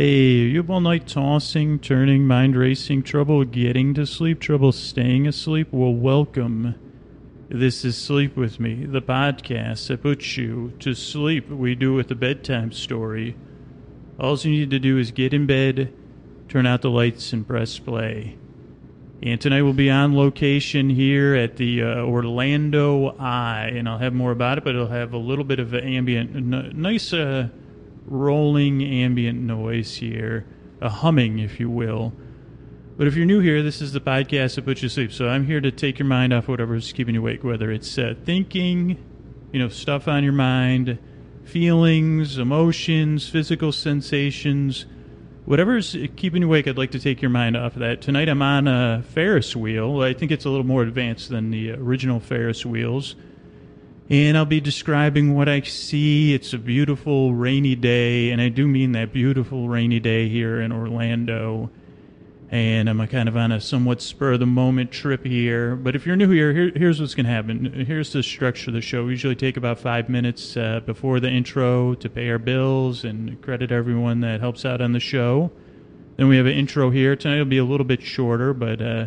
Hey, 0.00 0.42
you 0.44 0.58
have 0.58 0.70
all 0.70 0.80
night 0.80 1.08
tossing, 1.08 1.80
turning, 1.80 2.24
mind 2.24 2.54
racing, 2.54 3.02
trouble 3.02 3.42
getting 3.42 3.94
to 3.94 4.06
sleep, 4.06 4.38
trouble 4.38 4.70
staying 4.70 5.26
asleep? 5.26 5.72
Well, 5.72 5.92
welcome. 5.92 6.76
This 7.48 7.84
is 7.84 7.96
Sleep 7.96 8.36
With 8.36 8.60
Me, 8.60 8.86
the 8.86 9.02
podcast 9.02 9.88
that 9.88 10.02
puts 10.02 10.36
you 10.36 10.72
to 10.78 10.94
sleep. 10.94 11.50
We 11.50 11.74
do 11.74 11.94
with 11.94 12.12
a 12.12 12.14
bedtime 12.14 12.70
story. 12.70 13.34
All 14.20 14.38
you 14.38 14.52
need 14.52 14.70
to 14.70 14.78
do 14.78 14.98
is 14.98 15.10
get 15.10 15.34
in 15.34 15.46
bed, 15.46 15.92
turn 16.48 16.64
out 16.64 16.82
the 16.82 16.90
lights, 16.90 17.32
and 17.32 17.44
press 17.44 17.80
play. 17.80 18.38
And 19.20 19.40
tonight 19.40 19.62
we'll 19.62 19.72
be 19.72 19.90
on 19.90 20.14
location 20.14 20.90
here 20.90 21.34
at 21.34 21.56
the 21.56 21.82
uh, 21.82 22.02
Orlando 22.02 23.16
Eye, 23.18 23.72
and 23.74 23.88
I'll 23.88 23.98
have 23.98 24.14
more 24.14 24.30
about 24.30 24.58
it, 24.58 24.64
but 24.64 24.76
it'll 24.76 24.86
have 24.86 25.12
a 25.12 25.18
little 25.18 25.42
bit 25.42 25.58
of 25.58 25.74
ambient, 25.74 26.36
n- 26.36 26.72
nice 26.76 27.12
uh, 27.12 27.48
rolling 28.08 28.82
ambient 28.82 29.38
noise 29.40 29.96
here, 29.96 30.46
a 30.80 30.88
humming, 30.88 31.38
if 31.38 31.60
you 31.60 31.68
will. 31.70 32.12
But 32.96 33.06
if 33.06 33.14
you're 33.14 33.26
new 33.26 33.40
here, 33.40 33.62
this 33.62 33.80
is 33.80 33.92
the 33.92 34.00
podcast 34.00 34.56
that 34.56 34.64
puts 34.64 34.82
you 34.82 34.88
to 34.88 34.94
sleep. 34.94 35.12
So 35.12 35.28
I'm 35.28 35.46
here 35.46 35.60
to 35.60 35.70
take 35.70 35.98
your 35.98 36.06
mind 36.06 36.32
off 36.32 36.48
whatever's 36.48 36.92
keeping 36.92 37.14
you 37.14 37.20
awake, 37.20 37.44
whether 37.44 37.70
it's 37.70 37.96
uh, 37.96 38.14
thinking, 38.24 38.98
you 39.52 39.60
know, 39.60 39.68
stuff 39.68 40.08
on 40.08 40.24
your 40.24 40.32
mind, 40.32 40.98
feelings, 41.44 42.38
emotions, 42.38 43.28
physical 43.28 43.70
sensations, 43.70 44.84
whatever's 45.44 45.96
keeping 46.16 46.42
you 46.42 46.48
awake. 46.48 46.66
I'd 46.66 46.76
like 46.76 46.90
to 46.90 46.98
take 46.98 47.22
your 47.22 47.30
mind 47.30 47.56
off 47.56 47.74
of 47.74 47.80
that. 47.80 48.00
Tonight 48.00 48.28
I'm 48.28 48.42
on 48.42 48.66
a 48.66 49.02
Ferris 49.02 49.54
wheel. 49.54 50.02
I 50.02 50.12
think 50.12 50.32
it's 50.32 50.44
a 50.44 50.50
little 50.50 50.66
more 50.66 50.82
advanced 50.82 51.28
than 51.28 51.50
the 51.50 51.72
original 51.72 52.18
Ferris 52.18 52.66
wheels. 52.66 53.14
And 54.10 54.38
I'll 54.38 54.46
be 54.46 54.60
describing 54.60 55.34
what 55.34 55.48
I 55.48 55.60
see. 55.60 56.32
It's 56.32 56.52
a 56.54 56.58
beautiful 56.58 57.34
rainy 57.34 57.74
day, 57.74 58.30
and 58.30 58.40
I 58.40 58.48
do 58.48 58.66
mean 58.66 58.92
that 58.92 59.12
beautiful 59.12 59.68
rainy 59.68 60.00
day 60.00 60.28
here 60.28 60.60
in 60.60 60.72
Orlando 60.72 61.70
and 62.50 62.88
I'm 62.88 63.06
kind 63.08 63.28
of 63.28 63.36
on 63.36 63.52
a 63.52 63.60
somewhat 63.60 64.00
spur 64.00 64.32
of 64.32 64.40
the 64.40 64.46
moment 64.46 64.90
trip 64.90 65.24
here. 65.24 65.76
But 65.76 65.94
if 65.94 66.06
you're 66.06 66.16
new 66.16 66.30
here, 66.30 66.52
here 66.52 66.72
here's 66.74 67.00
what's 67.00 67.14
going 67.14 67.26
to 67.26 67.32
happen. 67.32 67.84
Here's 67.86 68.12
the 68.12 68.22
structure 68.22 68.70
of 68.70 68.74
the 68.74 68.80
show. 68.80 69.04
We 69.04 69.10
usually 69.10 69.36
take 69.36 69.56
about 69.56 69.78
five 69.78 70.08
minutes 70.08 70.56
uh, 70.56 70.80
before 70.80 71.20
the 71.20 71.28
intro 71.28 71.94
to 71.94 72.08
pay 72.08 72.30
our 72.30 72.38
bills 72.38 73.04
and 73.04 73.40
credit 73.42 73.70
everyone 73.70 74.20
that 74.20 74.40
helps 74.40 74.64
out 74.64 74.80
on 74.80 74.92
the 74.92 75.00
show. 75.00 75.50
Then 76.16 76.28
we 76.28 76.36
have 76.38 76.46
an 76.46 76.52
intro 76.52 76.90
here. 76.90 77.16
Tonight 77.16 77.38
will 77.38 77.44
be 77.44 77.58
a 77.58 77.64
little 77.64 77.86
bit 77.86 78.02
shorter, 78.02 78.54
but 78.54 78.80
uh, 78.80 79.06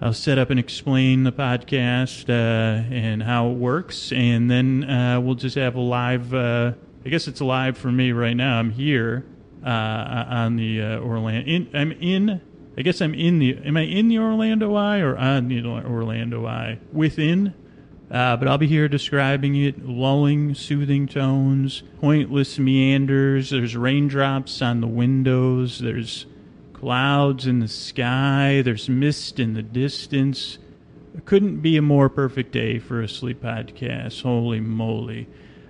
I'll 0.00 0.12
set 0.12 0.38
up 0.38 0.50
and 0.50 0.60
explain 0.60 1.24
the 1.24 1.32
podcast 1.32 2.28
uh, 2.28 2.94
and 2.94 3.22
how 3.22 3.50
it 3.50 3.54
works. 3.54 4.12
And 4.12 4.50
then 4.50 4.84
uh, 4.84 5.20
we'll 5.20 5.34
just 5.34 5.56
have 5.56 5.74
a 5.74 5.80
live, 5.80 6.32
uh, 6.32 6.72
I 7.04 7.08
guess 7.08 7.26
it's 7.26 7.40
live 7.40 7.76
for 7.76 7.90
me 7.90 8.12
right 8.12 8.36
now. 8.36 8.58
I'm 8.58 8.70
here 8.70 9.26
uh, 9.64 9.68
on 9.68 10.56
the 10.56 10.82
Orlando. 10.82 11.50
In, 11.50 11.68
I'm 11.74 11.92
in 11.92 12.40
I 12.78 12.82
guess 12.82 13.00
I'm 13.00 13.12
in 13.12 13.40
the. 13.40 13.58
Am 13.64 13.76
I 13.76 13.80
in 13.80 14.06
the 14.06 14.20
Orlando 14.20 14.76
Eye 14.76 15.00
or 15.00 15.16
on 15.16 15.48
the 15.48 15.64
Orlando 15.66 16.46
Eye? 16.46 16.78
Within. 16.92 17.52
Uh, 18.08 18.36
but 18.36 18.46
I'll 18.46 18.56
be 18.56 18.68
here 18.68 18.86
describing 18.86 19.56
it, 19.56 19.84
lulling, 19.84 20.54
soothing 20.54 21.08
tones, 21.08 21.82
pointless 22.00 22.56
meanders. 22.56 23.50
There's 23.50 23.76
raindrops 23.76 24.62
on 24.62 24.80
the 24.80 24.86
windows. 24.86 25.80
There's 25.80 26.26
clouds 26.78 27.46
in 27.46 27.58
the 27.58 27.68
sky. 27.68 28.62
There's 28.62 28.88
mist 28.88 29.40
in 29.40 29.54
the 29.54 29.62
distance. 29.62 30.58
It 31.16 31.24
couldn't 31.24 31.60
be 31.60 31.76
a 31.76 31.82
more 31.82 32.08
perfect 32.08 32.52
day 32.52 32.78
for 32.78 33.02
a 33.02 33.08
sleep 33.08 33.42
podcast. 33.42 34.22
Holy 34.22 34.60
moly. 34.60 35.26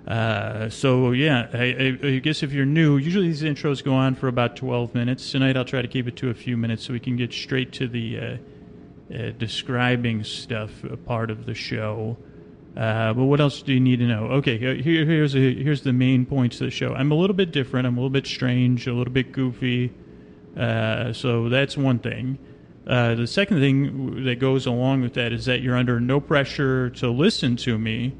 Uh, 0.06 0.68
so 0.68 1.12
yeah, 1.12 1.48
I, 1.52 1.98
I, 2.02 2.18
guess 2.18 2.42
if 2.42 2.52
you're 2.52 2.66
new, 2.66 2.96
usually 2.96 3.28
these 3.28 3.42
intros 3.42 3.84
go 3.84 3.94
on 3.94 4.14
for 4.14 4.28
about 4.28 4.56
12 4.56 4.94
minutes. 4.94 5.30
Tonight 5.30 5.56
I'll 5.56 5.64
try 5.64 5.82
to 5.82 5.88
keep 5.88 6.08
it 6.08 6.16
to 6.16 6.30
a 6.30 6.34
few 6.34 6.56
minutes 6.56 6.86
so 6.86 6.92
we 6.92 7.00
can 7.00 7.16
get 7.16 7.32
straight 7.32 7.72
to 7.74 7.88
the 7.88 8.18
uh, 8.18 8.36
uh, 9.14 9.30
describing 9.38 10.24
stuff 10.24 10.70
part 11.06 11.30
of 11.30 11.46
the 11.46 11.54
show. 11.54 12.16
Uh, 12.76 13.12
but 13.12 13.24
what 13.24 13.40
else 13.40 13.62
do 13.62 13.72
you 13.72 13.80
need 13.80 13.98
to 13.98 14.06
know? 14.06 14.26
Okay, 14.26 14.58
here, 14.58 15.04
here's 15.04 15.34
a, 15.34 15.54
here's 15.54 15.82
the 15.82 15.92
main 15.92 16.24
points 16.26 16.60
of 16.60 16.66
the 16.66 16.70
show. 16.70 16.94
I'm 16.94 17.10
a 17.12 17.14
little 17.14 17.36
bit 17.36 17.50
different. 17.50 17.86
I'm 17.86 17.96
a 17.96 18.00
little 18.00 18.10
bit 18.10 18.26
strange, 18.26 18.86
a 18.86 18.92
little 18.92 19.12
bit 19.12 19.32
goofy. 19.32 19.92
Uh, 20.56 21.12
so 21.12 21.48
that's 21.48 21.76
one 21.76 21.98
thing. 21.98 22.38
Uh, 22.86 23.14
the 23.14 23.26
second 23.26 23.60
thing 23.60 24.24
that 24.24 24.36
goes 24.36 24.66
along 24.66 25.02
with 25.02 25.14
that 25.14 25.32
is 25.32 25.44
that 25.44 25.60
you're 25.60 25.76
under 25.76 26.00
no 26.00 26.20
pressure 26.20 26.90
to 26.90 27.10
listen 27.10 27.56
to 27.56 27.78
me 27.78 28.14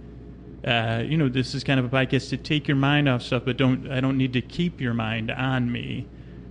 uh, 0.65 1.05
you 1.07 1.17
know, 1.17 1.29
this 1.29 1.55
is 1.55 1.63
kind 1.63 1.79
of 1.79 1.87
a 1.87 1.89
podcast 1.89 2.31
to 2.31 2.37
take 2.37 2.67
your 2.67 2.77
mind 2.77 3.09
off 3.09 3.23
stuff, 3.23 3.45
but 3.45 3.57
don't 3.57 3.91
I 3.91 4.01
don't 4.01 4.19
need 4.19 4.33
to 4.33 4.43
keep 4.43 4.81
your 4.81 4.95
mind 4.95 5.31
on 5.31 5.71
me. 5.71 6.07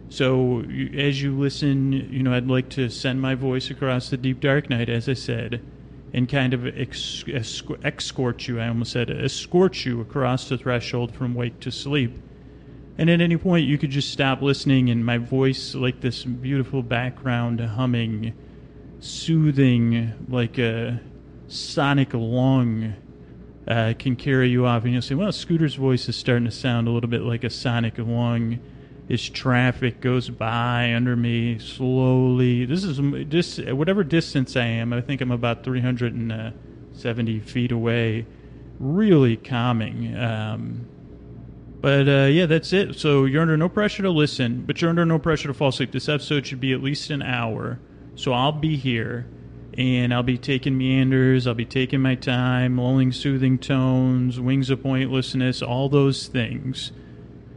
So 0.09 0.61
you, 0.61 0.97
as 0.97 1.21
you 1.21 1.37
listen, 1.37 1.91
you 1.91 2.23
know, 2.23 2.33
I'd 2.33 2.47
like 2.47 2.69
to 2.69 2.89
send 2.89 3.21
my 3.21 3.35
voice 3.35 3.69
across 3.69 4.09
the 4.09 4.17
deep 4.17 4.39
dark 4.39 4.69
night, 4.69 4.87
as 4.87 5.09
I 5.09 5.13
said, 5.13 5.61
and 6.13 6.29
kind 6.29 6.53
of 6.53 6.65
ex- 6.65 7.25
escort 7.27 8.47
you. 8.47 8.61
I 8.61 8.69
almost 8.69 8.93
said 8.93 9.11
escort 9.11 9.85
you 9.85 9.99
across 9.99 10.47
the 10.47 10.57
threshold 10.57 11.13
from 11.13 11.35
wake 11.35 11.59
to 11.59 11.71
sleep. 11.71 12.17
And 12.97 13.09
at 13.09 13.21
any 13.21 13.37
point, 13.37 13.67
you 13.67 13.77
could 13.77 13.91
just 13.91 14.11
stop 14.11 14.41
listening, 14.41 14.89
and 14.89 15.05
my 15.05 15.19
voice, 15.19 15.75
like 15.75 16.01
this 16.01 16.23
beautiful 16.23 16.81
background 16.81 17.59
humming, 17.59 18.33
soothing, 18.99 20.13
like 20.27 20.57
a 20.57 20.99
sonic 21.47 22.13
lung 22.13 22.95
uh, 23.67 23.93
can 23.99 24.15
carry 24.15 24.49
you 24.49 24.65
off. 24.65 24.83
And 24.83 24.93
you'll 24.93 25.03
say, 25.03 25.13
well, 25.13 25.31
Scooter's 25.31 25.75
voice 25.75 26.09
is 26.09 26.15
starting 26.15 26.45
to 26.45 26.51
sound 26.51 26.87
a 26.87 26.91
little 26.91 27.09
bit 27.09 27.21
like 27.21 27.43
a 27.43 27.49
sonic 27.49 27.99
lung. 27.99 28.59
As 29.09 29.29
traffic 29.29 30.01
goes 30.01 30.29
by 30.29 30.93
under 30.93 31.15
me 31.15 31.59
slowly. 31.59 32.65
This 32.65 32.83
is 32.83 32.99
just 33.29 33.65
whatever 33.71 34.03
distance 34.03 34.57
I 34.57 34.65
am. 34.65 34.91
I 34.91 34.99
think 34.99 35.21
I'm 35.21 35.31
about 35.31 35.63
370 35.63 37.39
feet 37.39 37.71
away. 37.71 38.25
Really 38.79 39.37
calming. 39.37 40.13
Um, 40.17 40.89
but 41.81 42.07
uh, 42.07 42.25
yeah, 42.25 42.45
that's 42.45 42.73
it. 42.73 42.95
So 42.95 43.25
you're 43.25 43.41
under 43.41 43.57
no 43.57 43.69
pressure 43.69 44.03
to 44.03 44.09
listen, 44.09 44.63
but 44.65 44.81
you're 44.81 44.89
under 44.89 45.05
no 45.05 45.19
pressure 45.19 45.47
to 45.47 45.53
fall 45.53 45.69
asleep. 45.69 45.91
This 45.91 46.09
episode 46.09 46.47
should 46.47 46.59
be 46.59 46.73
at 46.73 46.81
least 46.81 47.09
an 47.09 47.21
hour. 47.21 47.79
So 48.15 48.33
I'll 48.33 48.51
be 48.51 48.77
here 48.77 49.27
and 49.77 50.11
I'll 50.11 50.23
be 50.23 50.39
taking 50.39 50.75
meanders, 50.75 51.45
I'll 51.45 51.53
be 51.53 51.65
taking 51.65 52.01
my 52.01 52.15
time, 52.15 52.79
lulling 52.79 53.11
soothing 53.11 53.59
tones, 53.59 54.39
wings 54.39 54.71
of 54.71 54.81
pointlessness, 54.81 55.61
all 55.61 55.87
those 55.87 56.27
things. 56.27 56.91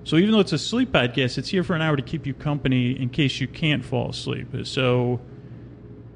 So 0.05 0.17
even 0.17 0.33
though 0.33 0.41
it's 0.41 0.53
a 0.53 0.59
sleep 0.59 0.93
podcast, 0.93 1.39
it's 1.39 1.49
here 1.49 1.65
for 1.65 1.75
an 1.75 1.83
hour 1.83 1.97
to 1.97 2.03
keep 2.03 2.27
you 2.27 2.35
company 2.35 2.93
in 3.01 3.09
case 3.09 3.41
you 3.41 3.49
can't 3.49 3.85
fall 3.85 4.11
asleep. 4.11 4.49
So 4.65 5.21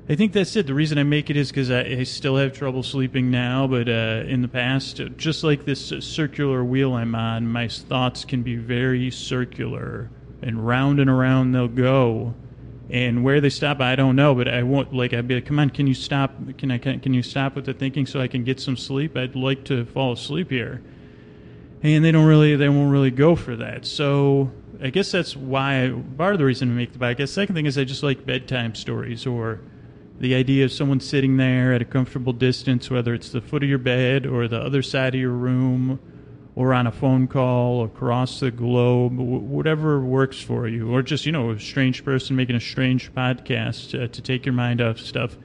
I 0.08 0.16
think 0.16 0.32
that's 0.32 0.54
it. 0.56 0.66
The 0.66 0.74
reason 0.74 0.98
I 0.98 1.02
make 1.02 1.30
it 1.30 1.36
is 1.36 1.50
because 1.50 1.70
I, 1.70 1.80
I, 1.80 2.02
still 2.02 2.36
have 2.36 2.52
trouble 2.52 2.82
sleeping 2.82 3.30
now, 3.30 3.66
but 3.66 3.88
uh, 3.88 4.24
in 4.26 4.42
the 4.42 4.48
past, 4.48 5.00
just 5.16 5.42
like 5.42 5.64
this 5.64 5.94
circular 6.00 6.62
wheel 6.62 6.92
I'm 6.92 7.14
on, 7.14 7.46
my 7.46 7.68
thoughts 7.68 8.26
can 8.26 8.42
be 8.42 8.56
very 8.56 9.10
circular 9.10 10.10
and 10.42 10.66
round 10.66 11.00
and 11.00 11.08
around 11.08 11.52
they'll 11.52 11.68
go 11.68 12.34
and 12.90 13.24
where 13.24 13.40
they 13.40 13.48
stop, 13.48 13.80
I 13.80 13.96
don't 13.96 14.16
know. 14.16 14.34
But 14.34 14.48
I 14.48 14.62
won't 14.62 14.92
like. 14.92 15.14
I'd 15.14 15.26
be 15.26 15.36
like, 15.36 15.46
"Come 15.46 15.58
on, 15.58 15.70
can 15.70 15.86
you 15.86 15.94
stop? 15.94 16.32
Can 16.58 16.70
I? 16.70 16.78
Can, 16.78 17.00
can 17.00 17.14
you 17.14 17.22
stop 17.22 17.56
with 17.56 17.64
the 17.64 17.74
thinking 17.74 18.06
so 18.06 18.20
I 18.20 18.28
can 18.28 18.44
get 18.44 18.60
some 18.60 18.76
sleep? 18.76 19.16
I'd 19.16 19.34
like 19.34 19.64
to 19.64 19.84
fall 19.86 20.12
asleep 20.12 20.50
here." 20.50 20.82
And 21.82 22.04
they 22.04 22.12
don't 22.12 22.26
really. 22.26 22.56
They 22.56 22.68
won't 22.68 22.92
really 22.92 23.10
go 23.10 23.36
for 23.36 23.56
that. 23.56 23.86
So 23.86 24.52
I 24.82 24.90
guess 24.90 25.10
that's 25.10 25.36
why 25.36 25.94
part 26.18 26.34
of 26.34 26.38
the 26.38 26.44
reason 26.44 26.68
to 26.68 26.74
make 26.74 26.92
the 26.92 26.98
podcast. 26.98 27.30
Second 27.30 27.54
thing 27.54 27.66
is 27.66 27.78
I 27.78 27.84
just 27.84 28.02
like 28.02 28.26
bedtime 28.26 28.74
stories 28.74 29.26
or 29.26 29.60
the 30.18 30.34
idea 30.34 30.64
of 30.64 30.72
someone 30.72 31.00
sitting 31.00 31.36
there 31.36 31.72
at 31.72 31.82
a 31.82 31.84
comfortable 31.84 32.32
distance, 32.32 32.90
whether 32.90 33.14
it's 33.14 33.30
the 33.30 33.40
foot 33.40 33.62
of 33.62 33.68
your 33.68 33.78
bed 33.78 34.26
or 34.26 34.46
the 34.48 34.60
other 34.60 34.82
side 34.82 35.14
of 35.14 35.20
your 35.20 35.30
room 35.30 35.98
or 36.56 36.72
on 36.72 36.86
a 36.86 36.92
phone 36.92 37.26
call 37.26 37.84
across 37.84 38.38
the 38.38 38.50
globe, 38.50 39.18
whatever 39.18 40.00
works 40.00 40.40
for 40.40 40.68
you, 40.68 40.94
or 40.94 41.02
just, 41.02 41.26
you 41.26 41.32
know, 41.32 41.50
a 41.50 41.58
strange 41.58 42.04
person 42.04 42.36
making 42.36 42.54
a 42.54 42.60
strange 42.60 43.12
podcast 43.12 44.00
uh, 44.00 44.06
to 44.06 44.22
take 44.22 44.46
your 44.46 44.52
mind 44.52 44.80
off 44.80 44.98
stuff. 44.98 45.36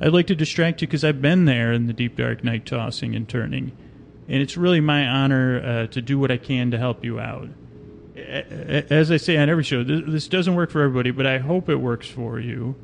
I'd 0.00 0.12
like 0.12 0.28
to 0.28 0.36
distract 0.36 0.82
you 0.82 0.86
because 0.86 1.02
I've 1.02 1.20
been 1.20 1.46
there 1.46 1.72
in 1.72 1.86
the 1.86 1.92
deep 1.92 2.16
dark 2.16 2.44
night 2.44 2.64
tossing 2.64 3.16
and 3.16 3.28
turning. 3.28 3.72
And 4.28 4.40
it's 4.40 4.56
really 4.56 4.80
my 4.80 5.06
honor 5.06 5.60
uh, 5.64 5.86
to 5.88 6.00
do 6.00 6.18
what 6.18 6.30
I 6.30 6.36
can 6.36 6.70
to 6.70 6.78
help 6.78 7.04
you 7.04 7.18
out. 7.18 7.48
As 8.16 9.10
I 9.10 9.16
say 9.16 9.36
on 9.36 9.48
every 9.48 9.64
show, 9.64 9.82
this 9.84 10.28
doesn't 10.28 10.54
work 10.54 10.70
for 10.70 10.80
everybody, 10.80 11.10
but 11.10 11.26
I 11.26 11.38
hope 11.38 11.68
it 11.68 11.76
works 11.76 12.08
for 12.08 12.38
you. 12.38 12.76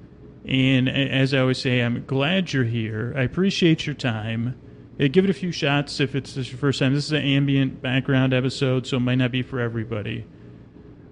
And 0.44 0.89
as 0.89 1.33
I 1.35 1.39
always 1.39 1.59
say, 1.59 1.81
I'm 1.81 2.05
glad 2.05 2.53
you're 2.53 2.65
here. 2.65 3.15
I 3.17 3.23
appreciate 3.23 3.87
your 3.87 3.94
time. 3.94 4.59
Yeah, 4.99 5.09
give 5.09 5.25
it 5.25 5.31
a 5.31 5.35
few 5.35 5.53
shots 5.53 6.00
if 6.00 6.15
it's 6.15 6.37
your 6.37 6.59
first 6.59 6.81
time. 6.81 6.94
This 6.94 7.06
is 7.06 7.12
an 7.12 7.23
ambient 7.23 7.81
background 7.81 8.35
episode, 8.35 8.87
so 8.87 8.97
it 8.97 9.00
might 9.00 9.17
not 9.17 9.31
be 9.31 9.43
for 9.43 9.61
everybody. 9.61 10.27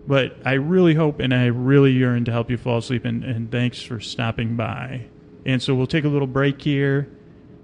But 0.07 0.37
I 0.45 0.55
really 0.55 0.95
hope 0.95 1.21
and 1.21 1.33
I 1.33 1.47
really 1.47 1.93
yearn 1.93 2.25
to 2.25 2.33
help 2.33 2.51
you 2.51 2.57
fall 2.57 2.79
asleep, 2.79 3.05
and, 3.05 3.23
and 3.25 3.51
thanks 3.51 3.81
for 3.81 4.01
stopping 4.01 4.57
by. 4.57 5.07
And 5.47 5.63
so 5.63 5.75
we'll 5.75 5.87
take 5.87 6.05
a 6.05 6.09
little 6.09 6.27
break 6.27 6.61
here 6.61 7.09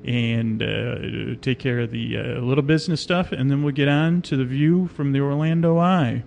and 0.04 0.62
uh, 0.62 1.38
take 1.40 1.58
care 1.58 1.80
of 1.80 1.90
the 1.90 2.16
uh, 2.16 2.22
little 2.40 2.62
business 2.62 3.00
stuff, 3.00 3.32
and 3.32 3.50
then 3.50 3.62
we'll 3.62 3.74
get 3.74 3.88
on 3.88 4.22
to 4.22 4.36
the 4.36 4.44
view 4.44 4.86
from 4.88 5.12
the 5.12 5.20
Orlando 5.20 5.78
Eye. 5.78 6.22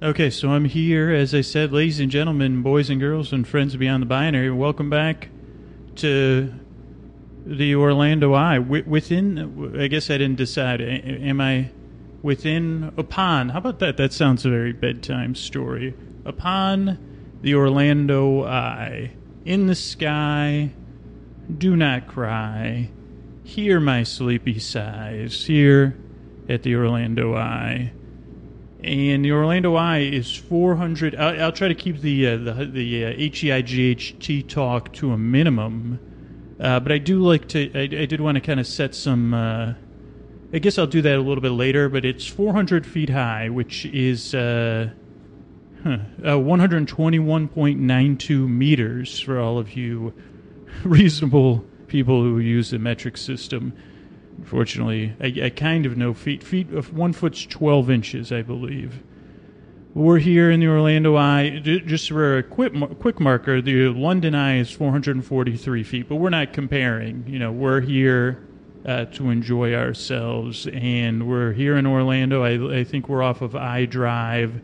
Okay, 0.00 0.30
so 0.30 0.50
I'm 0.50 0.66
here, 0.66 1.10
as 1.10 1.34
I 1.34 1.40
said, 1.40 1.72
ladies 1.72 1.98
and 1.98 2.08
gentlemen, 2.08 2.62
boys 2.62 2.88
and 2.88 3.00
girls, 3.00 3.32
and 3.32 3.44
friends 3.44 3.74
beyond 3.74 4.00
the 4.00 4.06
binary. 4.06 4.48
Welcome 4.48 4.88
back 4.88 5.28
to 5.96 6.54
the 7.44 7.74
Orlando 7.74 8.32
Eye. 8.32 8.60
Within, 8.60 9.76
I 9.76 9.88
guess 9.88 10.08
I 10.08 10.18
didn't 10.18 10.36
decide. 10.36 10.80
Am 10.80 11.40
I 11.40 11.72
within, 12.22 12.92
upon? 12.96 13.48
How 13.48 13.58
about 13.58 13.80
that? 13.80 13.96
That 13.96 14.12
sounds 14.12 14.46
a 14.46 14.50
very 14.50 14.72
bedtime 14.72 15.34
story. 15.34 15.94
Upon 16.24 17.36
the 17.42 17.56
Orlando 17.56 18.44
Eye, 18.44 19.14
in 19.44 19.66
the 19.66 19.74
sky, 19.74 20.70
do 21.58 21.74
not 21.74 22.06
cry. 22.06 22.88
Hear 23.42 23.80
my 23.80 24.04
sleepy 24.04 24.60
sighs 24.60 25.46
here 25.46 25.98
at 26.48 26.62
the 26.62 26.76
Orlando 26.76 27.34
Eye. 27.34 27.90
And 28.82 29.24
the 29.24 29.32
Orlando 29.32 29.74
Eye 29.74 29.98
is 29.98 30.36
400. 30.36 31.16
I'll, 31.16 31.42
I'll 31.42 31.52
try 31.52 31.66
to 31.66 31.74
keep 31.74 32.00
the 32.00 32.28
uh, 32.28 32.36
the 32.36 32.70
the 32.72 33.06
uh, 33.06 33.10
HEIGHT 33.10 34.48
talk 34.48 34.92
to 34.94 35.10
a 35.10 35.18
minimum, 35.18 35.98
uh, 36.60 36.78
but 36.78 36.92
I 36.92 36.98
do 36.98 37.20
like 37.20 37.48
to. 37.48 37.76
I, 37.76 38.02
I 38.02 38.06
did 38.06 38.20
want 38.20 38.36
to 38.36 38.40
kind 38.40 38.60
of 38.60 38.68
set 38.68 38.94
some. 38.94 39.34
Uh, 39.34 39.74
I 40.52 40.60
guess 40.60 40.78
I'll 40.78 40.86
do 40.86 41.02
that 41.02 41.16
a 41.16 41.20
little 41.20 41.42
bit 41.42 41.50
later. 41.50 41.88
But 41.88 42.04
it's 42.04 42.24
400 42.24 42.86
feet 42.86 43.10
high, 43.10 43.48
which 43.48 43.84
is 43.86 44.32
uh, 44.32 44.90
huh, 45.82 45.98
uh, 46.22 46.36
121.92 46.36 48.48
meters 48.48 49.18
for 49.18 49.40
all 49.40 49.58
of 49.58 49.72
you 49.72 50.14
reasonable 50.84 51.64
people 51.88 52.22
who 52.22 52.38
use 52.38 52.70
the 52.70 52.78
metric 52.78 53.16
system. 53.16 53.72
Unfortunately, 54.38 55.14
I, 55.20 55.46
I 55.46 55.50
kind 55.50 55.84
of 55.84 55.96
know 55.96 56.14
feet. 56.14 56.42
Feet 56.42 56.72
of 56.72 56.96
one 56.96 57.12
foot's 57.12 57.44
twelve 57.44 57.90
inches, 57.90 58.32
I 58.32 58.42
believe. 58.42 59.02
We're 59.94 60.18
here 60.18 60.50
in 60.50 60.60
the 60.60 60.68
Orlando 60.68 61.16
Eye. 61.16 61.58
Just 61.58 62.08
for 62.08 62.38
a 62.38 62.42
quick 62.42 62.72
quick 63.00 63.18
marker, 63.18 63.60
the 63.60 63.88
London 63.88 64.34
Eye 64.34 64.58
is 64.58 64.70
443 64.70 65.82
feet, 65.82 66.08
but 66.08 66.16
we're 66.16 66.30
not 66.30 66.52
comparing. 66.52 67.24
You 67.26 67.40
know, 67.40 67.50
we're 67.50 67.80
here 67.80 68.46
uh, 68.86 69.06
to 69.06 69.30
enjoy 69.30 69.74
ourselves, 69.74 70.66
and 70.68 71.28
we're 71.28 71.52
here 71.52 71.76
in 71.76 71.86
Orlando. 71.86 72.44
I, 72.44 72.80
I 72.80 72.84
think 72.84 73.08
we're 73.08 73.22
off 73.22 73.42
of 73.42 73.56
I 73.56 73.86
Drive. 73.86 74.60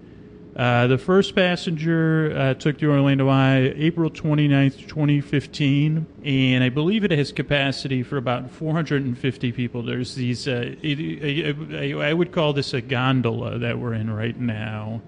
Uh, 0.56 0.86
the 0.86 0.98
first 0.98 1.34
passenger 1.34 2.32
uh, 2.36 2.54
took 2.54 2.78
the 2.78 2.86
Orlando 2.86 3.28
Eye 3.28 3.72
April 3.74 4.08
29th, 4.08 4.86
2015, 4.86 6.06
and 6.24 6.62
I 6.62 6.68
believe 6.68 7.02
it 7.02 7.10
has 7.10 7.32
capacity 7.32 8.04
for 8.04 8.18
about 8.18 8.48
450 8.52 9.50
people. 9.50 9.82
There's 9.82 10.14
these, 10.14 10.46
uh, 10.46 10.76
it, 10.80 11.56
I, 11.74 12.08
I, 12.10 12.12
would 12.12 12.30
call 12.30 12.52
this 12.52 12.72
a 12.72 12.80
gondola 12.80 13.58
that 13.58 13.80
we're 13.80 13.94
in 13.94 14.08
right 14.10 14.38
now. 14.38 15.02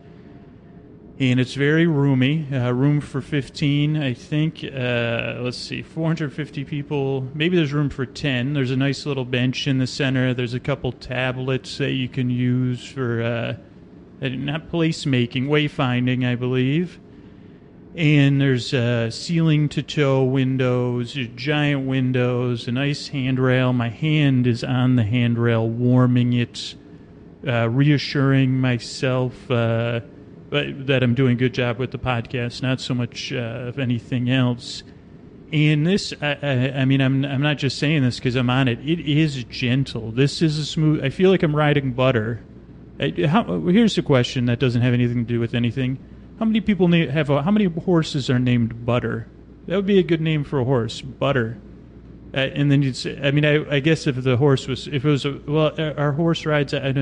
And 1.21 1.39
it's 1.39 1.55
very 1.55 1.87
roomy, 1.87 2.53
uh, 2.53 2.73
room 2.73 3.01
for 3.01 3.21
15, 3.21 3.97
I 3.97 4.15
think. 4.15 4.65
Uh, 4.65 5.37
let's 5.41 5.57
see, 5.57 5.81
450 5.81 6.65
people. 6.65 7.25
Maybe 7.35 7.57
there's 7.57 7.73
room 7.73 7.89
for 7.89 8.05
10. 8.05 8.53
There's 8.53 8.73
a 8.73 8.77
nice 8.77 9.07
little 9.07 9.25
bench 9.25 9.69
in 9.69 9.79
the 9.79 9.87
center. 9.87 10.35
There's 10.35 10.55
a 10.55 10.61
couple 10.61 10.91
tablets 10.91 11.79
that 11.79 11.93
you 11.93 12.09
can 12.09 12.31
use 12.31 12.85
for 12.85 13.57
not 14.21 14.71
placemaking, 14.71 15.49
wayfinding, 15.49 16.27
I 16.27 16.35
believe. 16.35 16.99
And 17.95 18.41
there's 18.41 18.75
uh, 18.75 19.11
ceiling 19.11 19.71
to 19.71 19.83
toe 19.83 20.23
windows, 20.23 21.17
giant 21.35 21.87
windows, 21.87 22.69
a 22.69 22.73
nice 22.73 23.09
handrail. 23.09 23.73
My 23.73 23.89
hand 23.89 24.47
is 24.47 24.63
on 24.63 24.97
the 24.97 25.03
handrail, 25.03 25.67
warming 25.67 26.35
it, 26.35 26.75
uh, 27.47 27.71
reassuring 27.71 28.61
myself 28.61 29.51
uh, 29.51 30.01
that 30.51 31.03
I'm 31.03 31.15
doing 31.15 31.33
a 31.33 31.37
good 31.37 31.55
job 31.55 31.79
with 31.79 31.91
the 31.91 31.99
podcast, 31.99 32.63
not 32.63 32.83
so 32.83 32.95
much 32.95 33.33
uh, 33.33 33.37
of 33.37 33.79
anything 33.79 34.31
else. 34.31 34.83
And 35.53 35.87
this, 35.87 36.13
I, 36.21 36.39
I, 36.43 36.73
I 36.81 36.85
mean, 36.85 37.01
I'm 37.01 37.25
I'm 37.25 37.41
not 37.41 37.57
just 37.57 37.79
saying 37.79 38.03
this 38.03 38.17
because 38.17 38.35
I'm 38.35 38.51
on 38.51 38.69
it. 38.69 38.81
It 38.81 39.01
is 39.01 39.45
gentle. 39.45 40.11
This 40.11 40.43
is 40.43 40.59
a 40.59 40.67
smooth. 40.67 41.05
I 41.05 41.09
feel 41.09 41.31
like 41.31 41.43
I'm 41.43 41.55
riding 41.55 41.93
butter. 41.93 42.43
Uh, 42.99 43.29
How, 43.29 43.61
here's 43.61 43.99
a 43.99 44.03
question 44.03 44.47
that 44.47 44.59
doesn't 44.59 44.83
have 44.83 44.95
anything 44.95 45.27
to 45.27 45.33
do 45.33 45.41
with 45.41 45.55
anything. 45.55 45.99
How 46.39 46.45
many 46.45 46.61
people 46.61 46.91
have 46.93 47.31
a, 47.31 47.43
how 47.43 47.51
many 47.51 47.67
horses 47.67 48.29
are 48.31 48.39
named 48.39 48.85
Butter? 48.85 49.27
That 49.67 49.77
would 49.77 49.87
be 49.87 49.99
a 49.99 50.03
good 50.03 50.21
name 50.21 50.45
for 50.45 50.61
a 50.61 50.65
horse, 50.65 51.01
Butter. 51.01 51.59
Uh, 52.35 52.39
and 52.39 52.71
then 52.71 52.83
you'd 52.83 52.97
say, 52.97 53.19
I 53.23 53.31
mean, 53.31 53.45
I, 53.45 53.77
I 53.77 53.81
guess 53.81 54.07
if 54.07 54.23
the 54.23 54.37
horse 54.37 54.67
was, 54.67 54.87
if 54.89 55.05
it 55.05 55.09
was, 55.09 55.25
a, 55.25 55.41
well, 55.47 55.73
our 55.79 56.13
horse 56.13 56.45
rides, 56.45 56.75
I, 56.75 56.89
I 56.89 56.93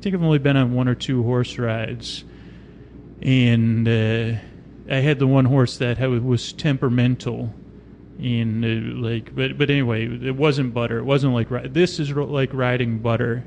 think 0.00 0.14
I've 0.14 0.22
only 0.22 0.38
been 0.38 0.56
on 0.56 0.74
one 0.74 0.88
or 0.88 0.94
two 0.94 1.22
horse 1.22 1.58
rides. 1.58 2.24
And 3.20 3.88
uh, 3.88 4.38
I 4.88 4.96
had 4.96 5.18
the 5.18 5.26
one 5.26 5.44
horse 5.44 5.78
that 5.78 5.98
was 5.98 6.52
temperamental. 6.52 7.52
And 8.20 8.64
uh, 8.64 9.08
like, 9.08 9.34
but 9.34 9.58
but 9.58 9.70
anyway, 9.70 10.06
it 10.06 10.34
wasn't 10.36 10.74
butter. 10.74 10.98
It 10.98 11.04
wasn't 11.04 11.34
like 11.34 11.48
this 11.72 12.00
is 12.00 12.10
like 12.10 12.50
riding 12.52 12.98
butter. 12.98 13.44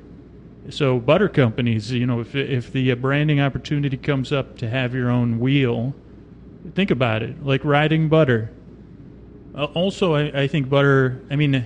So 0.70 1.00
butter 1.00 1.28
companies, 1.28 1.92
you 1.92 2.06
know, 2.06 2.20
if 2.20 2.36
if 2.36 2.72
the 2.72 2.92
uh, 2.92 2.96
branding 2.96 3.42
opportunity 3.42 3.98
comes 3.98 4.32
up 4.32 4.58
to 4.60 4.70
have 4.70 4.94
your 4.94 5.10
own 5.10 5.40
wheel, 5.40 5.96
think 6.76 6.92
about 6.92 7.24
it, 7.24 7.44
like 7.44 7.66
riding 7.66 8.10
butter. 8.10 8.52
Uh, 9.56 9.66
also, 9.66 10.14
I, 10.14 10.44
I 10.44 10.48
think 10.48 10.70
butter. 10.70 11.22
I 11.32 11.36
mean, 11.36 11.66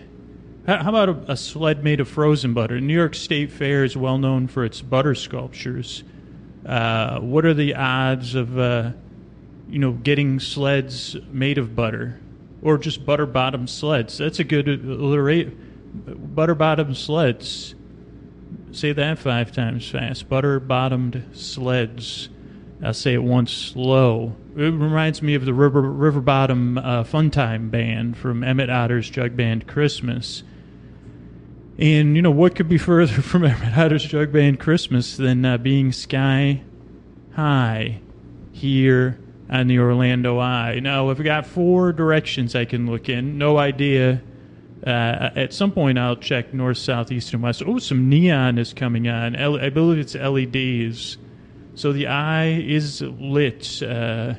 how, 0.66 0.82
how 0.84 0.90
about 0.90 1.10
a, 1.10 1.34
a 1.34 1.38
sled 1.38 1.84
made 1.84 2.00
of 2.00 2.08
frozen 2.08 2.54
butter? 2.54 2.80
New 2.80 2.94
York 2.94 3.16
State 3.16 3.52
Fair 3.52 3.84
is 3.84 3.98
well 3.98 4.18
known 4.18 4.48
for 4.48 4.64
its 4.64 4.82
butter 4.82 5.14
sculptures. 5.14 6.04
Uh, 6.66 7.20
what 7.20 7.46
are 7.46 7.54
the 7.54 7.76
odds 7.76 8.34
of, 8.34 8.58
uh, 8.58 8.92
you 9.70 9.78
know, 9.78 9.92
getting 9.92 10.40
sleds 10.40 11.16
made 11.32 11.58
of 11.58 11.76
butter, 11.76 12.20
or 12.64 12.78
just 12.78 13.06
butter 13.06 13.26
bottom 13.26 13.68
sleds? 13.68 14.18
That's 14.18 14.40
a 14.40 14.44
good 14.44 14.68
alliteration. 14.68 16.32
Butter 16.34 16.56
bottom 16.56 16.96
sleds. 16.96 17.75
Say 18.76 18.92
that 18.92 19.20
five 19.20 19.54
times 19.54 19.90
fast. 19.90 20.28
Butter 20.28 20.60
bottomed 20.60 21.24
sleds. 21.32 22.28
I'll 22.84 22.94
say 22.94 23.14
it 23.14 23.24
once 23.24 23.50
slow. 23.54 24.36
It 24.54 24.64
reminds 24.64 25.22
me 25.22 25.34
of 25.34 25.46
the 25.46 25.54
River 25.54 25.82
River 25.82 26.20
Bottom 26.20 26.78
uh, 26.78 27.06
Fun 27.06 27.32
Time 27.32 27.70
Band 27.70 28.18
from 28.18 28.44
Emmet 28.44 28.70
Otter's 28.70 29.10
Jug 29.10 29.38
Band 29.38 29.66
Christmas. 29.66 30.44
And 31.80 32.18
you 32.18 32.22
know 32.22 32.32
what 32.32 32.56
could 32.56 32.68
be 32.68 32.78
further 32.78 33.22
from 33.22 33.46
Emmet 33.46 33.78
Otter's 33.78 34.04
Jug 34.04 34.34
Band 34.34 34.60
Christmas 34.60 35.16
than 35.16 35.46
uh, 35.46 35.58
being 35.58 35.94
sky 35.94 36.62
high 37.34 38.02
here 38.52 39.18
on 39.50 39.68
the 39.68 39.80
Orlando 39.80 40.38
Eye? 40.38 40.82
Now 40.82 41.10
I've 41.10 41.24
got 41.24 41.46
four 41.46 41.94
directions 41.94 42.56
I 42.56 42.66
can 42.66 42.92
look 42.92 43.08
in. 43.08 43.38
No 43.38 43.58
idea. 43.58 44.22
Uh, 44.86 45.32
at 45.36 45.54
some 45.54 45.72
point, 45.72 45.98
I'll 45.98 46.16
check 46.16 46.54
north, 46.54 46.78
south, 46.78 47.12
east, 47.12 47.34
and 47.34 47.42
west. 47.42 47.64
Oh, 47.66 47.80
some 47.80 48.08
neon 48.08 48.60
is 48.60 48.74
coming 48.74 49.08
on. 49.08 49.36
L- 49.36 49.60
I 49.60 49.70
believe 49.70 49.98
it's 49.98 50.14
LEDs. 50.16 51.18
So 51.74 51.92
the 51.92 52.08
eye 52.08 52.52
is 52.52 53.02
lit, 53.02 53.82
uh, 53.82 54.36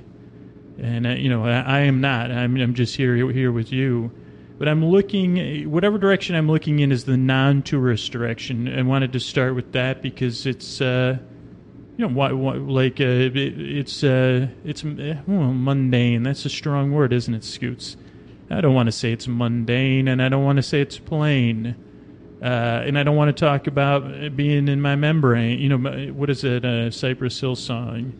and 0.78 1.06
uh, 1.06 1.10
you 1.10 1.28
know 1.28 1.44
I, 1.44 1.60
I 1.60 1.80
am 1.80 2.00
not. 2.00 2.30
I'm, 2.30 2.56
I'm 2.56 2.74
just 2.74 2.96
here 2.96 3.16
here 3.30 3.50
with 3.50 3.72
you. 3.72 4.12
But 4.58 4.68
I'm 4.68 4.82
looking, 4.82 5.70
whatever 5.70 5.98
direction 5.98 6.34
I'm 6.34 6.50
looking 6.50 6.78
in 6.78 6.90
is 6.90 7.04
the 7.04 7.18
non-tourist 7.18 8.10
direction. 8.10 8.72
I 8.72 8.80
wanted 8.82 9.12
to 9.12 9.20
start 9.20 9.54
with 9.54 9.72
that 9.72 10.00
because 10.00 10.46
it's, 10.46 10.80
uh, 10.80 11.18
you 11.98 12.08
know, 12.08 12.14
why, 12.14 12.32
why, 12.32 12.54
like 12.54 12.98
uh, 12.98 13.04
it, 13.04 13.36
it's 13.36 14.02
uh, 14.02 14.48
it's 14.64 14.82
uh, 14.82 15.16
mundane. 15.26 16.22
That's 16.22 16.46
a 16.46 16.48
strong 16.48 16.92
word, 16.92 17.12
isn't 17.12 17.34
it, 17.34 17.44
Scoots? 17.44 17.98
I 18.50 18.60
don't 18.60 18.74
want 18.74 18.86
to 18.86 18.92
say 18.92 19.12
it's 19.12 19.26
mundane, 19.26 20.08
and 20.08 20.22
I 20.22 20.28
don't 20.28 20.44
want 20.44 20.56
to 20.56 20.62
say 20.62 20.80
it's 20.80 20.98
plain. 20.98 21.76
Uh, 22.42 22.82
and 22.86 22.98
I 22.98 23.02
don't 23.02 23.16
want 23.16 23.34
to 23.34 23.44
talk 23.44 23.66
about 23.66 24.36
being 24.36 24.68
in 24.68 24.80
my 24.80 24.94
membrane. 24.94 25.58
You 25.58 25.76
know, 25.76 26.12
what 26.12 26.30
is 26.30 26.44
it, 26.44 26.64
a 26.64 26.92
Cypress 26.92 27.40
Hill 27.40 27.56
song? 27.56 28.12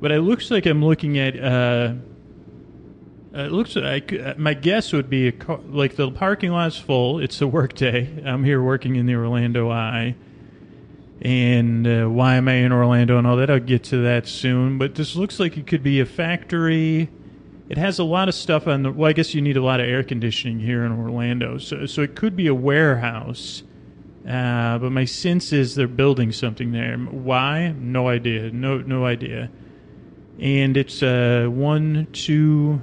But 0.00 0.12
it 0.12 0.22
looks 0.22 0.50
like 0.50 0.66
I'm 0.66 0.84
looking 0.84 1.18
at. 1.18 1.38
Uh, 1.38 1.94
uh, 3.32 3.42
it 3.42 3.52
looks 3.52 3.76
like 3.76 4.12
uh, 4.12 4.34
my 4.38 4.54
guess 4.54 4.92
would 4.92 5.08
be 5.08 5.30
car, 5.30 5.60
like 5.68 5.94
the 5.94 6.10
parking 6.10 6.50
lot's 6.50 6.78
full. 6.78 7.20
It's 7.20 7.40
a 7.40 7.46
work 7.46 7.74
day. 7.74 8.22
I'm 8.24 8.42
here 8.42 8.60
working 8.60 8.96
in 8.96 9.06
the 9.06 9.14
Orlando 9.14 9.70
Eye, 9.70 10.16
and 11.20 11.86
uh, 11.86 12.06
why 12.06 12.36
am 12.36 12.48
I 12.48 12.54
in 12.54 12.72
Orlando 12.72 13.18
and 13.18 13.26
all 13.26 13.36
that? 13.36 13.50
I'll 13.50 13.60
get 13.60 13.84
to 13.84 13.98
that 13.98 14.26
soon. 14.26 14.78
But 14.78 14.96
this 14.96 15.14
looks 15.14 15.38
like 15.38 15.56
it 15.56 15.66
could 15.66 15.84
be 15.84 16.00
a 16.00 16.06
factory. 16.06 17.08
It 17.70 17.78
has 17.78 17.98
a 18.00 18.04
lot 18.04 18.28
of 18.28 18.34
stuff 18.34 18.66
on 18.66 18.82
the. 18.82 18.92
Well, 18.92 19.08
I 19.08 19.14
guess 19.14 19.34
you 19.34 19.40
need 19.40 19.56
a 19.56 19.62
lot 19.62 19.80
of 19.80 19.86
air 19.88 20.02
conditioning 20.02 20.60
here 20.60 20.84
in 20.84 20.92
Orlando, 20.92 21.58
so 21.58 21.86
so 21.86 22.02
it 22.02 22.16
could 22.16 22.36
be 22.36 22.48
a 22.48 22.54
warehouse. 22.54 23.62
Uh, 24.28 24.78
but 24.78 24.92
my 24.92 25.06
sense 25.06 25.52
is 25.52 25.76
they're 25.76 25.88
building 25.88 26.32
something 26.32 26.72
there. 26.72 26.98
Why? 26.98 27.72
No 27.78 28.08
idea. 28.08 28.50
No 28.50 28.78
no 28.78 29.06
idea. 29.06 29.50
And 30.40 30.76
it's 30.76 31.02
uh, 31.02 31.46
one, 31.48 32.08
two 32.12 32.82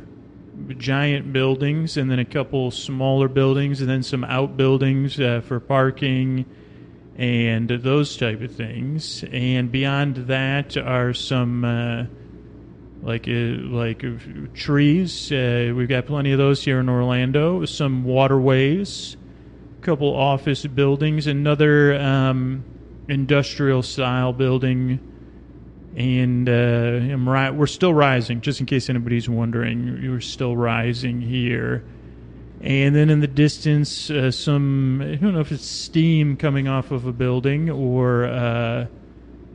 giant 0.78 1.34
buildings, 1.34 1.98
and 1.98 2.10
then 2.10 2.20
a 2.20 2.26
couple 2.26 2.72
smaller 2.72 3.28
buildings, 3.28 3.82
and 3.82 3.90
then 3.90 4.04
some 4.04 4.24
outbuildings 4.24 5.20
uh, 5.20 5.42
for 5.46 5.60
parking. 5.60 6.46
and 7.18 7.68
those 7.70 8.16
type 8.16 8.42
of 8.42 8.52
things. 8.52 9.24
And 9.32 9.72
beyond 9.72 10.28
that 10.28 10.78
are 10.78 11.14
some 11.14 11.66
uh, 11.66 12.06
like 13.02 13.28
uh, 13.28 13.32
like 13.32 14.04
uh, 14.04 14.12
trees. 14.54 15.32
Uh, 15.32 15.74
we've 15.76 15.88
got 15.88 16.06
plenty 16.06 16.32
of 16.32 16.38
those 16.38 16.64
here 16.64 16.80
in 16.80 16.90
Orlando. 16.90 17.66
Some 17.66 18.04
waterways, 18.04 19.18
a 19.80 19.86
couple 19.86 20.16
office 20.16 20.66
buildings, 20.66 21.28
another 21.28 21.96
um, 21.96 22.64
industrial 23.08 23.84
style 23.84 24.34
building. 24.34 25.00
And 25.96 26.48
uh, 26.48 26.52
I'm 26.52 27.28
ri- 27.28 27.52
we're 27.52 27.66
still 27.66 27.94
rising, 27.94 28.42
just 28.42 28.60
in 28.60 28.68
case 28.68 28.88
anybody's 28.90 29.28
wondering. 29.28 30.12
We're 30.12 30.22
still 30.22 30.56
rising 30.56 31.22
here 31.22 31.84
and 32.62 32.96
then 32.96 33.10
in 33.10 33.20
the 33.20 33.28
distance, 33.28 34.10
uh, 34.10 34.32
some 34.32 35.02
I 35.02 35.16
don't 35.16 35.34
know 35.34 35.42
if 35.42 35.52
it's 35.52 35.66
steam 35.66 36.38
coming 36.38 36.68
off 36.68 36.92
of 36.92 37.06
a 37.06 37.12
building 37.12 37.70
or 37.70 38.26
uh, 38.26 38.88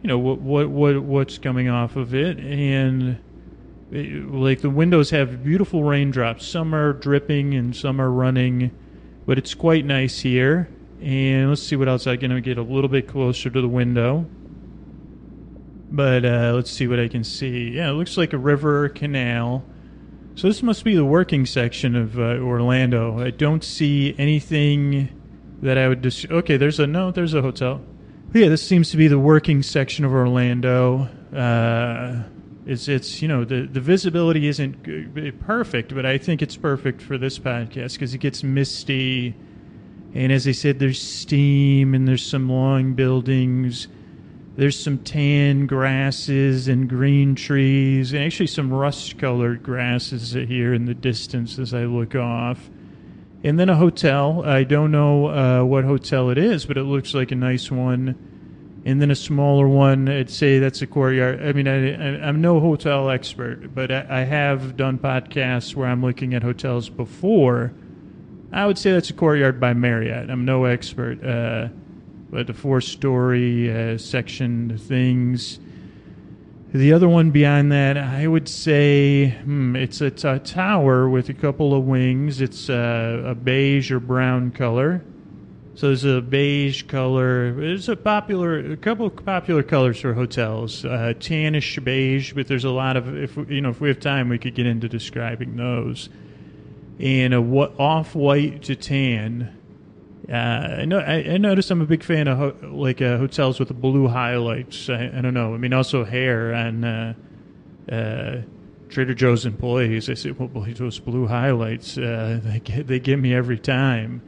you 0.03 0.09
know 0.09 0.19
what 0.19 0.41
what 0.41 0.69
what 0.69 1.03
what's 1.03 1.39
coming 1.39 1.69
off 1.69 1.97
of 1.97 2.15
it, 2.15 2.39
and 2.39 3.19
like 3.93 4.61
the 4.61 4.71
windows 4.71 5.11
have 5.11 5.45
beautiful 5.45 5.85
raindrops. 5.85 6.47
Some 6.47 6.75
are 6.75 6.93
dripping 6.93 7.55
and 7.55 7.75
some 7.77 8.01
are 8.01 8.11
running, 8.11 8.71
but 9.27 9.39
it's 9.39 9.55
quite 9.55 9.85
nice 9.85 10.21
here. 10.21 10.69
And 11.01 11.51
let's 11.51 11.63
see 11.63 11.77
what 11.77 11.89
else 11.89 12.07
I 12.07 12.17
can 12.17 12.41
get 12.43 12.59
a 12.59 12.63
little 12.63 12.89
bit 12.89 13.09
closer 13.09 13.51
to 13.51 13.61
the 13.61 13.69
window. 13.69 14.27
But 15.91 16.25
uh, 16.25 16.53
let's 16.55 16.71
see 16.71 16.87
what 16.87 16.99
I 16.99 17.09
can 17.09 17.23
see. 17.23 17.71
Yeah, 17.71 17.91
it 17.91 17.95
looks 17.95 18.17
like 18.17 18.33
a 18.33 18.39
river 18.39 18.85
or 18.85 18.89
canal 18.89 19.65
so 20.35 20.49
this 20.49 20.63
must 20.63 20.83
be 20.83 20.95
the 20.95 21.05
working 21.05 21.45
section 21.45 21.95
of 21.95 22.19
uh, 22.19 22.39
Orlando. 22.39 23.21
I 23.21 23.31
don't 23.31 23.63
see 23.63 24.15
anything 24.17 25.11
that 25.61 25.77
I 25.77 25.89
would 25.89 26.03
just. 26.03 26.31
okay, 26.31 26.57
there's 26.57 26.81
a 26.81 26.87
no. 26.87 27.11
There's 27.11 27.35
a 27.35 27.43
hotel. 27.43 27.83
yeah, 28.33 28.49
this 28.49 28.67
seems 28.67 28.91
to 28.93 28.97
be 28.97 29.09
the 29.09 29.19
working 29.19 29.63
section 29.63 30.07
of 30.07 30.13
Orlando. 30.13 31.09
Uh, 31.35 32.23
it's 32.67 32.89
it's 32.89 33.21
you 33.23 33.29
know 33.29 33.45
the 33.45 33.63
the 33.63 33.81
visibility 33.81 34.47
isn't 34.49 35.41
perfect, 35.41 35.95
but 35.95 36.07
I 36.07 36.19
think 36.19 36.43
it's 36.43 36.57
perfect 36.57 37.03
for 37.03 37.19
this 37.19 37.39
podcast 37.39 37.95
because 37.95 38.15
it 38.15 38.19
gets 38.19 38.43
misty, 38.43 39.35
and 40.15 40.33
as 40.33 40.47
I 40.47 40.53
said, 40.53 40.79
there's 40.79 41.01
steam 41.01 41.95
and 41.95 42.07
there's 42.07 42.25
some 42.25 42.49
long 42.49 42.95
buildings 42.95 43.89
there's 44.55 44.79
some 44.79 44.99
tan 44.99 45.67
grasses 45.67 46.69
and 46.69 46.89
green 46.89 47.35
trees, 47.35 48.13
and 48.13 48.23
actually 48.23 48.49
some 48.49 48.73
rust 48.73 49.19
colored 49.19 49.63
grasses 49.63 50.33
here 50.33 50.75
in 50.75 50.85
the 50.85 50.95
distance 50.95 51.59
as 51.59 51.73
I 51.73 51.85
look 51.85 52.15
off. 52.15 52.71
And 53.45 53.59
then 53.59 53.71
a 53.71 53.77
hotel. 53.77 54.45
I 54.45 54.65
don't 54.65 54.91
know 54.91 55.27
uh, 55.27 55.65
what 55.65 55.85
hotel 55.85 56.29
it 56.31 56.39
is, 56.39 56.67
but 56.67 56.77
it 56.77 56.85
looks 56.85 57.15
like 57.15 57.33
a 57.33 57.35
nice 57.35 57.71
one. 57.71 58.32
And 58.85 59.01
then 59.01 59.11
a 59.11 59.17
smaller 59.17 59.69
one. 59.69 60.09
I'd 60.09 60.31
say 60.31 60.59
that's 60.59 60.83
a 60.83 60.87
courtyard. 60.87 61.41
I 61.41 61.53
mean, 61.53 61.69
I, 61.69 62.29
am 62.29 62.41
no 62.41 62.59
hotel 62.59 63.11
expert, 63.11 63.73
but 63.75 63.93
I, 63.93 64.07
I 64.09 64.21
have 64.25 64.77
done 64.77 64.99
podcasts 64.99 65.77
where 65.77 65.87
I'm 65.87 66.03
looking 66.03 66.35
at 66.35 66.43
hotels 66.43 66.89
before. 66.89 67.73
I 68.53 68.67
would 68.67 68.77
say 68.77 68.93
that's 68.93 69.11
a 69.11 69.15
courtyard 69.15 69.61
by 69.61 69.73
Marriott. 69.73 70.31
I'm 70.31 70.45
no 70.45 70.65
expert. 70.65 71.25
Uh, 71.25 71.69
but 72.33 72.47
the 72.47 72.55
four 72.55 72.81
story 72.81 73.71
uh, 73.71 73.99
section 73.99 74.77
things. 74.79 75.61
The 76.73 76.95
other 76.95 77.09
one 77.09 77.31
behind 77.31 77.71
that, 77.73 77.99
I 77.99 78.27
would 78.27 78.49
say 78.49 79.29
hmm, 79.29 79.77
it's 79.77 80.01
a 80.01 80.39
tower 80.39 81.09
with 81.09 81.29
a 81.29 81.35
couple 81.35 81.75
of 81.75 81.85
wings. 81.85 82.41
It's 82.41 82.71
uh, 82.71 83.23
a 83.27 83.35
beige 83.35 83.93
or 83.93 84.01
brown 84.01 84.51
color. 84.51 85.05
So 85.75 85.87
there's 85.87 86.05
a 86.05 86.21
beige 86.21 86.83
color. 86.83 87.53
There's 87.53 87.89
a 87.89 87.97
popular, 87.97 88.73
a 88.73 88.77
couple 88.77 89.07
of 89.07 89.25
popular 89.25 89.63
colors 89.63 90.01
for 90.01 90.13
hotels. 90.13 90.85
Uh, 90.85 91.15
tannish 91.19 91.83
beige, 91.83 92.35
but 92.35 92.47
there's 92.47 92.65
a 92.65 92.71
lot 92.71 92.97
of. 92.97 93.17
If 93.17 93.37
you 93.49 93.61
know, 93.61 93.71
if 93.71 93.81
we 93.81 93.89
have 93.89 94.01
time, 94.01 94.29
we 94.29 94.39
could 94.39 94.55
get 94.55 94.67
into 94.67 94.89
describing 94.89 95.57
those. 95.57 96.11
And 97.01 97.33
a 97.33 97.41
off 97.41 98.15
white 98.15 98.65
to 98.65 98.77
tan 98.77 99.57
uh, 100.31 100.35
I 100.35 100.85
know. 100.85 100.99
I, 100.99 101.15
I 101.15 101.37
noticed 101.37 101.71
I'm 101.71 101.81
a 101.81 101.87
big 101.87 102.05
fan 102.05 102.29
of 102.29 102.39
ho- 102.39 102.69
like 102.69 103.03
uh, 103.03 103.19
hotels 103.19 103.59
with 103.59 103.69
blue 103.81 104.07
highlights. 104.07 104.89
I, 104.89 105.11
I, 105.15 105.21
don't 105.21 105.35
know. 105.35 105.55
I 105.55 105.57
mean, 105.57 105.73
also 105.73 106.05
hair 106.05 106.53
and 106.53 106.85
uh, 106.85 107.13
uh 107.93 108.43
Trader 108.89 109.15
Joe's 109.15 109.47
employees. 109.47 110.09
I 110.09 110.15
say, 110.15 110.31
well, 110.31 110.67
those 110.75 110.99
blue 111.01 111.27
highlights. 111.27 111.99
Uh, 111.99 112.41
they 112.43 112.83
they 112.83 113.01
get 113.01 113.19
me 113.19 113.35
every 113.35 113.59
time. 113.59 114.23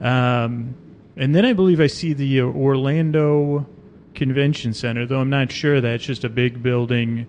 Um, 0.00 0.74
and 1.16 1.34
then 1.34 1.44
I 1.44 1.52
believe 1.52 1.80
I 1.80 1.86
see 1.86 2.12
the 2.12 2.42
Orlando 2.42 3.66
Convention 4.14 4.74
Center, 4.74 5.06
though 5.06 5.20
I'm 5.20 5.30
not 5.30 5.52
sure 5.52 5.80
that's 5.80 6.04
just 6.04 6.24
a 6.24 6.28
big 6.28 6.62
building 6.62 7.26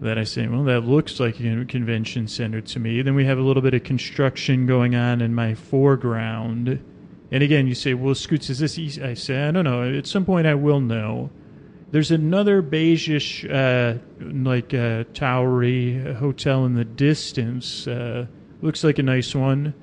that 0.00 0.16
I 0.16 0.24
say, 0.24 0.46
well, 0.46 0.64
that 0.64 0.80
looks 0.80 1.20
like 1.20 1.38
a 1.40 1.64
convention 1.66 2.26
center 2.26 2.60
to 2.62 2.78
me. 2.78 3.02
Then 3.02 3.14
we 3.14 3.26
have 3.26 3.38
a 3.38 3.42
little 3.42 3.62
bit 3.62 3.74
of 3.74 3.84
construction 3.84 4.66
going 4.66 4.94
on 4.94 5.20
in 5.20 5.34
my 5.34 5.54
foreground. 5.54 6.82
And 7.30 7.42
again, 7.42 7.66
you 7.66 7.74
say, 7.74 7.94
well, 7.94 8.14
Scoots, 8.14 8.48
is 8.48 8.58
this 8.58 8.78
easy? 8.78 9.02
I 9.02 9.14
say, 9.14 9.46
I 9.46 9.50
don't 9.50 9.64
know. 9.64 9.82
At 9.82 10.06
some 10.06 10.24
point, 10.24 10.46
I 10.46 10.54
will 10.54 10.80
know. 10.80 11.30
There's 11.90 12.10
another 12.10 12.62
beigeish, 12.62 13.44
uh, 13.50 13.98
like 14.20 14.72
uh, 14.72 15.04
towery 15.12 16.14
hotel 16.14 16.64
in 16.64 16.74
the 16.74 16.84
distance. 16.84 17.86
Uh, 17.86 18.26
looks 18.62 18.82
like 18.82 18.98
a 18.98 19.02
nice 19.02 19.34
one. 19.34 19.74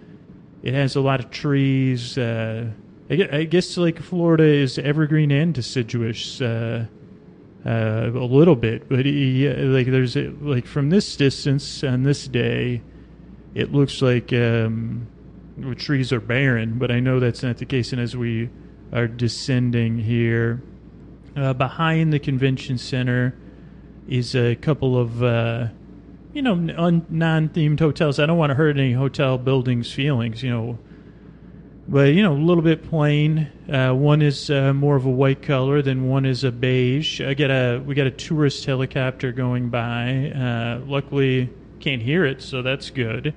It 0.63 0.73
has 0.73 0.95
a 0.95 1.01
lot 1.01 1.19
of 1.19 1.29
trees. 1.29 2.17
Uh, 2.17 2.71
I 3.09 3.43
guess 3.43 3.77
like 3.77 4.01
Florida 4.01 4.43
is 4.43 4.77
evergreen 4.77 5.31
and 5.31 5.53
deciduous 5.53 6.41
uh, 6.41 6.85
uh, 7.65 7.69
a 7.69 8.27
little 8.27 8.55
bit, 8.55 8.89
but 8.89 9.05
he, 9.05 9.47
like 9.49 9.87
there's 9.87 10.17
a, 10.17 10.29
like 10.41 10.65
from 10.65 10.89
this 10.89 11.15
distance 11.15 11.83
on 11.83 12.03
this 12.03 12.27
day, 12.27 12.81
it 13.55 13.71
looks 13.71 14.01
like. 14.01 14.33
Um, 14.33 15.07
trees 15.77 16.13
are 16.13 16.19
barren, 16.19 16.77
but 16.77 16.91
I 16.91 16.99
know 16.99 17.19
that's 17.19 17.43
not 17.43 17.57
the 17.57 17.65
case. 17.65 17.91
And 17.91 18.01
as 18.01 18.15
we 18.15 18.49
are 18.93 19.07
descending 19.07 19.97
here, 19.97 20.61
uh, 21.35 21.53
behind 21.53 22.13
the 22.13 22.19
convention 22.19 22.77
center 22.77 23.35
is 24.07 24.35
a 24.35 24.55
couple 24.55 24.97
of, 24.97 25.23
uh, 25.23 25.67
you 26.33 26.41
know, 26.41 26.55
non-themed 26.55 27.79
hotels. 27.79 28.19
I 28.19 28.25
don't 28.25 28.37
want 28.37 28.51
to 28.51 28.55
hurt 28.55 28.77
any 28.77 28.93
hotel 28.93 29.37
buildings' 29.37 29.91
feelings, 29.91 30.43
you 30.43 30.49
know, 30.49 30.77
but 31.87 32.13
you 32.13 32.21
know, 32.21 32.33
a 32.33 32.35
little 32.35 32.63
bit 32.63 32.89
plain. 32.89 33.49
Uh, 33.71 33.93
one 33.93 34.21
is 34.21 34.49
uh, 34.49 34.73
more 34.73 34.95
of 34.95 35.05
a 35.05 35.09
white 35.09 35.41
color, 35.41 35.81
than 35.81 36.07
one 36.07 36.25
is 36.25 36.43
a 36.43 36.51
beige. 36.51 37.21
I 37.21 37.33
get 37.33 37.49
a 37.49 37.81
we 37.85 37.95
got 37.95 38.07
a 38.07 38.11
tourist 38.11 38.65
helicopter 38.65 39.31
going 39.31 39.69
by. 39.69 40.31
Uh, 40.31 40.85
luckily, 40.85 41.49
can't 41.79 42.01
hear 42.01 42.25
it, 42.25 42.41
so 42.41 42.61
that's 42.61 42.89
good. 42.89 43.33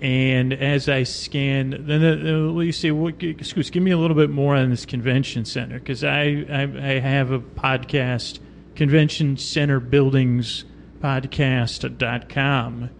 And 0.00 0.52
as 0.52 0.88
I 0.88 1.04
scan, 1.04 1.86
then 1.86 2.04
uh, 2.04 2.58
you 2.60 2.72
say, 2.72 2.90
well, 2.90 3.12
excuse, 3.20 3.70
give 3.70 3.82
me 3.82 3.92
a 3.92 3.96
little 3.96 4.16
bit 4.16 4.28
more 4.28 4.54
on 4.54 4.68
this 4.68 4.84
convention 4.84 5.46
center 5.46 5.78
because 5.78 6.04
I, 6.04 6.44
I, 6.50 6.62
I 6.62 6.98
have 7.00 7.30
a 7.30 7.38
podcast, 7.38 8.40
convention 8.74 9.36
center 9.38 9.80
buildings 9.80 10.64
podcast.com. 11.00 12.90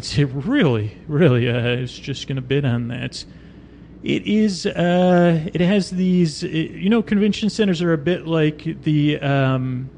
Say, 0.00 0.24
really, 0.24 0.96
really, 1.08 1.50
uh, 1.50 1.82
it's 1.82 1.98
just 1.98 2.28
going 2.28 2.36
to 2.36 2.42
bid 2.42 2.64
on 2.64 2.88
that. 2.88 3.24
It 4.02 4.26
is, 4.26 4.64
uh, 4.64 5.48
it 5.52 5.60
has 5.60 5.90
these, 5.90 6.44
you 6.44 6.88
know, 6.88 7.02
convention 7.02 7.50
centers 7.50 7.82
are 7.82 7.92
a 7.92 7.98
bit 7.98 8.26
like 8.26 8.82
the, 8.82 9.18
um, 9.18 9.90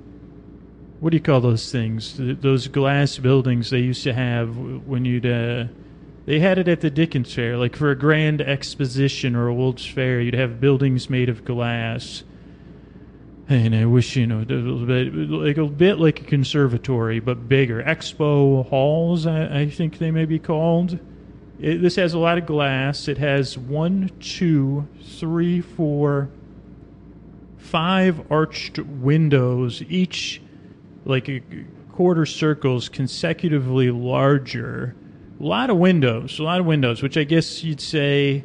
what 1.01 1.11
do 1.11 1.17
you 1.17 1.23
call 1.23 1.41
those 1.41 1.71
things? 1.71 2.17
Those 2.19 2.67
glass 2.69 3.19
buildings 3.19 3.71
they 3.71 3.81
used 3.81 4.03
to 4.05 4.15
have 4.15 4.57
when 4.57 5.05
you'd, 5.05 5.27
uh, 5.27 5.65
they 6.27 6.39
had 6.39 6.59
it 6.59 6.69
at 6.69 6.81
the 6.81 6.91
Dickens 6.91 7.35
Fair, 7.35 7.57
like 7.57 7.77
for 7.77 7.91
a 7.91 7.97
grand 7.97 8.41
exposition 8.41 9.35
or 9.35 9.49
a 9.49 9.55
World's 9.55 9.85
Fair. 9.87 10.21
You'd 10.21 10.35
have 10.35 10.61
buildings 10.61 11.11
made 11.11 11.29
of 11.29 11.45
glass, 11.45 12.23
and 13.49 13.75
I 13.75 13.85
wish 13.87 14.17
you 14.17 14.27
know 14.27 14.39
a 14.39 14.45
little 14.45 14.87
bit 14.87 15.13
like 15.13 15.57
a 15.57 15.67
bit 15.67 15.99
like 15.99 16.21
a 16.21 16.25
conservatory, 16.25 17.21
but 17.21 17.49
bigger. 17.49 17.83
Expo 17.83 18.69
halls, 18.69 19.27
I, 19.27 19.63
I 19.63 19.71
think 19.71 19.99
they 19.99 20.11
may 20.11 20.25
be 20.25 20.39
called. 20.39 21.01
It, 21.61 21.83
this 21.83 21.97
has 21.97 22.15
a 22.15 22.19
lot 22.19 22.39
of 22.39 22.47
glass. 22.47 23.09
It 23.09 23.19
has 23.19 23.57
one, 23.59 24.11
two, 24.21 24.89
three, 25.03 25.61
four, 25.61 26.31
five 27.59 28.31
arched 28.31 28.79
windows, 28.79 29.83
each 29.89 30.41
like 31.05 31.29
a 31.29 31.43
quarter 31.93 32.27
circles 32.27 32.89
consecutively 32.89 33.91
larger 33.91 34.95
a 35.41 35.43
lot 35.43 35.71
of 35.71 35.79
windows, 35.79 36.39
a 36.39 36.43
lot 36.43 36.61
of 36.61 36.67
windows, 36.67 37.03
which 37.03 37.17
I 37.17 37.25
guess 37.25 37.65
you'd 37.65 37.81
say. 37.81 38.45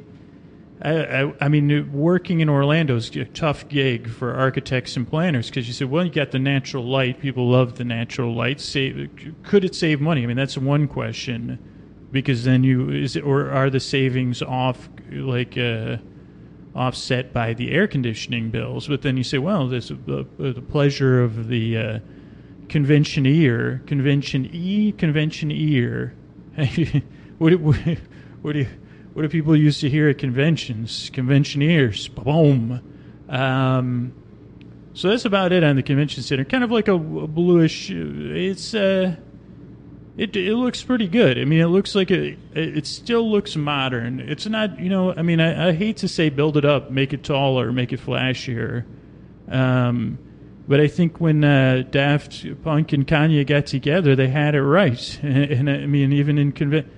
I, 0.82 1.24
I, 1.24 1.34
I 1.42 1.48
mean, 1.48 1.92
working 1.94 2.42
in 2.42 2.50
Orlando 2.50 2.96
is 2.96 3.10
a 3.16 3.26
tough 3.26 3.68
gig 3.70 4.10
for 4.10 4.34
architects 4.34 4.98
and 4.98 5.08
planners 5.08 5.50
because 5.50 5.68
you 5.68 5.74
said, 5.74 5.90
well, 5.90 6.06
you 6.06 6.12
got 6.12 6.32
the 6.32 6.40
natural 6.40 6.84
light. 6.86 7.20
People 7.20 7.50
love 7.50 7.78
the 7.78 7.86
natural 7.86 8.36
light. 8.36 8.60
Save, 8.60 9.10
could 9.44 9.64
it 9.64 9.74
save 9.74 10.02
money? 10.02 10.24
I 10.24 10.26
mean, 10.26 10.38
that's 10.38 10.58
one 10.58 10.88
question 10.88 11.60
because 12.16 12.46
then 12.46 12.64
you 12.64 12.90
is 12.90 13.16
it, 13.16 13.24
or 13.24 13.52
are 13.52 13.70
the 13.70 13.80
savings 13.80 14.42
off 14.42 14.90
like 15.12 15.58
uh, 15.58 15.98
offset 16.74 17.32
by 17.32 17.54
the 17.54 17.72
air 17.72 17.88
conditioning 17.88 18.50
bills. 18.50 18.88
But 18.88 19.02
then 19.02 19.18
you 19.18 19.24
say, 19.24 19.38
well, 19.38 19.68
there's 19.68 19.90
the, 19.90 20.26
the 20.38 20.62
pleasure 20.62 21.22
of 21.22 21.48
the 21.48 21.78
uh, 21.78 22.00
conventioneer, 22.70 23.82
convention 23.86 24.50
e, 24.52 24.92
convention 24.92 25.52
ear. 25.52 26.16
what, 27.38 27.50
do, 27.50 27.58
what, 27.58 28.54
do 28.54 28.66
what 29.14 29.22
do 29.22 29.30
people 29.30 29.56
used 29.56 29.82
to 29.82 29.90
hear 29.90 30.10
at 30.10 30.18
conventions? 30.18 31.10
Conventioneers, 31.14 32.08
boom. 32.08 32.82
Um, 33.30 34.14
so 34.94 35.10
that's 35.10 35.26
about 35.26 35.52
it 35.52 35.64
on 35.64 35.76
the 35.76 35.84
convention 35.84 36.24
center. 36.24 36.46
Kind 36.46 36.64
of 36.64 36.72
like 36.72 36.88
a, 36.88 36.94
a 36.94 37.28
bluish. 37.28 37.90
It's 37.92 38.74
uh, 38.74 39.16
it 40.18 40.36
it 40.36 40.56
looks 40.56 40.82
pretty 40.82 41.08
good. 41.08 41.38
I 41.38 41.46
mean, 41.46 41.60
it 41.60 41.68
looks 41.68 41.94
like 41.94 42.10
it. 42.10 42.38
It 42.54 42.88
still 42.88 43.30
looks 43.30 43.56
modern. 43.56 44.20
It's 44.20 44.46
not, 44.46 44.80
you 44.80 44.90
know. 44.90 45.14
I 45.14 45.22
mean, 45.22 45.42
I, 45.42 45.70
I 45.70 45.74
hate 45.74 45.98
to 45.98 46.08
say 46.08 46.30
build 46.30 46.56
it 46.58 46.66
up, 46.66 46.90
make 46.90 47.14
it 47.14 47.24
taller, 47.24 47.72
make 47.72 47.92
it 47.92 48.00
flashier. 48.00 48.86
Um, 49.50 50.18
but 50.68 50.80
I 50.80 50.88
think 50.88 51.20
when 51.20 51.44
uh, 51.44 51.84
Daft 51.90 52.46
Punk 52.64 52.94
and 52.94 53.06
Kanye 53.06 53.46
got 53.46 53.66
together, 53.66 54.16
they 54.16 54.30
had 54.30 54.56
it 54.56 54.64
right. 54.64 55.20
And, 55.22 55.38
and 55.52 55.70
I 55.70 55.86
mean, 55.86 56.14
even 56.14 56.38
in 56.38 56.52
convention. 56.52 56.92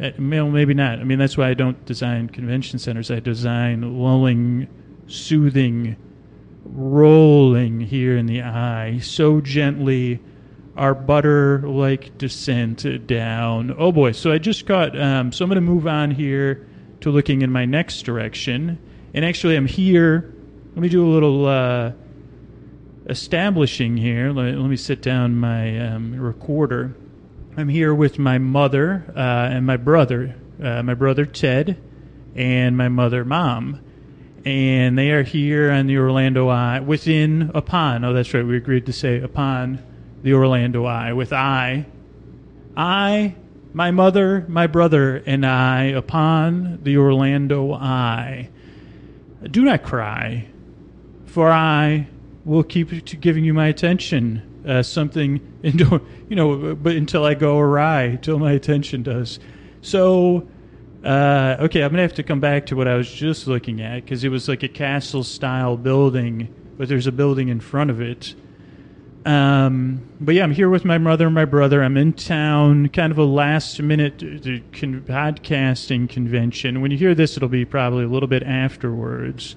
Uh, 0.00 0.10
well, 0.18 0.50
maybe 0.50 0.74
not. 0.74 0.98
I 0.98 1.04
mean, 1.04 1.18
that's 1.18 1.36
why 1.38 1.48
I 1.48 1.54
don't 1.54 1.82
design 1.86 2.28
convention 2.28 2.78
centers. 2.78 3.10
I 3.10 3.20
design 3.20 3.98
lulling, 3.98 4.68
soothing 5.06 5.96
rolling 6.64 7.80
here 7.80 8.16
in 8.16 8.26
the 8.26 8.42
eye 8.42 8.98
so 9.00 9.40
gently 9.40 10.20
our 10.78 10.94
butter 10.94 11.60
like 11.60 12.16
descent 12.18 13.06
down. 13.06 13.74
Oh 13.76 13.92
boy. 13.92 14.12
So 14.12 14.32
i 14.32 14.38
just 14.38 14.66
got 14.66 14.98
um, 14.98 15.32
so 15.32 15.44
i'm 15.44 15.48
going 15.48 15.56
to 15.56 15.60
move 15.60 15.86
on 15.86 16.10
here 16.10 16.66
to 17.00 17.10
looking 17.10 17.42
in 17.42 17.50
my 17.50 17.64
next 17.64 18.02
direction. 18.02 18.78
And 19.14 19.24
actually 19.24 19.56
i'm 19.56 19.66
here. 19.66 20.34
Let 20.74 20.82
me 20.82 20.88
do 20.88 21.06
a 21.06 21.10
little 21.10 21.46
uh, 21.46 21.92
establishing 23.06 23.96
here. 23.96 24.30
Let, 24.30 24.54
let, 24.54 24.70
me 24.70 24.76
sit 24.76 25.02
down 25.02 25.36
my 25.36 25.78
um, 25.86 26.14
recorder. 26.14 26.94
I'm 27.56 27.68
here 27.68 27.92
with 27.92 28.18
my 28.18 28.38
mother 28.38 29.04
uh, 29.16 29.18
and 29.50 29.66
my 29.66 29.76
brother 29.76 30.36
uh, 30.62 30.82
my 30.82 30.94
brother 30.94 31.24
ted 31.24 31.80
and 32.34 32.76
my 32.76 32.88
mother 32.88 33.24
mom. 33.24 33.80
And 34.44 34.96
they 34.96 35.10
are 35.10 35.22
here 35.22 35.70
on 35.70 35.86
the 35.86 35.98
Orlando 35.98 36.48
Eye 36.48 36.80
within 36.80 37.50
upon. 37.54 38.04
Oh, 38.04 38.12
that's 38.12 38.32
right. 38.32 38.46
We 38.46 38.56
agreed 38.56 38.86
to 38.86 38.92
say 38.92 39.20
upon 39.20 39.82
the 40.22 40.34
Orlando 40.34 40.84
Eye 40.84 41.12
with 41.12 41.32
I, 41.32 41.86
I, 42.76 43.34
my 43.72 43.90
mother, 43.90 44.44
my 44.48 44.66
brother, 44.66 45.22
and 45.26 45.44
I 45.44 45.84
upon 45.84 46.82
the 46.82 46.96
Orlando 46.96 47.72
Eye. 47.72 48.50
Do 49.50 49.64
not 49.64 49.82
cry, 49.82 50.48
for 51.26 51.50
I 51.50 52.08
will 52.44 52.64
keep 52.64 53.20
giving 53.20 53.44
you 53.44 53.54
my 53.54 53.66
attention. 53.68 54.42
Uh, 54.66 54.82
something, 54.82 55.40
you 55.62 56.36
know, 56.36 56.74
but 56.74 56.96
until 56.96 57.24
I 57.24 57.34
go 57.34 57.58
awry, 57.58 58.18
till 58.20 58.38
my 58.38 58.52
attention 58.52 59.02
does. 59.02 59.38
So 59.80 60.46
uh, 61.04 61.56
okay, 61.60 61.82
I'm 61.82 61.90
gonna 61.90 62.02
have 62.02 62.14
to 62.14 62.22
come 62.22 62.40
back 62.40 62.66
to 62.66 62.76
what 62.76 62.88
I 62.88 62.94
was 62.94 63.10
just 63.10 63.46
looking 63.46 63.80
at 63.80 64.04
because 64.04 64.24
it 64.24 64.30
was 64.30 64.48
like 64.48 64.62
a 64.62 64.68
castle-style 64.68 65.76
building, 65.76 66.52
but 66.76 66.88
there's 66.88 67.06
a 67.06 67.12
building 67.12 67.48
in 67.48 67.60
front 67.60 67.90
of 67.90 68.00
it. 68.00 68.34
Um, 69.26 70.00
but 70.20 70.34
yeah, 70.34 70.42
I'm 70.42 70.52
here 70.52 70.68
with 70.68 70.84
my 70.84 70.98
mother 70.98 71.26
and 71.26 71.34
my 71.34 71.44
brother. 71.44 71.82
I'm 71.82 71.96
in 71.96 72.12
town, 72.12 72.88
kind 72.88 73.12
of 73.12 73.18
a 73.18 73.24
last-minute 73.24 74.18
con- 74.72 75.02
podcasting 75.02 76.08
convention. 76.08 76.80
When 76.80 76.90
you 76.90 76.98
hear 76.98 77.14
this, 77.14 77.36
it'll 77.36 77.48
be 77.48 77.64
probably 77.64 78.04
a 78.04 78.08
little 78.08 78.28
bit 78.28 78.42
afterwards. 78.42 79.56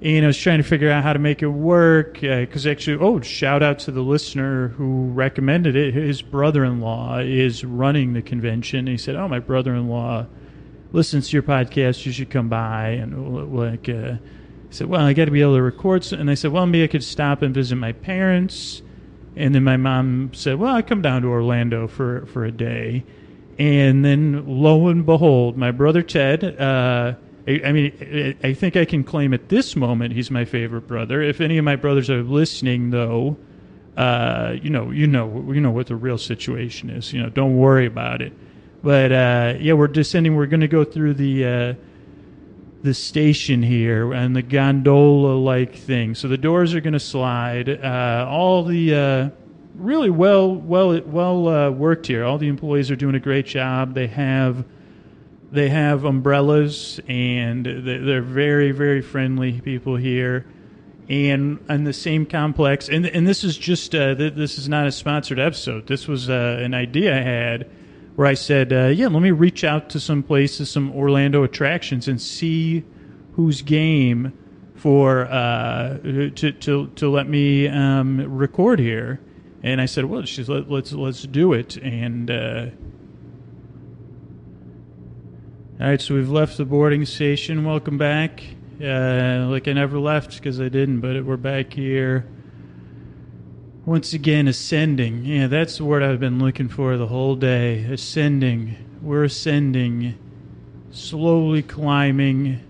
And 0.00 0.24
I 0.24 0.26
was 0.26 0.38
trying 0.38 0.58
to 0.58 0.64
figure 0.64 0.90
out 0.90 1.04
how 1.04 1.12
to 1.12 1.18
make 1.18 1.42
it 1.42 1.48
work 1.48 2.20
because 2.20 2.66
uh, 2.66 2.70
actually, 2.70 2.98
oh, 3.00 3.20
shout 3.20 3.62
out 3.62 3.78
to 3.80 3.92
the 3.92 4.02
listener 4.02 4.68
who 4.68 5.06
recommended 5.12 5.76
it. 5.76 5.94
His 5.94 6.22
brother-in-law 6.22 7.18
is 7.20 7.64
running 7.64 8.12
the 8.12 8.22
convention. 8.22 8.86
He 8.88 8.96
said, 8.96 9.16
"Oh, 9.16 9.28
my 9.28 9.38
brother-in-law." 9.38 10.26
listens 10.92 11.28
to 11.28 11.32
your 11.32 11.42
podcast, 11.42 12.04
you 12.04 12.12
should 12.12 12.30
come 12.30 12.48
by. 12.48 12.88
And 12.88 13.54
like, 13.54 13.88
uh, 13.88 14.16
I 14.72 14.74
said, 14.74 14.86
well, 14.86 15.02
I 15.02 15.12
got 15.12 15.26
to 15.26 15.30
be 15.30 15.42
able 15.42 15.56
to 15.56 15.62
record. 15.62 16.10
And 16.14 16.30
I 16.30 16.34
said, 16.34 16.50
well, 16.50 16.64
maybe 16.64 16.84
I 16.84 16.86
could 16.86 17.04
stop 17.04 17.42
and 17.42 17.54
visit 17.54 17.76
my 17.76 17.92
parents. 17.92 18.80
And 19.36 19.54
then 19.54 19.64
my 19.64 19.76
mom 19.76 20.30
said, 20.32 20.58
well, 20.58 20.74
I 20.74 20.80
come 20.80 21.02
down 21.02 21.20
to 21.22 21.28
Orlando 21.28 21.86
for 21.86 22.24
for 22.24 22.46
a 22.46 22.50
day. 22.50 23.04
And 23.58 24.02
then 24.02 24.46
lo 24.46 24.88
and 24.88 25.04
behold, 25.04 25.58
my 25.58 25.72
brother 25.72 26.02
Ted. 26.02 26.58
Uh, 26.58 27.16
I, 27.46 27.60
I 27.66 27.72
mean, 27.72 28.38
I 28.42 28.54
think 28.54 28.76
I 28.76 28.86
can 28.86 29.04
claim 29.04 29.34
at 29.34 29.50
this 29.50 29.76
moment 29.76 30.14
he's 30.14 30.30
my 30.30 30.46
favorite 30.46 30.88
brother. 30.88 31.20
If 31.20 31.42
any 31.42 31.58
of 31.58 31.66
my 31.66 31.76
brothers 31.76 32.08
are 32.08 32.22
listening, 32.22 32.88
though, 32.88 33.36
uh, 33.98 34.54
you 34.62 34.70
know, 34.70 34.90
you 34.90 35.06
know, 35.06 35.52
you 35.52 35.60
know 35.60 35.70
what 35.70 35.88
the 35.88 35.96
real 35.96 36.16
situation 36.16 36.88
is. 36.88 37.12
You 37.12 37.22
know, 37.22 37.28
don't 37.28 37.58
worry 37.58 37.84
about 37.84 38.22
it. 38.22 38.32
But 38.82 39.12
uh, 39.12 39.54
yeah, 39.60 39.74
we're 39.74 39.88
descending. 39.88 40.34
We're 40.34 40.46
going 40.46 40.60
to 40.60 40.68
go 40.68 40.82
through 40.82 41.12
the 41.12 41.44
uh, 41.44 41.74
the 42.82 42.94
station 42.94 43.62
here 43.62 44.12
and 44.12 44.34
the 44.34 44.42
gondola 44.42 45.34
like 45.34 45.74
thing. 45.76 46.14
So 46.14 46.28
the 46.28 46.36
doors 46.36 46.74
are 46.74 46.80
going 46.80 46.92
to 46.94 47.00
slide. 47.00 47.68
Uh, 47.68 48.26
all 48.28 48.64
the 48.64 48.94
uh, 48.94 49.30
really 49.76 50.10
well 50.10 50.54
well 50.54 51.00
well 51.02 51.48
uh, 51.48 51.70
worked 51.70 52.06
here. 52.06 52.24
All 52.24 52.38
the 52.38 52.48
employees 52.48 52.90
are 52.90 52.96
doing 52.96 53.14
a 53.14 53.20
great 53.20 53.46
job. 53.46 53.94
They 53.94 54.08
have 54.08 54.64
they 55.50 55.68
have 55.68 56.04
umbrellas 56.04 57.00
and 57.08 57.64
they're 57.64 58.22
very 58.22 58.72
very 58.72 59.00
friendly 59.00 59.60
people 59.60 59.96
here. 59.96 60.46
And 61.08 61.58
in 61.68 61.84
the 61.84 61.92
same 61.92 62.26
complex, 62.26 62.88
and 62.88 63.06
and 63.06 63.26
this 63.26 63.44
is 63.44 63.56
just 63.58 63.94
uh, 63.94 64.14
this 64.14 64.58
is 64.58 64.68
not 64.68 64.86
a 64.86 64.92
sponsored 64.92 65.38
episode. 65.38 65.86
This 65.86 66.08
was 66.08 66.28
an 66.28 66.74
idea 66.74 67.16
I 67.16 67.20
had 67.20 67.70
where 68.16 68.26
I 68.26 68.34
said, 68.34 68.72
uh, 68.72 68.86
"Yeah, 68.86 69.08
let 69.08 69.22
me 69.22 69.30
reach 69.30 69.64
out 69.64 69.88
to 69.90 70.00
some 70.00 70.22
places, 70.22 70.70
some 70.70 70.92
Orlando 70.92 71.42
attractions, 71.42 72.08
and 72.08 72.20
see 72.20 72.84
who's 73.34 73.62
game 73.62 74.32
for 74.74 75.24
uh, 75.26 75.98
to 75.98 76.52
to 76.52 76.86
to 76.88 77.08
let 77.08 77.28
me 77.28 77.68
um, 77.68 78.20
record 78.36 78.78
here." 78.78 79.20
And 79.62 79.80
I 79.80 79.86
said, 79.86 80.04
"Well, 80.06 80.24
she's 80.24 80.48
let, 80.48 80.64
us 80.64 80.68
let's, 80.68 80.92
let's 80.92 81.22
do 81.22 81.52
it." 81.52 81.76
And 81.76 82.30
uh, 82.30 82.66
all 85.80 85.88
right, 85.88 86.00
so 86.00 86.14
we've 86.14 86.30
left 86.30 86.56
the 86.58 86.64
boarding 86.64 87.04
station. 87.06 87.64
Welcome 87.64 87.98
back. 87.98 88.42
Uh, 88.82 89.46
like 89.48 89.68
I 89.68 89.72
never 89.72 89.98
left 89.98 90.34
because 90.36 90.60
I 90.60 90.68
didn't, 90.68 91.00
but 91.00 91.24
we're 91.24 91.36
back 91.36 91.72
here 91.72 92.26
once 93.84 94.12
again, 94.12 94.46
ascending. 94.46 95.24
Yeah, 95.24 95.48
that's 95.48 95.78
the 95.78 95.84
word 95.84 96.02
I've 96.02 96.20
been 96.20 96.38
looking 96.38 96.68
for 96.68 96.96
the 96.96 97.08
whole 97.08 97.34
day. 97.34 97.82
Ascending. 97.84 98.76
We're 99.02 99.24
ascending, 99.24 100.16
slowly 100.92 101.62
climbing, 101.62 102.60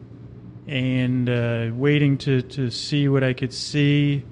and 0.67 1.29
uh, 1.29 1.71
waiting 1.75 2.17
to, 2.19 2.41
to 2.43 2.71
see 2.71 3.09
what 3.09 3.23
I 3.23 3.35
could 3.35 3.53
see. 3.53 4.25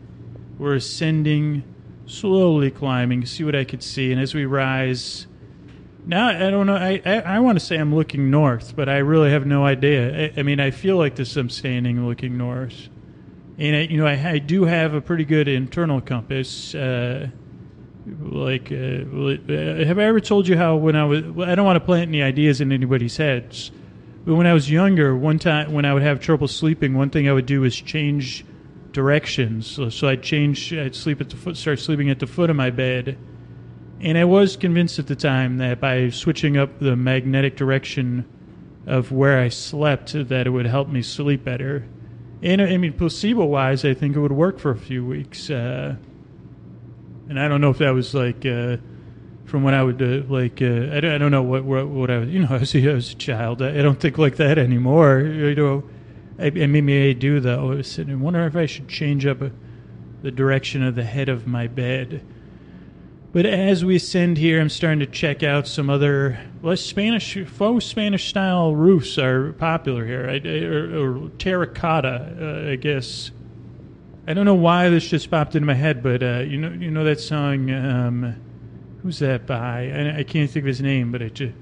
We're 0.59 0.77
ascending, 0.77 1.65
slowly 2.07 2.71
climbing, 2.71 3.27
see 3.27 3.45
what 3.45 3.55
I 3.55 3.65
could 3.65 3.83
see. 3.83 4.11
And 4.13 4.21
as 4.21 4.35
we 4.35 4.47
rise, 4.47 5.27
now 6.07 6.29
I 6.29 6.51
don't 6.51 6.67
know. 6.67 6.77
I, 6.77 7.03
I, 7.05 7.21
I 7.21 7.39
want 7.41 7.59
to 7.59 7.65
say 7.65 7.77
I'm 7.77 7.95
looking 7.95 8.31
north, 8.31 8.75
but 8.75 8.89
I 8.89 8.99
really 8.99 9.31
have 9.31 9.45
no 9.45 9.67
idea. 9.67 10.33
I, 10.35 10.41
I 10.41 10.43
mean, 10.43 10.61
I 10.61 10.71
feel 10.71 10.97
like 10.97 11.17
this. 11.17 11.37
I'm 11.37 11.51
standing 11.51 12.07
looking 12.07 12.39
north 12.39 12.89
and 13.61 13.77
I, 13.77 13.81
you 13.83 13.99
know, 13.99 14.07
I, 14.07 14.31
I, 14.31 14.39
do 14.39 14.65
have 14.65 14.95
a 14.95 15.03
pretty 15.03 15.27
good 15.27 15.47
internal 15.47 16.01
compass. 16.01 16.75
Uh, 16.75 17.29
like, 18.23 18.73
uh, 18.73 18.75
uh, 18.75 19.85
have 19.85 19.99
I 19.99 20.05
ever 20.05 20.19
told 20.19 20.49
you 20.49 20.57
how 20.57 20.77
when 20.77 20.97
I 20.97 21.05
was? 21.05 21.23
I 21.47 21.55
don't 21.55 21.67
want 21.67 21.77
to 21.77 21.85
plant 21.85 22.09
any 22.09 22.23
ideas 22.23 22.63
in 22.63 22.73
anybody's 22.73 23.19
heads, 23.19 23.71
but 24.25 24.35
when 24.35 24.47
I 24.47 24.55
was 24.55 24.71
younger, 24.71 25.15
one 25.15 25.39
time 25.39 25.75
when 25.75 25.85
I 25.85 25.93
would 25.93 26.03
have 26.03 26.21
trouble 26.21 26.49
sleeping, 26.49 26.95
one 26.95 27.11
thing 27.11 27.29
I 27.29 27.35
would 27.35 27.45
do 27.45 27.63
is 27.65 27.77
change 27.77 28.47
directions. 28.93 29.67
So, 29.67 29.91
so 29.91 30.09
I'd 30.09 30.23
change. 30.23 30.73
I'd 30.73 30.95
sleep 30.95 31.21
at 31.21 31.29
the 31.29 31.37
foot, 31.37 31.59
start 31.59 31.81
sleeping 31.81 32.09
at 32.09 32.19
the 32.19 32.27
foot 32.27 32.49
of 32.49 32.57
my 32.57 32.71
bed, 32.71 33.19
and 34.01 34.17
I 34.17 34.25
was 34.25 34.57
convinced 34.57 34.99
at 34.99 35.07
the 35.07 35.17
time 35.17 35.59
that 35.59 35.81
by 35.81 36.09
switching 36.09 36.57
up 36.57 36.81
the 36.81 36.97
magnetic 36.97 37.57
direction 37.57 38.25
of 38.87 39.13
where 39.13 39.39
I 39.39 39.51
slept, 39.51 40.15
that 40.15 40.47
it 40.47 40.51
would 40.51 40.67
help 40.67 40.89
me 40.89 41.03
sleep 41.03 41.45
better. 41.45 41.85
And 42.43 42.63
I 42.63 42.77
mean, 42.79 42.95
placebo 42.95 43.45
wise, 43.45 43.85
I 43.85 43.93
think 43.93 44.17
it 44.17 44.21
would 44.21 44.33
work 44.33 44.59
for 44.59 44.71
a 44.71 44.79
few 44.79 45.05
weeks. 45.05 45.51
Uh, 45.51 45.97
and 47.29 47.39
I 47.39 47.49
don't 47.49 47.61
know 47.61 47.71
if 47.71 47.79
that 47.79 47.91
was 47.91 48.15
like 48.15 48.47
uh, 48.47 48.79
from 49.45 49.63
when 49.63 49.75
I 49.75 49.83
would 49.83 50.01
uh, 50.01 50.33
like 50.33 50.63
uh, 50.63 50.95
I, 50.97 51.01
don't, 51.01 51.13
I 51.13 51.19
don't 51.19 51.31
know 51.31 51.43
what, 51.43 51.65
what 51.65 51.89
what 51.89 52.11
I 52.11 52.19
was 52.19 52.29
you 52.29 52.41
know 52.41 52.57
as 52.57 52.75
a, 52.75 52.87
as 52.89 53.13
a 53.13 53.15
child. 53.17 53.63
I, 53.63 53.83
don't 53.83 54.01
think 54.01 54.17
like 54.17 54.37
that 54.37 54.59
anymore. 54.59 55.21
You 55.21 55.55
know, 55.55 55.85
I, 56.39 56.47
I 56.47 56.67
maybe 56.67 57.11
I 57.11 57.13
do 57.13 57.41
though. 57.41 57.73
I 57.73 57.75
was 57.77 57.91
sitting, 57.91 58.15
I 58.15 58.17
wonder 58.17 58.47
if 58.47 58.57
I 58.57 58.67
should 58.67 58.89
change 58.89 59.27
up 59.27 59.43
uh, 59.43 59.51
the 60.23 60.31
direction 60.31 60.83
of 60.83 60.95
the 60.95 61.05
head 61.05 61.29
of 61.29 61.47
my 61.47 61.67
bed. 61.67 62.25
But 63.33 63.47
as 63.47 63.85
we 63.85 63.97
ascend 63.97 64.39
here, 64.39 64.61
I'm 64.61 64.69
starting 64.69 64.99
to 65.01 65.07
check 65.07 65.45
out 65.45 65.69
some 65.69 65.89
other 65.89 66.41
well, 66.63 66.77
Spanish, 66.77 67.39
faux 67.47 67.85
Spanish 67.85 68.29
style 68.29 68.75
roofs 68.75 69.19
are 69.19 69.53
popular 69.53 70.05
here, 70.05 70.29
I, 70.29 70.49
or, 70.65 71.27
or 71.27 71.31
terracotta, 71.39 72.67
uh, 72.67 72.73
I 72.73 72.77
guess. 72.77 73.31
I 74.27 74.35
don't 74.35 74.47
know 74.47 74.55
why 74.57 74.89
this 74.89 75.09
just 75.09 75.31
popped 75.31 75.55
into 75.55 75.65
my 75.65 75.75
head, 75.75 76.03
but 76.03 76.23
uh, 76.25 76.41
you 76.41 76.59
know, 76.59 76.71
you 76.71 76.91
know 76.91 77.05
that 77.05 77.21
song. 77.21 77.71
Um, 77.71 78.37
who's 79.03 79.21
that 79.21 79.47
by? 79.47 79.91
I, 79.91 80.19
I, 80.19 80.23
can't 80.25 80.51
think 80.51 80.65
of 80.65 80.67
his 80.67 80.81
name, 80.81 81.13
but 81.13 81.23
it 81.23 81.35
just 81.35 81.55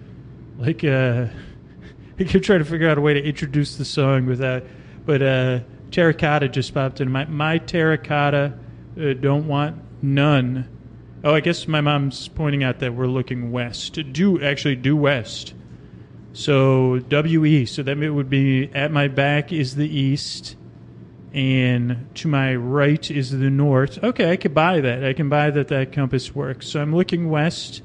like 0.56 0.82
uh, 0.84 1.26
I 2.18 2.24
keep 2.24 2.42
trying 2.42 2.60
to 2.60 2.64
figure 2.64 2.88
out 2.88 2.96
a 2.96 3.02
way 3.02 3.12
to 3.12 3.22
introduce 3.22 3.76
the 3.76 3.84
song 3.84 4.24
without. 4.24 4.64
But 5.04 5.22
uh, 5.22 5.60
terracotta 5.90 6.48
just 6.48 6.72
popped 6.72 7.02
in 7.02 7.12
my 7.12 7.26
my 7.26 7.58
terracotta. 7.58 8.58
Uh, 8.98 9.12
don't 9.12 9.46
want 9.46 9.82
none 10.02 10.66
Oh, 11.24 11.34
I 11.34 11.40
guess 11.40 11.66
my 11.66 11.80
mom's 11.80 12.28
pointing 12.28 12.62
out 12.62 12.78
that 12.78 12.94
we're 12.94 13.08
looking 13.08 13.50
west. 13.50 13.98
Due 14.12 14.40
actually 14.42 14.76
due 14.76 14.96
west. 14.96 15.54
So 16.32 17.00
WE. 17.10 17.66
So 17.66 17.82
that 17.82 17.98
it 17.98 18.10
would 18.10 18.30
be 18.30 18.70
at 18.72 18.92
my 18.92 19.08
back 19.08 19.52
is 19.52 19.74
the 19.74 19.88
east, 19.88 20.56
and 21.32 22.06
to 22.14 22.28
my 22.28 22.54
right 22.54 23.10
is 23.10 23.32
the 23.32 23.50
north. 23.50 24.02
Okay, 24.02 24.30
I 24.30 24.36
could 24.36 24.54
buy 24.54 24.80
that. 24.80 25.04
I 25.04 25.12
can 25.12 25.28
buy 25.28 25.50
that 25.50 25.68
that 25.68 25.92
compass 25.92 26.34
works. 26.34 26.68
So 26.68 26.80
I'm 26.80 26.94
looking 26.94 27.28
west, 27.30 27.82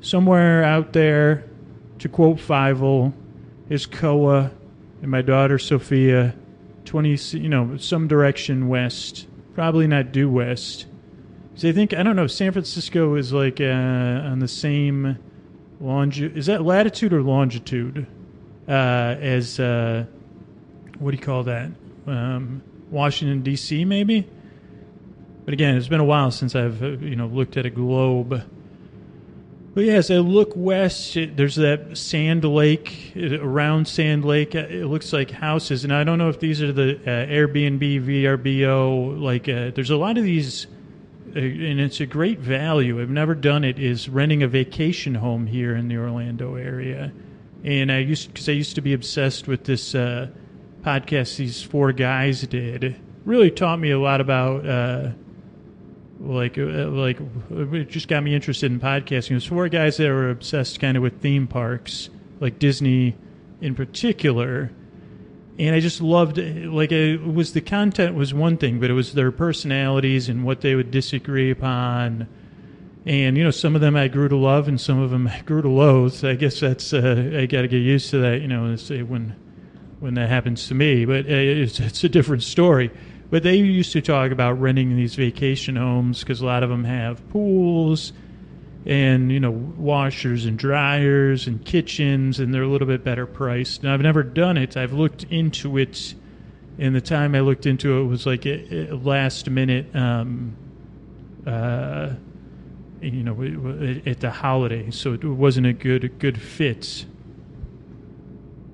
somewhere 0.00 0.62
out 0.62 0.92
there. 0.92 1.48
To 2.00 2.10
quote 2.10 2.36
Fievel, 2.36 3.14
is 3.70 3.86
Koa, 3.86 4.50
and 5.00 5.10
my 5.10 5.22
daughter 5.22 5.58
Sophia. 5.58 6.34
Twenty, 6.84 7.16
you 7.32 7.48
know, 7.48 7.78
some 7.78 8.06
direction 8.06 8.68
west. 8.68 9.26
Probably 9.54 9.86
not 9.86 10.12
due 10.12 10.28
west. 10.28 10.86
So 11.56 11.70
I 11.70 11.72
think 11.72 11.94
I 11.94 12.02
don't 12.02 12.16
know. 12.16 12.26
San 12.26 12.52
Francisco 12.52 13.14
is 13.14 13.32
like 13.32 13.62
uh, 13.62 13.64
on 13.64 14.40
the 14.40 14.48
same 14.48 15.18
longitude. 15.80 16.36
Is 16.36 16.46
that 16.46 16.62
latitude 16.62 17.14
or 17.14 17.22
longitude 17.22 18.06
uh, 18.68 18.70
as 18.70 19.58
uh, 19.58 20.04
what 20.98 21.12
do 21.12 21.16
you 21.16 21.22
call 21.22 21.44
that? 21.44 21.70
Um, 22.06 22.62
Washington 22.90 23.40
D.C. 23.40 23.86
maybe. 23.86 24.28
But 25.46 25.54
again, 25.54 25.76
it's 25.76 25.88
been 25.88 26.00
a 26.00 26.04
while 26.04 26.30
since 26.30 26.54
I've 26.54 26.82
uh, 26.82 26.88
you 26.98 27.16
know 27.16 27.26
looked 27.26 27.56
at 27.56 27.64
a 27.64 27.70
globe. 27.70 28.42
But 29.74 29.84
yeah, 29.84 29.94
as 29.94 30.10
I 30.10 30.16
look 30.18 30.52
west, 30.56 31.16
it, 31.16 31.38
there's 31.38 31.56
that 31.56 31.96
Sand 31.96 32.44
Lake 32.44 33.14
around 33.16 33.88
Sand 33.88 34.26
Lake. 34.26 34.54
Uh, 34.54 34.66
it 34.68 34.88
looks 34.88 35.10
like 35.10 35.30
houses, 35.30 35.84
and 35.84 35.92
I 35.92 36.04
don't 36.04 36.18
know 36.18 36.28
if 36.28 36.38
these 36.38 36.60
are 36.60 36.72
the 36.72 36.96
uh, 36.96 37.26
Airbnb, 37.32 38.04
VRBO. 38.04 39.18
Like, 39.18 39.44
there's 39.44 39.90
a 39.90 39.96
lot 39.96 40.18
of 40.18 40.24
these 40.24 40.66
and 41.36 41.80
it's 41.80 42.00
a 42.00 42.06
great 42.06 42.38
value. 42.38 43.00
I've 43.00 43.10
never 43.10 43.34
done 43.34 43.64
it. 43.64 43.78
Is 43.78 44.08
renting 44.08 44.42
a 44.42 44.48
vacation 44.48 45.14
home 45.14 45.46
here 45.46 45.76
in 45.76 45.88
the 45.88 45.96
Orlando 45.96 46.56
area, 46.56 47.12
and 47.64 47.92
I 47.92 47.98
used 47.98 48.28
because 48.28 48.48
I 48.48 48.52
used 48.52 48.74
to 48.76 48.80
be 48.80 48.92
obsessed 48.92 49.46
with 49.46 49.64
this 49.64 49.94
uh, 49.94 50.28
podcast. 50.82 51.36
These 51.36 51.62
four 51.62 51.92
guys 51.92 52.42
did 52.42 52.96
really 53.24 53.50
taught 53.50 53.78
me 53.78 53.90
a 53.90 53.98
lot 53.98 54.20
about. 54.20 54.66
Uh, 54.66 55.10
like, 56.18 56.56
uh, 56.56 56.62
like, 56.62 57.18
it 57.50 57.90
just 57.90 58.08
got 58.08 58.22
me 58.22 58.34
interested 58.34 58.72
in 58.72 58.80
podcasting. 58.80 59.28
There's 59.28 59.44
four 59.44 59.68
guys 59.68 59.98
that 59.98 60.08
were 60.08 60.30
obsessed 60.30 60.80
kind 60.80 60.96
of 60.96 61.02
with 61.02 61.20
theme 61.20 61.46
parks, 61.46 62.08
like 62.40 62.58
Disney 62.58 63.14
in 63.60 63.74
particular 63.74 64.72
and 65.58 65.74
I 65.74 65.80
just 65.80 66.00
loved 66.00 66.38
like 66.38 66.92
it 66.92 67.22
was 67.22 67.52
the 67.52 67.60
content 67.60 68.14
was 68.14 68.34
one 68.34 68.56
thing, 68.56 68.78
but 68.78 68.90
it 68.90 68.92
was 68.92 69.14
their 69.14 69.32
personalities 69.32 70.28
and 70.28 70.44
what 70.44 70.60
they 70.60 70.74
would 70.74 70.90
disagree 70.90 71.50
upon. 71.50 72.28
And 73.06 73.38
you 73.38 73.44
know, 73.44 73.50
some 73.50 73.74
of 73.74 73.80
them 73.80 73.96
I 73.96 74.08
grew 74.08 74.28
to 74.28 74.36
love, 74.36 74.68
and 74.68 74.80
some 74.80 74.98
of 74.98 75.10
them 75.10 75.26
I 75.32 75.40
grew 75.40 75.62
to 75.62 75.68
loathe. 75.68 76.24
I 76.24 76.34
guess 76.34 76.60
that's 76.60 76.92
uh, 76.92 77.32
I 77.34 77.46
got 77.46 77.62
to 77.62 77.68
get 77.68 77.78
used 77.78 78.10
to 78.10 78.18
that. 78.18 78.42
You 78.42 78.48
know, 78.48 78.76
when 79.06 79.34
when 80.00 80.14
that 80.14 80.28
happens 80.28 80.68
to 80.68 80.74
me, 80.74 81.06
but 81.06 81.24
uh, 81.24 81.32
it's, 81.32 81.80
it's 81.80 82.04
a 82.04 82.08
different 82.08 82.42
story. 82.42 82.90
But 83.30 83.42
they 83.42 83.56
used 83.56 83.92
to 83.92 84.02
talk 84.02 84.30
about 84.30 84.60
renting 84.60 84.94
these 84.94 85.14
vacation 85.14 85.76
homes 85.76 86.20
because 86.20 86.40
a 86.40 86.46
lot 86.46 86.62
of 86.62 86.70
them 86.70 86.84
have 86.84 87.26
pools 87.30 88.12
and 88.86 89.32
you 89.32 89.40
know 89.40 89.50
washers 89.50 90.46
and 90.46 90.56
dryers 90.58 91.48
and 91.48 91.64
kitchens 91.64 92.38
and 92.38 92.54
they're 92.54 92.62
a 92.62 92.68
little 92.68 92.86
bit 92.86 93.02
better 93.02 93.26
priced. 93.26 93.82
And 93.82 93.90
i've 93.90 94.00
never 94.00 94.22
done 94.22 94.56
it. 94.56 94.76
I've 94.76 94.92
looked 94.92 95.24
into 95.24 95.76
it 95.76 96.14
and 96.78 96.94
the 96.94 97.00
time 97.00 97.34
i 97.34 97.40
looked 97.40 97.66
into 97.66 97.98
it 97.98 98.04
was 98.04 98.26
like 98.26 98.46
a, 98.46 98.90
a 98.90 98.94
last 98.94 99.50
minute 99.50 99.94
um, 99.94 100.56
uh, 101.46 102.10
you 103.00 103.22
know 103.22 104.00
at 104.06 104.20
the 104.20 104.30
holiday 104.30 104.90
so 104.90 105.12
it 105.14 105.24
wasn't 105.24 105.66
a 105.66 105.72
good 105.72 106.04
a 106.04 106.08
good 106.08 106.40
fit. 106.40 107.06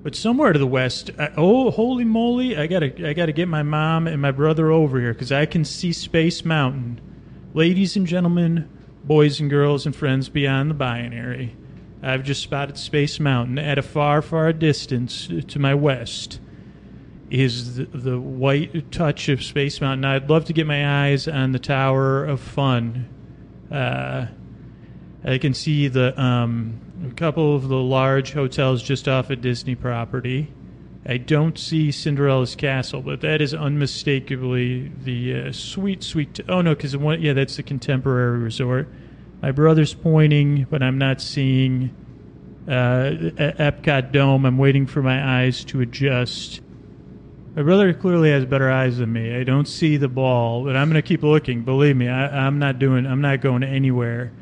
But 0.03 0.17
somewhere 0.17 0.53
to 0.53 0.59
the 0.59 0.67
west 0.67 1.11
I, 1.19 1.31
oh 1.39 1.71
holy 1.71 2.05
moly 2.05 2.59
i 2.59 2.67
gotta 2.67 3.09
i 3.09 3.15
gotta 3.15 3.33
get 3.33 3.49
my 3.49 3.63
mom 3.63 4.07
and 4.07 4.21
my 4.21 4.33
brother 4.33 4.71
over 4.71 5.01
here 5.01 5.15
because 5.15 5.33
i 5.33 5.47
can 5.47 5.65
see 5.65 5.95
space 5.95 6.45
mountain. 6.45 7.01
Ladies 7.55 7.97
and 7.97 8.07
gentlemen 8.07 8.69
boys 9.05 9.41
and 9.41 9.51
girls 9.51 9.87
and 9.87 9.95
friends 9.95 10.29
beyond 10.29 10.71
the 10.71 10.75
binary. 10.75 11.57
I've 12.03 12.25
just 12.25 12.43
spotted 12.43 12.79
Space 12.79 13.21
Mountain 13.21 13.59
at 13.59 13.79
a 13.79 13.83
far, 13.83 14.23
far 14.23 14.53
distance 14.53 15.29
to 15.49 15.59
my 15.59 15.75
west. 15.75 16.41
Is 17.31 17.77
the, 17.77 17.85
the 17.85 18.21
white 18.21 18.91
touch 18.91 19.29
of 19.29 19.43
Space 19.43 19.81
Mountain? 19.81 20.05
I'd 20.05 20.29
love 20.29 20.45
to 20.47 20.53
get 20.53 20.67
my 20.67 21.07
eyes 21.07 21.29
on 21.29 21.53
the 21.53 21.59
Tower 21.59 22.25
of 22.25 22.41
Fun. 22.41 23.09
Uh, 23.71 24.27
I 25.25 25.39
can 25.39 25.55
see 25.55 25.89
the 25.89 26.21
um, 26.21 26.81
a 27.09 27.15
couple 27.15 27.55
of 27.55 27.69
the 27.69 27.77
large 27.77 28.33
hotels 28.33 28.83
just 28.83 29.09
off 29.09 29.31
a 29.31 29.37
Disney 29.37 29.75
property. 29.75 30.53
I 31.05 31.17
don't 31.17 31.59
see 31.59 31.91
Cinderella's 31.91 32.55
castle, 32.55 33.03
but 33.03 33.23
that 33.23 33.41
is 33.41 33.53
unmistakably 33.53 34.93
the 35.03 35.35
uh, 35.35 35.53
sweet, 35.53 36.05
sweet. 36.05 36.35
T- 36.35 36.45
oh 36.49 36.61
no, 36.61 36.77
because 36.77 36.95
yeah, 37.21 37.33
that's 37.33 37.57
the 37.57 37.65
contemporary 37.65 38.39
resort. 38.39 38.89
My 39.41 39.51
brother's 39.51 39.95
pointing, 39.95 40.69
but 40.71 40.81
I'm 40.81 40.99
not 40.99 41.21
seeing 41.21 41.93
uh, 42.69 43.11
Epcot 43.37 44.13
Dome. 44.13 44.47
I'm 44.47 44.59
waiting 44.59 44.87
for 44.87 45.03
my 45.03 45.41
eyes 45.43 45.65
to 45.67 45.81
adjust. 45.81 46.61
My 47.57 47.63
brother 47.63 47.93
clearly 47.93 48.31
has 48.31 48.45
better 48.45 48.71
eyes 48.71 48.99
than 48.99 49.13
me. 49.13 49.35
I 49.35 49.43
don't 49.43 49.67
see 49.67 49.97
the 49.97 50.09
ball, 50.09 50.65
but 50.65 50.77
I'm 50.77 50.89
going 50.89 51.03
to 51.03 51.07
keep 51.07 51.25
looking. 51.25 51.63
Believe 51.63 51.97
me, 51.97 52.09
I, 52.09 52.47
am 52.47 52.61
not 52.61 52.79
doing. 52.79 53.05
I'm 53.07 53.21
not 53.21 53.41
going 53.41 53.65
anywhere. 53.65 54.33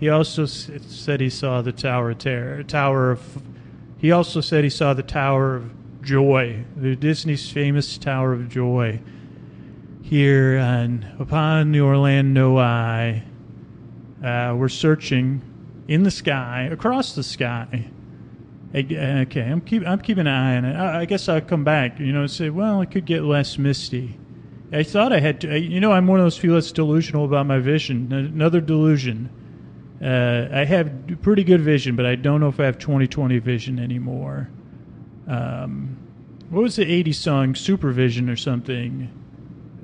He 0.00 0.08
also 0.08 0.42
s- 0.42 0.68
said 0.88 1.20
he 1.20 1.30
saw 1.30 1.62
the 1.62 1.72
Tower 1.72 2.10
of 2.10 2.18
Terror, 2.18 2.64
Tower 2.64 3.12
of. 3.12 3.42
He 3.98 4.10
also 4.10 4.40
said 4.40 4.64
he 4.64 4.70
saw 4.70 4.92
the 4.92 5.02
Tower 5.04 5.54
of 5.56 5.77
Joy, 6.02 6.64
the 6.76 6.96
Disney's 6.96 7.50
famous 7.50 7.98
Tower 7.98 8.32
of 8.32 8.48
Joy, 8.48 9.00
here 10.02 10.58
on 10.58 11.06
upon 11.18 11.72
the 11.72 11.80
Orlando 11.80 12.58
Eye. 12.58 13.24
Uh, 14.24 14.54
we're 14.56 14.68
searching 14.68 15.42
in 15.86 16.02
the 16.02 16.10
sky, 16.10 16.68
across 16.70 17.14
the 17.14 17.22
sky. 17.22 17.90
Okay, 18.74 19.42
I'm 19.42 19.60
keep 19.62 19.86
I'm 19.86 20.00
keeping 20.00 20.26
an 20.26 20.28
eye 20.28 20.56
on 20.56 20.64
it. 20.64 20.76
I, 20.76 21.00
I 21.00 21.04
guess 21.06 21.28
I'll 21.28 21.40
come 21.40 21.64
back. 21.64 21.98
You 21.98 22.12
know, 22.12 22.20
and 22.20 22.30
say, 22.30 22.50
well, 22.50 22.82
it 22.82 22.90
could 22.90 23.06
get 23.06 23.22
less 23.22 23.58
misty. 23.58 24.18
I 24.72 24.82
thought 24.82 25.12
I 25.12 25.20
had 25.20 25.40
to. 25.42 25.58
You 25.58 25.80
know, 25.80 25.92
I'm 25.92 26.06
one 26.06 26.20
of 26.20 26.24
those 26.24 26.38
people 26.38 26.54
that's 26.54 26.72
delusional 26.72 27.24
about 27.24 27.46
my 27.46 27.58
vision. 27.58 28.12
Another 28.12 28.60
delusion. 28.60 29.30
Uh, 30.02 30.48
I 30.52 30.64
have 30.64 30.92
pretty 31.22 31.42
good 31.42 31.62
vision, 31.62 31.96
but 31.96 32.06
I 32.06 32.14
don't 32.14 32.40
know 32.40 32.48
if 32.48 32.60
I 32.60 32.66
have 32.66 32.78
20/20 32.78 33.40
vision 33.42 33.78
anymore. 33.78 34.50
Um, 35.28 35.96
what 36.50 36.62
was 36.62 36.76
the 36.76 36.84
80s 36.84 37.16
song? 37.16 37.54
Supervision 37.54 38.30
or 38.30 38.36
something? 38.36 39.12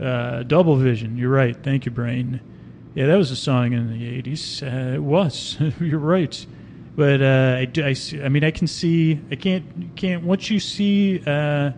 Uh, 0.00 0.42
Double 0.44 0.76
Vision. 0.76 1.16
You're 1.18 1.30
right. 1.30 1.56
Thank 1.62 1.84
you, 1.84 1.92
Brain. 1.92 2.40
Yeah, 2.94 3.06
that 3.06 3.16
was 3.16 3.30
a 3.30 3.36
song 3.36 3.72
in 3.72 3.92
the 3.92 4.22
80s. 4.22 4.62
Uh, 4.62 4.94
it 4.94 5.02
was. 5.02 5.58
You're 5.80 5.98
right. 5.98 6.46
But 6.96 7.22
uh, 7.22 7.56
I, 7.58 7.70
I, 7.78 7.94
I, 8.24 8.28
mean, 8.28 8.44
I 8.44 8.50
can 8.50 8.66
see. 8.66 9.20
I 9.30 9.34
can't. 9.36 9.96
Can't. 9.96 10.24
Once 10.24 10.50
you 10.50 10.60
see. 10.60 11.22
Uh, 11.26 11.72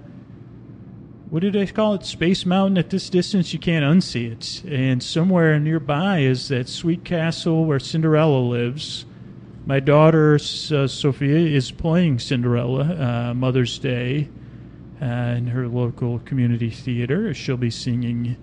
what 1.28 1.40
did 1.40 1.56
I 1.56 1.66
call 1.66 1.94
it? 1.94 2.04
Space 2.04 2.46
Mountain 2.46 2.78
at 2.78 2.90
this 2.90 3.10
distance, 3.10 3.52
you 3.52 3.58
can't 3.58 3.84
unsee 3.84 4.30
it. 4.30 4.62
And 4.70 5.02
somewhere 5.02 5.58
nearby 5.58 6.20
is 6.20 6.48
that 6.48 6.68
sweet 6.68 7.04
castle 7.04 7.64
where 7.64 7.80
Cinderella 7.80 8.38
lives 8.38 9.06
my 9.66 9.80
daughter 9.80 10.36
uh, 10.36 10.86
Sophia 10.86 11.38
is 11.38 11.70
playing 11.70 12.20
Cinderella 12.20 12.84
uh, 13.30 13.34
Mother's 13.34 13.78
Day 13.78 14.28
uh, 15.02 15.04
in 15.04 15.48
her 15.48 15.68
local 15.68 16.20
community 16.20 16.70
theater. 16.70 17.34
She'll 17.34 17.56
be 17.56 17.70
singing 17.70 18.36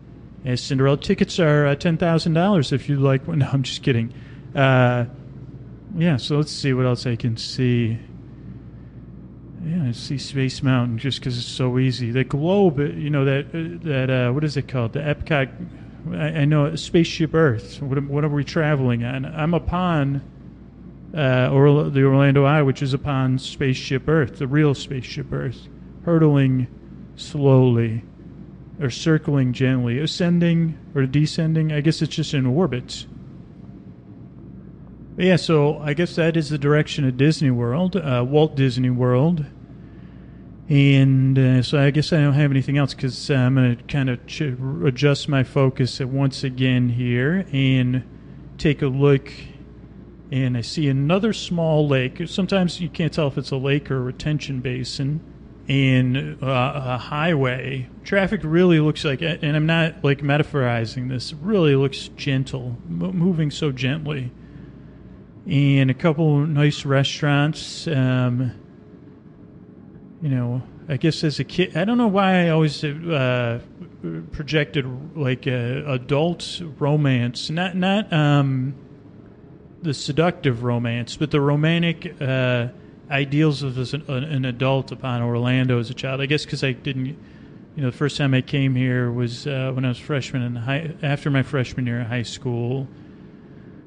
as 0.45 0.62
Cinderella. 0.62 0.97
Tickets 0.97 1.39
are 1.39 1.65
uh, 1.65 1.75
ten 1.75 1.97
thousand 1.97 2.33
dollars 2.33 2.71
if 2.71 2.89
you'd 2.89 2.99
like. 2.99 3.27
No, 3.27 3.47
I'm 3.51 3.63
just 3.63 3.83
kidding. 3.83 4.13
Uh, 4.53 5.05
yeah, 5.95 6.17
so 6.17 6.38
let's 6.38 6.51
see 6.51 6.73
what 6.73 6.86
else 6.86 7.05
I 7.05 7.15
can 7.15 7.38
see. 7.38 7.97
Yeah, 9.65 9.86
I 9.86 9.91
see 9.93 10.17
Space 10.17 10.62
Mountain 10.62 10.97
just 10.97 11.19
because 11.19 11.38
it's 11.38 11.47
so 11.47 11.79
easy. 11.79 12.12
The 12.12 12.25
globe, 12.25 12.79
you 12.79 13.09
know 13.09 13.23
that 13.25 13.51
that 13.83 14.33
what 14.33 14.43
is 14.43 14.57
it 14.57 14.67
called? 14.67 14.93
The 14.93 14.99
Epcot 14.99 15.49
I, 16.12 16.15
I 16.15 16.45
know 16.45 16.75
spaceship 16.75 17.33
Earth. 17.33 17.81
What, 17.81 18.03
what 18.03 18.23
are 18.23 18.29
we 18.29 18.43
traveling 18.43 19.03
on? 19.03 19.25
I'm 19.25 19.53
upon 19.53 20.21
uh, 21.15 21.49
or 21.52 21.89
the 21.89 22.04
Orlando 22.04 22.43
Eye, 22.45 22.62
which 22.62 22.82
is 22.82 22.93
upon 22.93 23.38
spaceship 23.38 24.08
Earth, 24.08 24.38
the 24.38 24.47
real 24.47 24.73
spaceship 24.73 25.32
Earth, 25.32 25.67
hurtling 26.06 26.67
slowly 27.15 28.04
or 28.82 28.89
circling 28.89 29.54
gently, 29.54 29.99
ascending 29.99 30.78
or 30.95 31.06
descending. 31.06 31.71
I 31.71 31.82
guess 31.82 32.02
it's 32.02 32.15
just 32.15 32.34
in 32.34 32.45
orbit. 32.45 33.06
Yeah, 35.15 35.36
so 35.36 35.78
I 35.78 35.93
guess 35.93 36.15
that 36.15 36.36
is 36.36 36.49
the 36.49 36.58
direction 36.58 37.06
of 37.06 37.17
Disney 37.17 37.52
World, 37.52 37.95
uh, 37.95 38.26
Walt 38.28 38.56
Disney 38.56 38.89
World. 38.89 39.45
And 40.69 41.38
uh, 41.38 41.62
so 41.62 41.80
I 41.80 41.91
guess 41.91 42.12
I 42.12 42.21
don't 42.21 42.34
have 42.34 42.49
anything 42.49 42.78
else 42.78 42.95
because 42.95 43.30
uh, 43.30 43.36
I'm 43.36 43.56
going 43.56 43.78
to 43.78 43.84
kind 43.84 44.10
of 44.10 44.26
ch- 44.26 44.56
adjust 44.86 45.30
my 45.30 45.43
focus 45.43 45.99
once 45.99 46.43
again 46.43 46.89
here 46.89 47.45
and 47.52 48.04
take 48.58 48.82
a 48.82 48.88
look. 48.88 49.32
And 50.34 50.58
I 50.58 50.62
see 50.62 50.89
another 50.89 51.32
small 51.32 51.88
lake. 51.88 52.22
Sometimes 52.26 52.82
you 52.82 52.89
can't 52.89 53.13
tell 53.13 53.28
if 53.28 53.38
it's 53.38 53.52
a 53.52 53.58
lake 53.58 53.91
or 53.91 53.98
a 53.98 54.02
retention 54.02 54.60
basin. 54.60 55.22
And 55.69 56.43
uh, 56.43 56.74
a 56.76 56.98
highway. 56.98 57.88
Traffic 58.04 58.41
really 58.43 58.82
looks 58.82 59.06
like, 59.06 59.22
and 59.22 59.56
I'm 59.56 59.65
not 59.65 60.04
like 60.04 60.19
metaphorizing 60.19 61.08
this, 61.08 61.34
really 61.34 61.78
looks 61.78 62.10
gentle, 62.17 62.76
moving 62.89 63.50
so 63.50 63.72
gently 63.72 64.32
and 65.48 65.89
a 65.89 65.93
couple 65.93 66.46
nice 66.46 66.86
restaurants. 66.86 67.88
Um, 67.88 68.52
you 70.22 70.30
know, 70.30 70.62
I 70.88 70.98
guess 70.98 71.24
as 71.24 71.39
a 71.39 71.43
kid, 71.43 71.76
I 71.76 71.86
don't 71.86 71.98
know 71.98 72.08
why 72.08 72.46
I 72.46 72.50
always 72.50 72.84
uh, 72.84 73.60
projected 74.32 74.86
like 75.17 75.48
a 75.48 75.84
adult 75.91 76.62
romance, 76.80 77.50
not 77.50 77.76
not 77.76 78.12
um, 78.13 78.76
the 79.84 79.93
seductive 79.93 80.63
romance, 80.63 81.15
but 81.15 81.32
the 81.32 81.41
romantic 81.41 82.19
uh, 82.22 82.67
ideals 83.12 83.63
of 83.63 83.78
an, 83.93 84.10
an, 84.10 84.46
adult 84.46 84.91
upon 84.91 85.22
Orlando 85.22 85.80
as 85.80 85.89
a 85.89 85.93
child. 85.93 86.22
I 86.22 86.26
guess 86.26 86.46
because 86.46 86.63
I 86.63 86.72
didn't, 86.72 87.06
you 87.76 87.84
know, 87.84 87.91
the 87.91 87.98
first 87.98 88.17
time 88.17 88.34
I 88.34 88.41
came 88.41 88.76
here 88.76 89.12
was 89.12 89.46
uh, 89.46 89.72
when 89.74 89.86
I 89.86 89.89
was 89.89 90.00
freshman 90.00 90.41
in 90.41 90.56
high, 90.56 90.93
after 91.04 91.30
my 91.30 91.43
freshman 91.43 91.86
year 91.86 92.00
in 92.00 92.06
high 92.06 92.24
school 92.24 92.88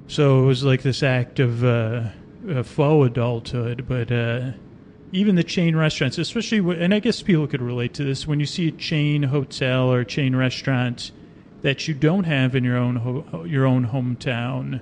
so 0.09 0.43
it 0.43 0.47
was 0.47 0.63
like 0.63 0.83
this 0.83 1.03
act 1.03 1.41
of 1.41 1.65
uh, 1.65 2.11
faux 2.63 3.07
adulthood, 3.07 3.87
but 3.89 4.13
uh, 4.13 4.53
even 5.13 5.35
the 5.35 5.43
chain 5.43 5.75
restaurants, 5.75 6.17
especially, 6.19 6.59
and 6.81 6.95
I 6.95 7.01
guess 7.01 7.23
people 7.23 7.47
could 7.47 7.63
relate 7.63 7.95
to 7.95 8.05
this, 8.05 8.27
when 8.27 8.39
you 8.39 8.47
see 8.47 8.69
a 8.69 8.73
chain 8.73 9.25
hotel 9.25 9.93
or 9.93 10.05
chain 10.05 10.37
restaurant 10.37 11.11
that 11.63 11.89
you 11.89 11.95
don't 11.95 12.25
have 12.25 12.55
in 12.55 12.63
your 12.63 12.77
own 12.77 12.97
ho- 12.97 13.45
your 13.45 13.67
own 13.67 13.89
hometown, 13.89 14.81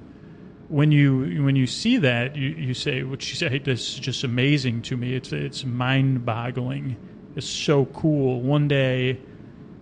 when 0.74 0.90
you 0.90 1.44
when 1.44 1.54
you 1.54 1.68
see 1.68 1.98
that, 1.98 2.34
you, 2.34 2.48
you 2.48 2.74
say, 2.74 3.04
"What 3.04 3.28
you 3.30 3.37
say? 3.37 3.58
This 3.58 3.90
is 3.90 3.98
just 4.00 4.24
amazing 4.24 4.82
to 4.82 4.96
me. 4.96 5.14
It's 5.14 5.32
it's 5.32 5.64
mind 5.64 6.24
boggling. 6.26 6.96
It's 7.37 7.48
so 7.48 7.84
cool." 7.87 8.40
One 8.40 8.66
day, 8.66 9.20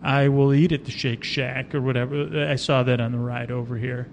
I 0.02 0.28
will 0.28 0.52
eat 0.52 0.70
at 0.70 0.84
the 0.84 0.90
Shake 0.90 1.24
Shack 1.24 1.74
or 1.74 1.80
whatever. 1.80 2.46
I 2.46 2.56
saw 2.56 2.82
that 2.82 3.00
on 3.00 3.12
the 3.12 3.18
ride 3.18 3.50
over 3.50 3.78
here. 3.78 4.10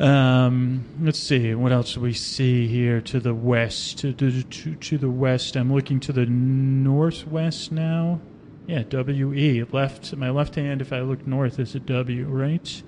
Um, 0.00 0.86
let's 1.02 1.18
see 1.18 1.54
what 1.54 1.70
else 1.70 1.98
we 1.98 2.14
see 2.14 2.66
here 2.66 3.02
to 3.02 3.20
the 3.20 3.34
west. 3.34 3.98
To, 3.98 4.14
to, 4.14 4.42
to, 4.42 4.74
to 4.74 4.98
the 4.98 5.10
west, 5.10 5.54
I'm 5.54 5.70
looking 5.70 6.00
to 6.00 6.12
the 6.14 6.24
northwest 6.24 7.72
now. 7.72 8.20
Yeah, 8.66 8.84
W 8.84 9.34
E. 9.34 9.62
Left, 9.64 10.16
my 10.16 10.30
left 10.30 10.54
hand. 10.54 10.80
If 10.80 10.94
I 10.94 11.00
look 11.00 11.26
north, 11.26 11.58
is 11.60 11.74
a 11.74 11.80
W, 11.80 12.24
right? 12.24 12.82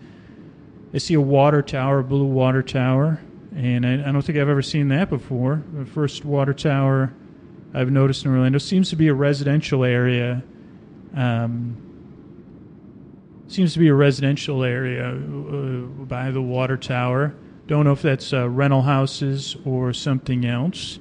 I 0.96 0.98
see 0.98 1.12
a 1.12 1.20
water 1.20 1.60
tower, 1.60 1.98
a 1.98 2.04
blue 2.04 2.24
water 2.24 2.62
tower, 2.62 3.20
and 3.54 3.84
I, 3.84 4.08
I 4.08 4.12
don't 4.12 4.22
think 4.22 4.38
I've 4.38 4.48
ever 4.48 4.62
seen 4.62 4.88
that 4.88 5.10
before. 5.10 5.62
The 5.74 5.84
first 5.84 6.24
water 6.24 6.54
tower 6.54 7.12
I've 7.74 7.90
noticed 7.90 8.24
in 8.24 8.30
Orlando 8.30 8.56
seems 8.56 8.88
to 8.90 8.96
be 8.96 9.08
a 9.08 9.14
residential 9.14 9.84
area. 9.84 10.42
Um, 11.14 11.82
Seems 13.48 13.74
to 13.74 13.78
be 13.78 13.88
a 13.88 13.94
residential 13.94 14.64
area 14.64 15.10
uh, 15.10 15.82
by 16.06 16.32
the 16.32 16.42
water 16.42 16.76
tower. 16.76 17.32
Don't 17.68 17.84
know 17.84 17.92
if 17.92 18.02
that's 18.02 18.32
uh, 18.32 18.48
rental 18.48 18.82
houses 18.82 19.56
or 19.64 19.92
something 19.92 20.44
else. 20.44 20.98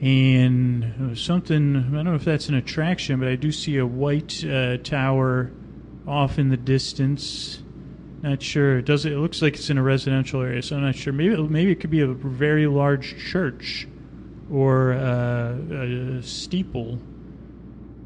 And 0.00 1.18
something, 1.18 1.76
I 1.76 1.90
don't 1.90 2.04
know 2.04 2.14
if 2.14 2.24
that's 2.24 2.48
an 2.48 2.54
attraction, 2.54 3.18
but 3.18 3.28
I 3.28 3.36
do 3.36 3.52
see 3.52 3.76
a 3.76 3.86
white 3.86 4.42
uh, 4.44 4.78
tower 4.78 5.50
off 6.06 6.38
in 6.38 6.48
the 6.48 6.56
distance. 6.56 7.62
Not 8.22 8.40
sure. 8.40 8.78
It 8.78 8.84
does 8.84 9.04
it 9.04 9.16
looks 9.16 9.42
like 9.42 9.54
it's 9.54 9.68
in 9.68 9.78
a 9.78 9.82
residential 9.82 10.40
area, 10.42 10.62
so 10.62 10.76
I'm 10.76 10.82
not 10.82 10.94
sure. 10.94 11.12
Maybe 11.12 11.36
maybe 11.36 11.72
it 11.72 11.80
could 11.80 11.90
be 11.90 12.00
a 12.00 12.06
very 12.06 12.66
large 12.66 13.16
church 13.30 13.88
or 14.50 14.92
uh, 14.92 15.54
a 16.18 16.22
steeple 16.22 16.98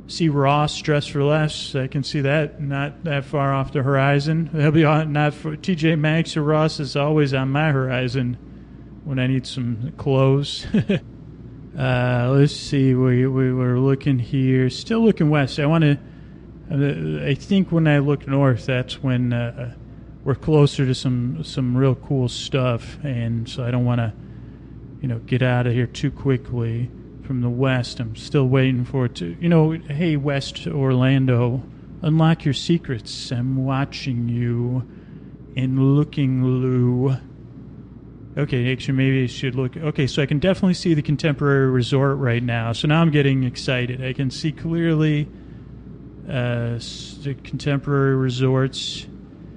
see 0.08 0.28
Ross 0.28 0.78
dressed 0.80 1.10
for 1.10 1.22
less. 1.22 1.74
I 1.74 1.86
can 1.86 2.02
see 2.02 2.20
that 2.22 2.60
not 2.60 3.04
that 3.04 3.24
far 3.24 3.52
off 3.52 3.72
the 3.72 3.82
horizon. 3.82 4.50
They'll 4.52 4.70
be 4.70 4.84
on 4.84 5.12
not 5.12 5.34
for 5.34 5.56
TJ 5.56 5.98
Maxx 5.98 6.36
or 6.36 6.42
Ross 6.42 6.80
is 6.80 6.96
always 6.96 7.34
on 7.34 7.50
my 7.50 7.70
horizon 7.70 8.36
when 9.04 9.18
I 9.18 9.26
need 9.26 9.46
some 9.46 9.92
clothes. 9.96 10.66
uh, 11.78 12.30
let's 12.30 12.54
see. 12.54 12.94
We 12.94 13.26
we 13.26 13.52
were 13.52 13.78
looking 13.78 14.18
here, 14.18 14.70
still 14.70 15.00
looking 15.00 15.30
west. 15.30 15.58
I 15.58 15.66
want 15.66 15.84
to. 15.84 15.98
Uh, 16.68 17.24
I 17.24 17.34
think 17.34 17.70
when 17.70 17.86
I 17.86 17.98
look 17.98 18.26
north, 18.26 18.66
that's 18.66 19.02
when 19.02 19.32
uh, 19.32 19.74
we're 20.26 20.34
closer 20.34 20.84
to 20.84 20.92
some 20.92 21.44
some 21.44 21.76
real 21.76 21.94
cool 21.94 22.28
stuff, 22.28 22.98
and 23.04 23.48
so 23.48 23.64
I 23.64 23.70
don't 23.70 23.84
want 23.84 24.00
to, 24.00 24.12
you 25.00 25.06
know, 25.06 25.20
get 25.20 25.40
out 25.40 25.68
of 25.68 25.72
here 25.72 25.86
too 25.86 26.10
quickly 26.10 26.90
from 27.22 27.42
the 27.42 27.48
west. 27.48 28.00
I'm 28.00 28.16
still 28.16 28.48
waiting 28.48 28.84
for 28.84 29.04
it 29.04 29.14
to, 29.16 29.36
you 29.40 29.48
know, 29.48 29.70
hey, 29.70 30.16
West 30.16 30.66
Orlando, 30.66 31.62
unlock 32.02 32.44
your 32.44 32.54
secrets. 32.54 33.30
I'm 33.30 33.64
watching 33.64 34.28
you 34.28 34.84
and 35.56 35.94
looking, 35.94 36.44
Lou. 36.44 37.16
Okay, 38.36 38.72
actually, 38.72 38.94
maybe 38.94 39.22
I 39.22 39.26
should 39.28 39.54
look. 39.54 39.76
Okay, 39.76 40.08
so 40.08 40.22
I 40.22 40.26
can 40.26 40.40
definitely 40.40 40.74
see 40.74 40.92
the 40.94 41.02
contemporary 41.02 41.70
resort 41.70 42.18
right 42.18 42.42
now. 42.42 42.72
So 42.72 42.88
now 42.88 43.00
I'm 43.00 43.12
getting 43.12 43.44
excited. 43.44 44.04
I 44.04 44.12
can 44.12 44.32
see 44.32 44.50
clearly 44.50 45.28
uh, 46.28 46.80
the 47.22 47.36
contemporary 47.44 48.16
resorts. 48.16 49.06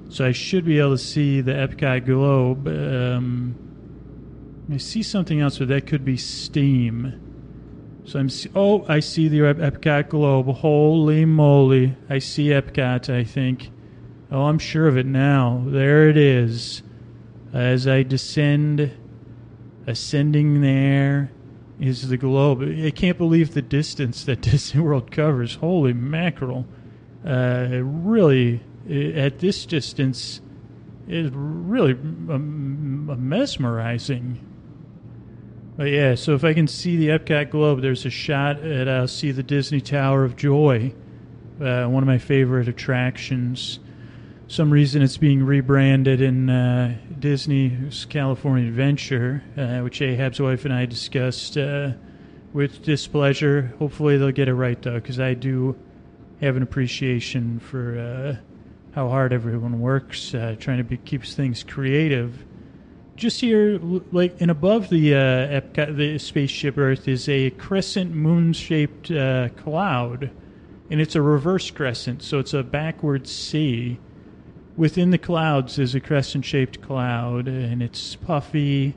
So 0.09 0.25
I 0.25 0.31
should 0.31 0.65
be 0.65 0.79
able 0.79 0.91
to 0.91 0.97
see 0.97 1.41
the 1.41 1.51
Epcot 1.51 2.05
Globe. 2.05 2.67
Um, 2.67 3.55
I 4.71 4.77
see 4.77 5.01
something 5.01 5.39
else, 5.39 5.57
but 5.57 5.67
that 5.69 5.87
could 5.87 6.05
be 6.05 6.17
Steam. 6.17 7.19
So 8.05 8.19
I'm 8.19 8.29
oh, 8.55 8.85
I 8.87 9.01
see 9.01 9.27
the 9.27 9.39
Epcot 9.39 10.09
globe. 10.09 10.47
Holy 10.47 11.25
moly! 11.25 11.95
I 12.09 12.17
see 12.17 12.47
Epcot. 12.47 13.07
I 13.07 13.23
think. 13.23 13.69
Oh, 14.31 14.45
I'm 14.45 14.57
sure 14.57 14.87
of 14.87 14.97
it 14.97 15.05
now. 15.05 15.63
There 15.67 16.09
it 16.09 16.17
is. 16.17 16.81
As 17.53 17.87
I 17.87 18.01
descend, 18.01 18.91
ascending 19.85 20.61
there 20.61 21.31
is 21.79 22.09
the 22.09 22.17
globe. 22.17 22.61
I 22.61 22.89
can't 22.89 23.17
believe 23.17 23.53
the 23.53 23.61
distance 23.61 24.23
that 24.23 24.41
Disney 24.41 24.81
World 24.81 25.11
covers. 25.11 25.55
Holy 25.55 25.93
mackerel! 25.93 26.65
Uh, 27.23 27.67
really, 27.83 28.61
at 28.89 29.39
this 29.39 29.65
distance, 29.65 30.41
is 31.07 31.31
really 31.33 31.95
mesmerizing. 31.95 34.45
But 35.77 35.85
yeah, 35.85 36.15
so 36.15 36.35
if 36.35 36.43
I 36.43 36.53
can 36.53 36.67
see 36.67 36.97
the 36.97 37.07
Epcot 37.07 37.51
globe, 37.51 37.81
there's 37.81 38.05
a 38.05 38.09
shot 38.09 38.61
at 38.63 38.89
I'll 38.89 39.07
see 39.07 39.31
the 39.31 39.43
Disney 39.43 39.79
Tower 39.79 40.25
of 40.25 40.35
Joy, 40.35 40.93
uh, 41.61 41.85
one 41.85 42.03
of 42.03 42.07
my 42.07 42.17
favorite 42.17 42.67
attractions. 42.67 43.79
Some 44.47 44.71
reason 44.71 45.01
it's 45.01 45.17
being 45.17 45.43
rebranded 45.43 46.21
in 46.21 46.49
uh, 46.49 46.97
Disney's 47.19 48.05
California 48.05 48.67
Adventure, 48.67 49.43
uh, 49.55 49.79
which 49.79 50.01
Ahab's 50.01 50.41
wife 50.41 50.65
and 50.65 50.73
I 50.73 50.85
discussed 50.85 51.57
uh, 51.57 51.91
with 52.51 52.83
displeasure. 52.83 53.73
Hopefully 53.79 54.17
they'll 54.17 54.31
get 54.31 54.47
it 54.47 54.55
right 54.55 54.81
though, 54.81 54.95
because 54.95 55.19
I 55.19 55.33
do 55.33 55.77
have 56.41 56.57
an 56.57 56.63
appreciation 56.63 57.59
for 57.59 57.99
uh, 57.99 58.35
how 58.91 59.09
hard 59.09 59.33
everyone 59.33 59.79
works, 59.79 60.33
uh, 60.33 60.55
trying 60.59 60.77
to 60.79 60.83
be, 60.83 60.97
keeps 60.97 61.35
things 61.35 61.63
creative 61.63 62.45
just 63.19 63.41
here, 63.41 63.79
like 64.11 64.39
and 64.39 64.49
above 64.49 64.89
the 64.89 65.13
uh, 65.13 65.17
Epcot, 65.61 65.95
the 65.97 66.17
spaceship 66.17 66.77
Earth 66.77 67.07
is 67.07 67.27
a 67.27 67.49
crescent 67.51 68.15
moon-shaped 68.15 69.11
uh, 69.11 69.49
cloud, 69.49 70.31
and 70.89 71.01
it's 71.01 71.15
a 71.15 71.21
reverse 71.21 71.69
crescent, 71.69 72.23
so 72.23 72.39
it's 72.39 72.53
a 72.53 72.63
backward 72.63 73.27
C. 73.27 73.99
Within 74.77 75.11
the 75.11 75.17
clouds 75.17 75.77
is 75.77 75.93
a 75.93 75.99
crescent-shaped 75.99 76.81
cloud, 76.81 77.49
and 77.49 77.83
it's 77.83 78.15
puffy. 78.15 78.95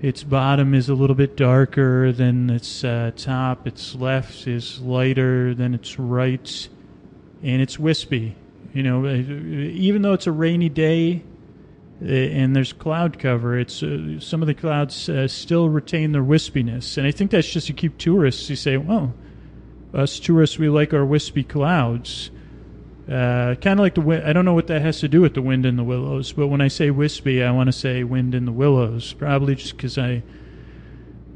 Its 0.00 0.24
bottom 0.24 0.74
is 0.74 0.88
a 0.88 0.94
little 0.94 1.14
bit 1.14 1.36
darker 1.36 2.10
than 2.10 2.50
its 2.50 2.82
uh, 2.82 3.12
top. 3.16 3.66
Its 3.66 3.94
left 3.94 4.48
is 4.48 4.80
lighter 4.80 5.54
than 5.54 5.72
its 5.72 6.00
right, 6.00 6.68
and 7.44 7.62
it's 7.62 7.78
wispy. 7.78 8.34
You 8.74 8.82
know, 8.82 9.06
uh, 9.06 9.12
even 9.14 10.02
though 10.02 10.14
it's 10.14 10.26
a 10.26 10.32
rainy 10.32 10.68
day 10.68 11.22
uh, 12.02 12.06
and 12.06 12.56
there's 12.56 12.72
cloud 12.72 13.20
cover, 13.20 13.56
it's 13.56 13.84
uh, 13.84 14.18
some 14.18 14.42
of 14.42 14.48
the 14.48 14.54
clouds 14.54 15.08
uh, 15.08 15.28
still 15.28 15.68
retain 15.68 16.10
their 16.10 16.24
wispiness, 16.24 16.98
and 16.98 17.06
I 17.06 17.12
think 17.12 17.30
that's 17.30 17.48
just 17.48 17.68
to 17.68 17.72
keep 17.72 17.96
tourists. 17.98 18.50
You 18.50 18.56
say, 18.56 18.76
well, 18.76 19.14
us 19.94 20.18
tourists, 20.18 20.58
we 20.58 20.68
like 20.68 20.92
our 20.92 21.06
wispy 21.06 21.44
clouds. 21.44 22.32
Uh, 23.08 23.54
kind 23.56 23.78
of 23.78 23.84
like 23.84 23.94
the 23.94 24.00
wind. 24.00 24.24
I 24.24 24.32
don't 24.32 24.44
know 24.44 24.54
what 24.54 24.66
that 24.68 24.82
has 24.82 24.98
to 25.00 25.08
do 25.08 25.20
with 25.20 25.34
the 25.34 25.42
wind 25.42 25.66
in 25.66 25.76
the 25.76 25.84
willows, 25.84 26.32
but 26.32 26.48
when 26.48 26.60
I 26.60 26.68
say 26.68 26.90
wispy, 26.90 27.44
I 27.44 27.52
want 27.52 27.68
to 27.68 27.72
say 27.72 28.02
wind 28.02 28.34
in 28.34 28.44
the 28.44 28.52
willows. 28.52 29.12
Probably 29.12 29.54
just 29.54 29.76
because 29.76 29.98
I, 29.98 30.10
you 30.10 30.22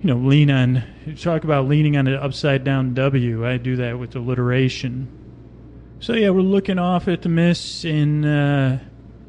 know, 0.03 0.16
lean 0.16 0.51
on. 0.51 0.83
Talk 1.20 1.44
about 1.44 1.68
leaning 1.68 1.96
on 1.96 2.09
an 2.09 2.14
upside 2.14 2.64
down 2.64 2.94
W. 2.94 3.46
I 3.46 3.59
do 3.59 3.77
that 3.77 3.98
with 3.98 4.16
alliteration. 4.16 5.27
So 6.00 6.12
yeah, 6.12 6.30
we're 6.30 6.42
looking 6.42 6.78
off 6.78 7.08
at 7.08 7.22
the 7.22 7.28
mist 7.28 7.84
and 7.84 8.24
uh, 8.24 8.76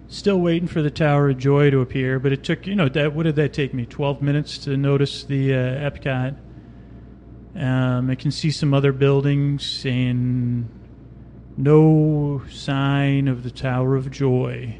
still 0.07 0.39
waiting 0.39 0.67
for 0.67 0.83
the 0.83 0.91
Tower 0.91 1.31
of 1.31 1.39
Joy 1.39 1.71
to 1.71 1.81
appear. 1.81 2.19
But 2.19 2.31
it 2.31 2.43
took, 2.43 2.67
you 2.67 2.75
know, 2.75 2.87
that 2.89 3.15
what 3.15 3.23
did 3.23 3.35
that 3.37 3.53
take 3.53 3.73
me? 3.73 3.87
Twelve 3.87 4.21
minutes 4.21 4.59
to 4.59 4.77
notice 4.77 5.23
the 5.23 5.51
uh, 5.53 5.89
Epcot. 5.89 6.37
Um, 7.55 8.11
I 8.11 8.13
can 8.13 8.29
see 8.29 8.51
some 8.51 8.75
other 8.75 8.91
buildings 8.91 9.83
and 9.83 10.69
no 11.57 12.43
sign 12.51 13.27
of 13.27 13.41
the 13.41 13.51
Tower 13.51 13.95
of 13.95 14.11
Joy. 14.11 14.79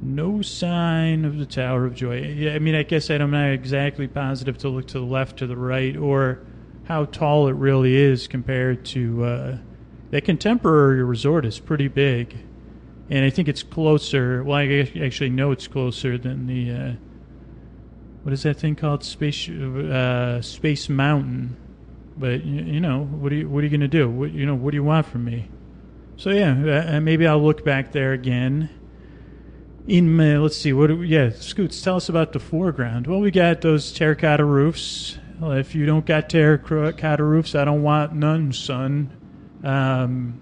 No 0.00 0.40
sign 0.40 1.26
of 1.26 1.36
the 1.36 1.46
Tower 1.46 1.84
of 1.84 1.94
Joy. 1.94 2.22
Yeah, 2.22 2.54
I 2.54 2.58
mean, 2.58 2.74
I 2.74 2.84
guess 2.84 3.10
I'm 3.10 3.30
not 3.30 3.50
exactly 3.50 4.08
positive 4.08 4.56
to 4.58 4.70
look 4.70 4.86
to 4.88 4.98
the 4.98 5.04
left, 5.04 5.36
to 5.38 5.46
the 5.46 5.56
right, 5.56 5.94
or 5.94 6.40
how 6.84 7.04
tall 7.04 7.48
it 7.48 7.54
really 7.54 7.94
is 7.94 8.26
compared 8.26 8.86
to 8.86 9.24
uh, 9.24 9.58
that 10.16 10.24
contemporary 10.24 11.04
resort 11.04 11.44
is 11.44 11.60
pretty 11.60 11.88
big, 11.88 12.34
and 13.10 13.22
I 13.22 13.28
think 13.28 13.48
it's 13.48 13.62
closer. 13.62 14.42
Well, 14.42 14.56
I 14.56 14.90
actually 14.98 15.28
know 15.28 15.50
it's 15.50 15.68
closer 15.68 16.16
than 16.16 16.46
the 16.46 16.70
uh, 16.70 16.92
what 18.22 18.32
is 18.32 18.44
that 18.44 18.54
thing 18.54 18.76
called? 18.76 19.04
Space 19.04 19.46
uh, 19.46 20.40
Space 20.40 20.88
Mountain. 20.88 21.58
But 22.16 22.46
you, 22.46 22.80
know, 22.80 23.04
what 23.04 23.30
are 23.30 23.34
you 23.34 23.46
what 23.50 23.62
are 23.62 23.66
you 23.66 23.76
to 23.76 23.88
do? 23.88 24.08
What 24.08 24.32
you 24.32 24.46
know, 24.46 24.54
what 24.54 24.70
do 24.70 24.76
you 24.76 24.84
want 24.84 25.04
from 25.04 25.26
me? 25.26 25.50
So 26.16 26.30
yeah, 26.30 26.94
uh, 26.96 27.00
maybe 27.02 27.26
I'll 27.26 27.44
look 27.44 27.62
back 27.62 27.92
there 27.92 28.14
again. 28.14 28.70
In 29.86 30.18
uh, 30.18 30.40
let's 30.40 30.56
see, 30.56 30.72
what? 30.72 30.96
We, 30.96 31.08
yeah, 31.08 31.28
Scoots, 31.28 31.82
tell 31.82 31.96
us 31.96 32.08
about 32.08 32.32
the 32.32 32.40
foreground. 32.40 33.06
Well, 33.06 33.20
we 33.20 33.30
got 33.30 33.60
those 33.60 33.92
terracotta 33.92 34.46
roofs. 34.46 35.18
Well, 35.38 35.52
if 35.52 35.74
you 35.74 35.84
don't 35.84 36.06
got 36.06 36.30
terracotta 36.30 37.22
roofs, 37.22 37.54
I 37.54 37.66
don't 37.66 37.82
want 37.82 38.14
none, 38.14 38.54
son. 38.54 39.12
Um, 39.66 40.40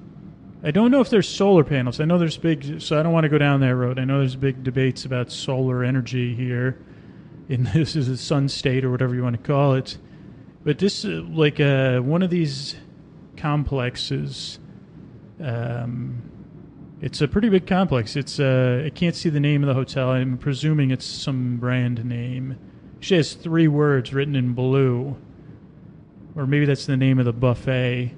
I 0.63 0.71
don't 0.71 0.91
know 0.91 1.01
if 1.01 1.11
there's 1.11 1.29
solar 1.29 1.65
panels. 1.65 2.01
I 2.01 2.05
know 2.05 2.19
there's 2.19 2.37
big, 2.37 2.81
so 2.81 2.99
I 2.99 3.03
don't 3.03 3.13
want 3.13 3.25
to 3.25 3.29
go 3.29 3.39
down 3.39 3.61
that 3.61 3.75
road. 3.75 3.99
I 3.99 4.05
know 4.05 4.19
there's 4.19 4.37
big 4.37 4.63
debates 4.63 5.05
about 5.05 5.31
solar 5.33 5.83
energy 5.85 6.35
here. 6.35 6.79
In 7.49 7.65
this 7.75 7.97
is 7.97 8.09
a 8.09 8.17
sun 8.17 8.49
state 8.49 8.85
or 8.85 8.91
whatever 8.91 9.15
you 9.15 9.23
want 9.23 9.37
to 9.37 9.43
call 9.43 9.75
it. 9.75 9.99
But 10.65 10.79
this, 10.79 11.05
uh, 11.05 11.23
like, 11.29 11.61
uh, 11.61 12.01
one 12.01 12.23
of 12.23 12.31
these 12.31 12.77
complexes 13.37 14.59
um, 15.41 16.31
it's 17.01 17.21
a 17.21 17.29
pretty 17.29 17.49
big 17.49 17.67
complex. 17.67 18.17
It's 18.17 18.41
uh, 18.41 18.85
I 18.87 18.91
can't 18.91 19.15
see 19.15 19.29
the 19.29 19.41
name 19.41 19.63
of 19.63 19.69
the 19.69 19.75
hotel. 19.75 20.11
I'm 20.11 20.39
presuming 20.39 20.91
it's 20.91 21.05
some 21.05 21.57
brand 21.57 22.05
name. 22.05 22.57
She 23.01 23.17
has 23.17 23.35
three 23.35 23.69
words 23.69 24.15
written 24.15 24.37
in 24.37 24.55
blue, 24.55 25.17
or 26.35 26.47
maybe 26.47 26.65
that's 26.65 26.87
the 26.87 26.97
name 26.97 27.19
of 27.19 27.27
the 27.27 27.33
buffet. 27.33 28.15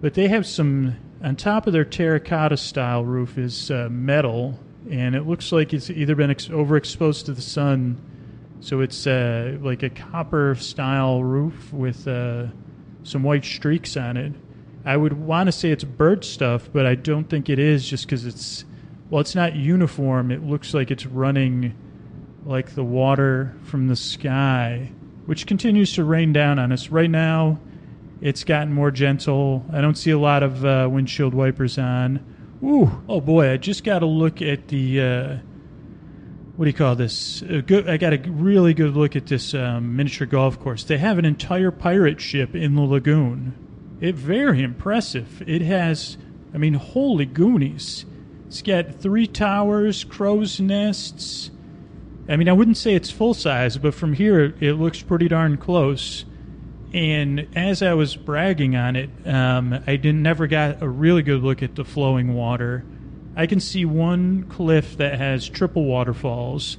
But 0.00 0.14
they 0.14 0.28
have 0.28 0.46
some 0.46 0.96
on 1.22 1.36
top 1.36 1.66
of 1.66 1.72
their 1.72 1.84
terracotta 1.84 2.56
style 2.56 3.04
roof 3.04 3.38
is 3.38 3.70
uh, 3.70 3.88
metal, 3.90 4.58
and 4.90 5.14
it 5.14 5.26
looks 5.26 5.52
like 5.52 5.72
it's 5.72 5.90
either 5.90 6.14
been 6.14 6.30
ex- 6.30 6.48
overexposed 6.48 7.24
to 7.26 7.32
the 7.32 7.42
sun, 7.42 8.00
so 8.60 8.80
it's 8.80 9.06
uh, 9.06 9.56
like 9.60 9.82
a 9.82 9.90
copper 9.90 10.54
style 10.54 11.22
roof 11.24 11.72
with 11.72 12.06
uh, 12.06 12.46
some 13.02 13.22
white 13.22 13.44
streaks 13.44 13.96
on 13.96 14.16
it. 14.16 14.32
I 14.84 14.96
would 14.96 15.14
want 15.14 15.48
to 15.48 15.52
say 15.52 15.70
it's 15.70 15.84
bird 15.84 16.24
stuff, 16.24 16.68
but 16.72 16.86
I 16.86 16.94
don't 16.94 17.28
think 17.28 17.48
it 17.48 17.58
is 17.58 17.88
just 17.88 18.06
because 18.06 18.24
it's, 18.24 18.64
well, 19.10 19.20
it's 19.20 19.34
not 19.34 19.56
uniform. 19.56 20.30
It 20.30 20.44
looks 20.44 20.74
like 20.74 20.90
it's 20.90 21.06
running 21.06 21.74
like 22.44 22.74
the 22.74 22.84
water 22.84 23.56
from 23.64 23.88
the 23.88 23.96
sky, 23.96 24.92
which 25.24 25.46
continues 25.46 25.94
to 25.94 26.04
rain 26.04 26.32
down 26.32 26.60
on 26.60 26.70
us. 26.70 26.88
Right 26.90 27.10
now, 27.10 27.58
it's 28.20 28.44
gotten 28.44 28.72
more 28.72 28.90
gentle. 28.90 29.64
I 29.72 29.80
don't 29.80 29.96
see 29.96 30.10
a 30.10 30.18
lot 30.18 30.42
of 30.42 30.64
uh, 30.64 30.88
windshield 30.90 31.34
wipers 31.34 31.78
on. 31.78 32.24
Ooh, 32.62 33.02
oh 33.08 33.20
boy, 33.20 33.52
I 33.52 33.56
just 33.56 33.84
got 33.84 34.00
to 34.00 34.06
look 34.06 34.40
at 34.40 34.68
the, 34.68 35.00
uh, 35.00 35.36
what 36.56 36.64
do 36.64 36.70
you 36.70 36.76
call 36.76 36.96
this? 36.96 37.42
Good, 37.42 37.88
I 37.88 37.96
got 37.96 38.12
a 38.12 38.18
really 38.30 38.74
good 38.74 38.94
look 38.94 39.16
at 39.16 39.26
this 39.26 39.54
um, 39.54 39.96
miniature 39.96 40.26
golf 40.26 40.58
course. 40.58 40.84
They 40.84 40.98
have 40.98 41.18
an 41.18 41.24
entire 41.24 41.70
pirate 41.70 42.20
ship 42.20 42.54
in 42.54 42.74
the 42.74 42.82
lagoon 42.82 43.54
it 44.00 44.14
very 44.14 44.62
impressive. 44.62 45.42
It 45.46 45.62
has, 45.62 46.16
I 46.52 46.58
mean, 46.58 46.74
holy 46.74 47.26
goonies. 47.26 48.04
It's 48.46 48.62
got 48.62 48.94
three 48.94 49.26
towers, 49.26 50.04
crow's 50.04 50.60
nests. 50.60 51.50
I 52.28 52.36
mean, 52.36 52.48
I 52.48 52.52
wouldn't 52.52 52.76
say 52.76 52.94
it's 52.94 53.10
full 53.10 53.34
size, 53.34 53.78
but 53.78 53.94
from 53.94 54.12
here 54.12 54.54
it 54.60 54.74
looks 54.74 55.02
pretty 55.02 55.28
darn 55.28 55.56
close. 55.56 56.24
And 56.92 57.48
as 57.54 57.82
I 57.82 57.94
was 57.94 58.16
bragging 58.16 58.76
on 58.76 58.96
it, 58.96 59.10
um, 59.26 59.72
I 59.86 59.96
didn't 59.96 60.22
never 60.22 60.46
got 60.46 60.82
a 60.82 60.88
really 60.88 61.22
good 61.22 61.42
look 61.42 61.62
at 61.62 61.74
the 61.74 61.84
flowing 61.84 62.34
water. 62.34 62.84
I 63.34 63.46
can 63.46 63.60
see 63.60 63.84
one 63.84 64.44
cliff 64.44 64.96
that 64.96 65.18
has 65.18 65.48
triple 65.48 65.84
waterfalls. 65.84 66.78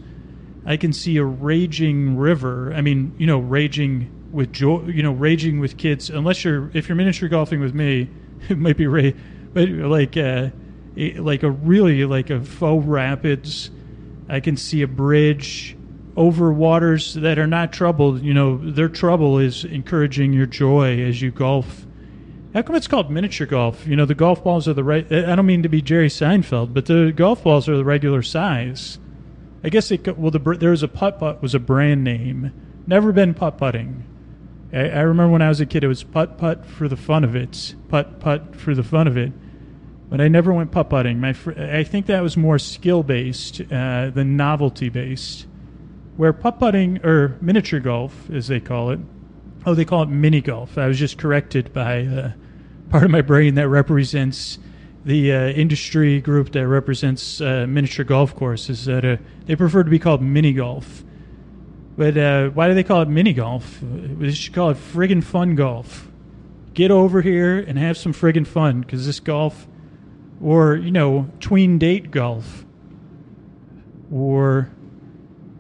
I 0.66 0.76
can 0.78 0.92
see 0.92 1.18
a 1.18 1.24
raging 1.24 2.18
river. 2.18 2.74
I 2.74 2.82
mean, 2.82 3.14
you 3.18 3.28
know, 3.28 3.38
raging 3.38 4.12
with 4.32 4.52
joy, 4.52 4.86
you 4.88 5.04
know, 5.04 5.12
raging 5.12 5.60
with 5.60 5.78
kids. 5.78 6.10
Unless 6.10 6.44
you're, 6.44 6.72
if 6.74 6.90
you're 6.90 6.96
miniature 6.96 7.30
golfing 7.30 7.60
with 7.60 7.76
me, 7.76 8.10
it 8.50 8.58
might 8.58 8.78
be 8.78 8.88
ra- 8.88 9.12
but 9.54 9.70
like, 9.70 10.18
uh, 10.18 10.50
like 10.96 11.44
a 11.44 11.52
really 11.52 12.06
like 12.06 12.30
a 12.30 12.42
faux 12.42 12.86
rapids. 12.86 13.70
I 14.28 14.40
can 14.40 14.58
see 14.58 14.82
a 14.82 14.88
bridge 14.88 15.77
over 16.18 16.52
waters 16.52 17.14
that 17.14 17.38
are 17.38 17.48
not 17.48 17.72
troubled. 17.72 18.24
You 18.24 18.34
know, 18.34 18.58
their 18.58 18.90
trouble 18.90 19.38
is 19.38 19.64
encouraging 19.64 20.34
your 20.34 20.48
joy 20.48 21.00
as 21.02 21.22
you 21.22 21.32
golf. 21.32 21.86
How 22.54 22.64
come 22.64 22.76
it's 22.76 22.88
called 22.88 23.12
miniature 23.12 23.46
golf? 23.46 23.86
You 23.86 23.96
know, 23.96 24.06
the 24.06 24.16
golf 24.16 24.44
balls 24.44 24.68
are 24.68 24.74
the 24.74 24.84
right. 24.84 25.06
I 25.12 25.36
don't 25.36 25.46
mean 25.46 25.64
to 25.64 25.70
be 25.70 25.82
Jerry 25.82 26.10
Seinfeld, 26.10 26.74
but 26.74 26.88
the 26.88 27.14
golf 27.16 27.44
balls 27.44 27.70
are 27.70 27.78
the 27.78 27.86
regular 27.86 28.24
size. 28.24 28.98
I 29.64 29.70
guess 29.70 29.92
it. 29.92 30.18
Well, 30.18 30.32
the 30.32 30.40
there 30.40 30.72
was 30.72 30.84
a 30.84 30.88
putt 30.88 31.20
putt 31.20 31.42
was 31.42 31.54
a 31.54 31.60
brand 31.60 32.04
name. 32.04 32.52
Never 32.88 33.12
been 33.12 33.34
putt 33.36 33.58
putting. 33.58 34.04
I, 34.74 34.90
I 34.90 35.02
remember 35.02 35.32
when 35.32 35.42
I 35.44 35.50
was 35.50 35.62
a 35.62 35.66
kid, 35.68 35.84
it 35.84 35.88
was 35.88 36.04
putt 36.04 36.40
putt 36.40 36.66
for 36.66 36.88
the 36.88 36.98
fun 36.98 37.24
of 37.24 37.36
it, 37.36 37.76
putt 37.90 38.20
putt 38.20 38.56
for 38.56 38.74
the 38.74 38.84
fun 38.84 39.08
of 39.08 39.18
it. 39.18 39.34
But 40.10 40.22
I 40.22 40.30
never 40.30 40.52
went 40.52 40.72
putt 40.72 40.90
putting. 40.90 41.20
My 41.20 41.34
fr- 41.34 41.60
I 41.60 41.84
think 41.84 42.08
that 42.08 42.24
was 42.24 42.38
more 42.38 42.58
skill 42.58 43.04
based 43.04 43.62
uh, 43.72 44.10
than 44.10 44.36
novelty 44.36 44.90
based. 44.90 45.46
Where 46.18 46.34
putt 46.34 46.60
putting 46.60 47.06
or 47.06 47.38
miniature 47.42 47.80
golf, 47.80 48.30
as 48.32 48.48
they 48.48 48.60
call 48.60 48.90
it, 48.90 49.00
oh, 49.66 49.76
they 49.76 49.86
call 49.86 50.02
it 50.02 50.10
mini 50.10 50.42
golf. 50.42 50.78
I 50.78 50.88
was 50.88 50.98
just 50.98 51.18
corrected 51.18 51.72
by 51.74 52.06
uh, 52.06 52.32
part 52.90 53.04
of 53.04 53.12
my 53.12 53.22
brain 53.22 53.56
that 53.56 53.68
represents 53.68 54.58
the 55.06 55.32
uh, 55.32 55.48
industry 55.50 56.20
group 56.20 56.52
that 56.54 56.68
represents 56.68 57.40
uh, 57.40 57.66
miniature 57.70 58.04
golf 58.04 58.36
courses 58.36 58.86
that 58.86 59.20
they 59.46 59.56
prefer 59.56 59.84
to 59.84 59.90
be 59.90 60.00
called 60.00 60.22
mini 60.22 60.54
golf. 60.54 61.04
But 61.98 62.18
uh, 62.18 62.50
why 62.50 62.68
do 62.68 62.74
they 62.74 62.84
call 62.84 63.02
it 63.04 63.10
mini 63.10 63.34
golf? 63.34 63.80
They 63.82 64.32
should 64.32 64.54
call 64.54 64.72
it 64.72 64.78
friggin' 64.78 65.24
fun 65.24 65.56
golf. 65.56 66.08
Get 66.74 66.92
over 66.92 67.22
here 67.22 67.58
and 67.60 67.78
have 67.78 67.98
some 67.98 68.14
friggin' 68.14 68.46
fun 68.46 68.82
because 68.82 69.06
this 69.06 69.20
golf, 69.20 69.68
or, 70.42 70.76
you 70.76 70.92
know, 70.92 71.30
tween 71.40 71.80
date 71.80 72.12
golf, 72.12 72.66
or 74.12 74.72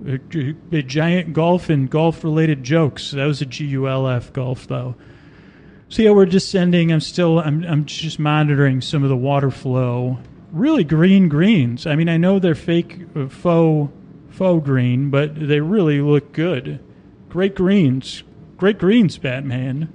a, 0.05 0.55
a 0.71 0.81
giant 0.81 1.33
golf 1.33 1.69
and 1.69 1.89
golf 1.89 2.23
related 2.23 2.63
jokes. 2.63 3.11
That 3.11 3.25
was 3.25 3.41
a 3.41 3.45
G 3.45 3.65
U 3.65 3.87
L 3.87 4.07
F 4.07 4.33
golf, 4.33 4.67
though. 4.67 4.95
So 5.89 6.01
yeah, 6.01 6.11
we're 6.11 6.25
descending. 6.25 6.91
I'm 6.91 6.99
still, 6.99 7.39
I'm, 7.39 7.63
I'm 7.63 7.85
just 7.85 8.19
monitoring 8.19 8.81
some 8.81 9.03
of 9.03 9.09
the 9.09 9.15
water 9.15 9.49
flow. 9.49 10.19
Really 10.51 10.83
green 10.83 11.29
greens. 11.29 11.85
I 11.87 11.95
mean, 11.95 12.09
I 12.09 12.17
know 12.17 12.39
they're 12.39 12.55
fake, 12.55 13.01
uh, 13.15 13.27
faux 13.27 13.91
faux 14.29 14.65
green, 14.65 15.09
but 15.09 15.35
they 15.35 15.59
really 15.61 15.99
look 15.99 16.31
good. 16.31 16.79
Great 17.29 17.55
greens, 17.55 18.23
great 18.55 18.77
greens, 18.77 19.17
Batman. 19.17 19.91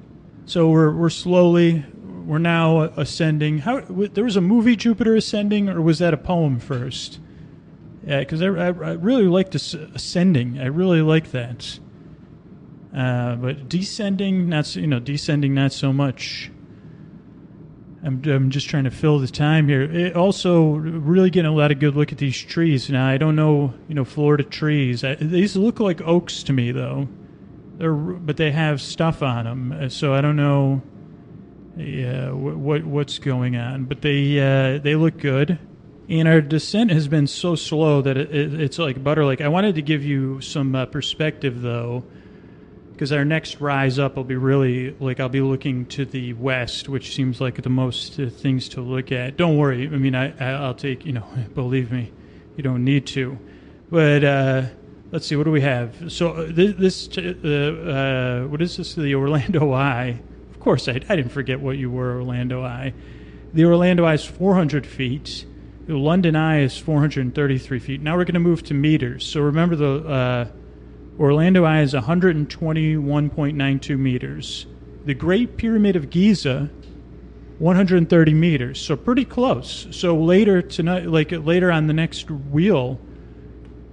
So 0.46 0.68
we're 0.68 0.92
we're 0.92 1.10
slowly 1.10 1.84
we're 2.26 2.38
now 2.38 2.82
ascending. 2.96 3.58
How 3.58 3.80
there 3.80 4.24
was 4.24 4.36
a 4.36 4.40
movie 4.40 4.76
Jupiter 4.76 5.14
Ascending, 5.14 5.68
or 5.68 5.80
was 5.80 5.98
that 6.00 6.12
a 6.12 6.18
poem 6.18 6.58
first? 6.58 7.18
Yeah, 8.06 8.20
because 8.20 8.42
I, 8.42 8.46
I, 8.46 8.66
I, 8.66 8.92
really 8.92 9.26
like 9.26 9.52
this 9.52 9.74
ascending. 9.74 10.58
I 10.58 10.66
really 10.66 11.02
like 11.02 11.30
that. 11.30 11.78
Uh, 12.94 13.36
but 13.36 13.68
descending, 13.68 14.48
not 14.48 14.74
you 14.74 14.86
know, 14.86 14.98
descending 14.98 15.54
not 15.54 15.72
so 15.72 15.92
much. 15.92 16.50
I'm, 18.04 18.20
I'm 18.24 18.50
just 18.50 18.68
trying 18.68 18.84
to 18.84 18.90
fill 18.90 19.20
the 19.20 19.28
time 19.28 19.68
here. 19.68 19.82
It 19.82 20.16
also, 20.16 20.64
really 20.64 21.30
getting 21.30 21.50
a 21.50 21.54
lot 21.54 21.70
of 21.70 21.78
good 21.78 21.94
look 21.94 22.10
at 22.10 22.18
these 22.18 22.36
trees. 22.36 22.90
Now, 22.90 23.06
I 23.06 23.16
don't 23.16 23.36
know, 23.36 23.72
you 23.88 23.94
know, 23.94 24.04
Florida 24.04 24.42
trees. 24.42 25.04
I, 25.04 25.14
these 25.14 25.54
look 25.54 25.78
like 25.78 26.00
oaks 26.02 26.42
to 26.44 26.52
me, 26.52 26.72
though. 26.72 27.08
They're, 27.78 27.94
but 27.94 28.36
they 28.36 28.50
have 28.50 28.82
stuff 28.82 29.22
on 29.22 29.44
them, 29.44 29.72
uh, 29.72 29.88
so 29.88 30.12
I 30.14 30.20
don't 30.20 30.36
know. 30.36 30.82
Yeah, 31.76 32.32
what, 32.32 32.56
what 32.56 32.84
what's 32.84 33.18
going 33.18 33.56
on? 33.56 33.84
But 33.84 34.02
they 34.02 34.38
uh, 34.38 34.78
they 34.78 34.94
look 34.94 35.18
good, 35.18 35.58
and 36.08 36.28
our 36.28 36.40
descent 36.40 36.90
has 36.90 37.08
been 37.08 37.26
so 37.26 37.54
slow 37.54 38.02
that 38.02 38.16
it, 38.16 38.34
it, 38.34 38.60
it's 38.60 38.78
like 38.78 39.02
butter. 39.02 39.24
Like 39.24 39.40
I 39.40 39.48
wanted 39.48 39.76
to 39.76 39.82
give 39.82 40.04
you 40.04 40.40
some 40.40 40.74
uh, 40.74 40.86
perspective, 40.86 41.62
though 41.62 42.04
because 43.02 43.10
our 43.10 43.24
next 43.24 43.60
rise 43.60 43.98
up 43.98 44.14
will 44.14 44.22
be 44.22 44.36
really 44.36 44.92
like 45.00 45.18
I'll 45.18 45.28
be 45.28 45.40
looking 45.40 45.86
to 45.86 46.04
the 46.04 46.34
west, 46.34 46.88
which 46.88 47.16
seems 47.16 47.40
like 47.40 47.60
the 47.60 47.68
most 47.68 48.20
uh, 48.20 48.30
things 48.30 48.68
to 48.70 48.80
look 48.80 49.10
at. 49.10 49.36
Don't 49.36 49.56
worry, 49.56 49.88
I 49.88 49.96
mean 49.96 50.14
I, 50.14 50.32
I 50.38 50.68
will 50.68 50.74
take 50.74 51.04
you 51.04 51.12
know 51.12 51.26
believe 51.54 51.90
me, 51.90 52.12
you 52.56 52.62
don't 52.62 52.84
need 52.84 53.08
to, 53.08 53.36
but 53.90 54.22
uh, 54.22 54.62
let's 55.10 55.26
see 55.26 55.34
what 55.34 55.44
do 55.44 55.50
we 55.50 55.62
have. 55.62 56.12
So 56.12 56.30
uh, 56.30 56.46
this, 56.48 57.08
uh, 57.18 58.44
uh, 58.44 58.48
what 58.48 58.62
is 58.62 58.76
this? 58.76 58.94
The 58.94 59.16
Orlando 59.16 59.72
Eye. 59.72 60.20
Of 60.52 60.60
course, 60.60 60.86
I, 60.86 60.92
I 60.92 61.16
didn't 61.16 61.30
forget 61.30 61.60
what 61.60 61.78
you 61.78 61.90
were, 61.90 62.18
Orlando 62.18 62.62
Eye. 62.62 62.94
The 63.52 63.64
Orlando 63.64 64.04
Eye 64.04 64.14
is 64.14 64.24
400 64.24 64.86
feet. 64.86 65.44
London 65.88 66.36
Eye 66.36 66.60
is 66.60 66.78
433 66.78 67.78
feet. 67.78 68.02
Now 68.02 68.16
we're 68.16 68.24
going 68.24 68.34
to 68.34 68.40
move 68.40 68.62
to 68.64 68.74
meters. 68.74 69.24
So 69.26 69.40
remember 69.40 69.76
the 69.76 70.08
uh, 70.08 70.46
Orlando 71.18 71.64
Eye 71.64 71.82
is 71.82 71.94
121.92 71.94 73.98
meters. 73.98 74.66
The 75.04 75.14
Great 75.14 75.56
Pyramid 75.56 75.96
of 75.96 76.10
Giza, 76.10 76.70
130 77.58 78.34
meters. 78.34 78.80
So 78.80 78.96
pretty 78.96 79.24
close. 79.24 79.88
So 79.90 80.16
later 80.16 80.62
tonight, 80.62 81.06
like 81.06 81.32
later 81.32 81.72
on 81.72 81.88
the 81.88 81.92
next 81.92 82.30
wheel, 82.30 83.00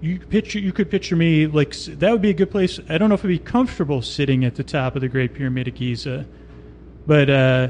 you 0.02 0.20
picture 0.20 0.60
you 0.60 0.72
could 0.72 0.90
picture 0.90 1.16
me 1.16 1.48
like 1.48 1.76
that 1.76 2.12
would 2.12 2.22
be 2.22 2.30
a 2.30 2.34
good 2.34 2.52
place. 2.52 2.80
I 2.88 2.98
don't 2.98 3.10
know 3.10 3.16
if 3.16 3.26
I'd 3.26 3.28
be 3.28 3.40
comfortable 3.40 4.02
sitting 4.02 4.46
at 4.46 4.56
the 4.56 4.64
top 4.64 4.96
of 4.96 5.02
the 5.02 5.10
Great 5.10 5.34
Pyramid 5.34 5.68
of 5.68 5.76
Giza, 5.76 6.26
but 7.06 7.30
uh, 7.30 7.70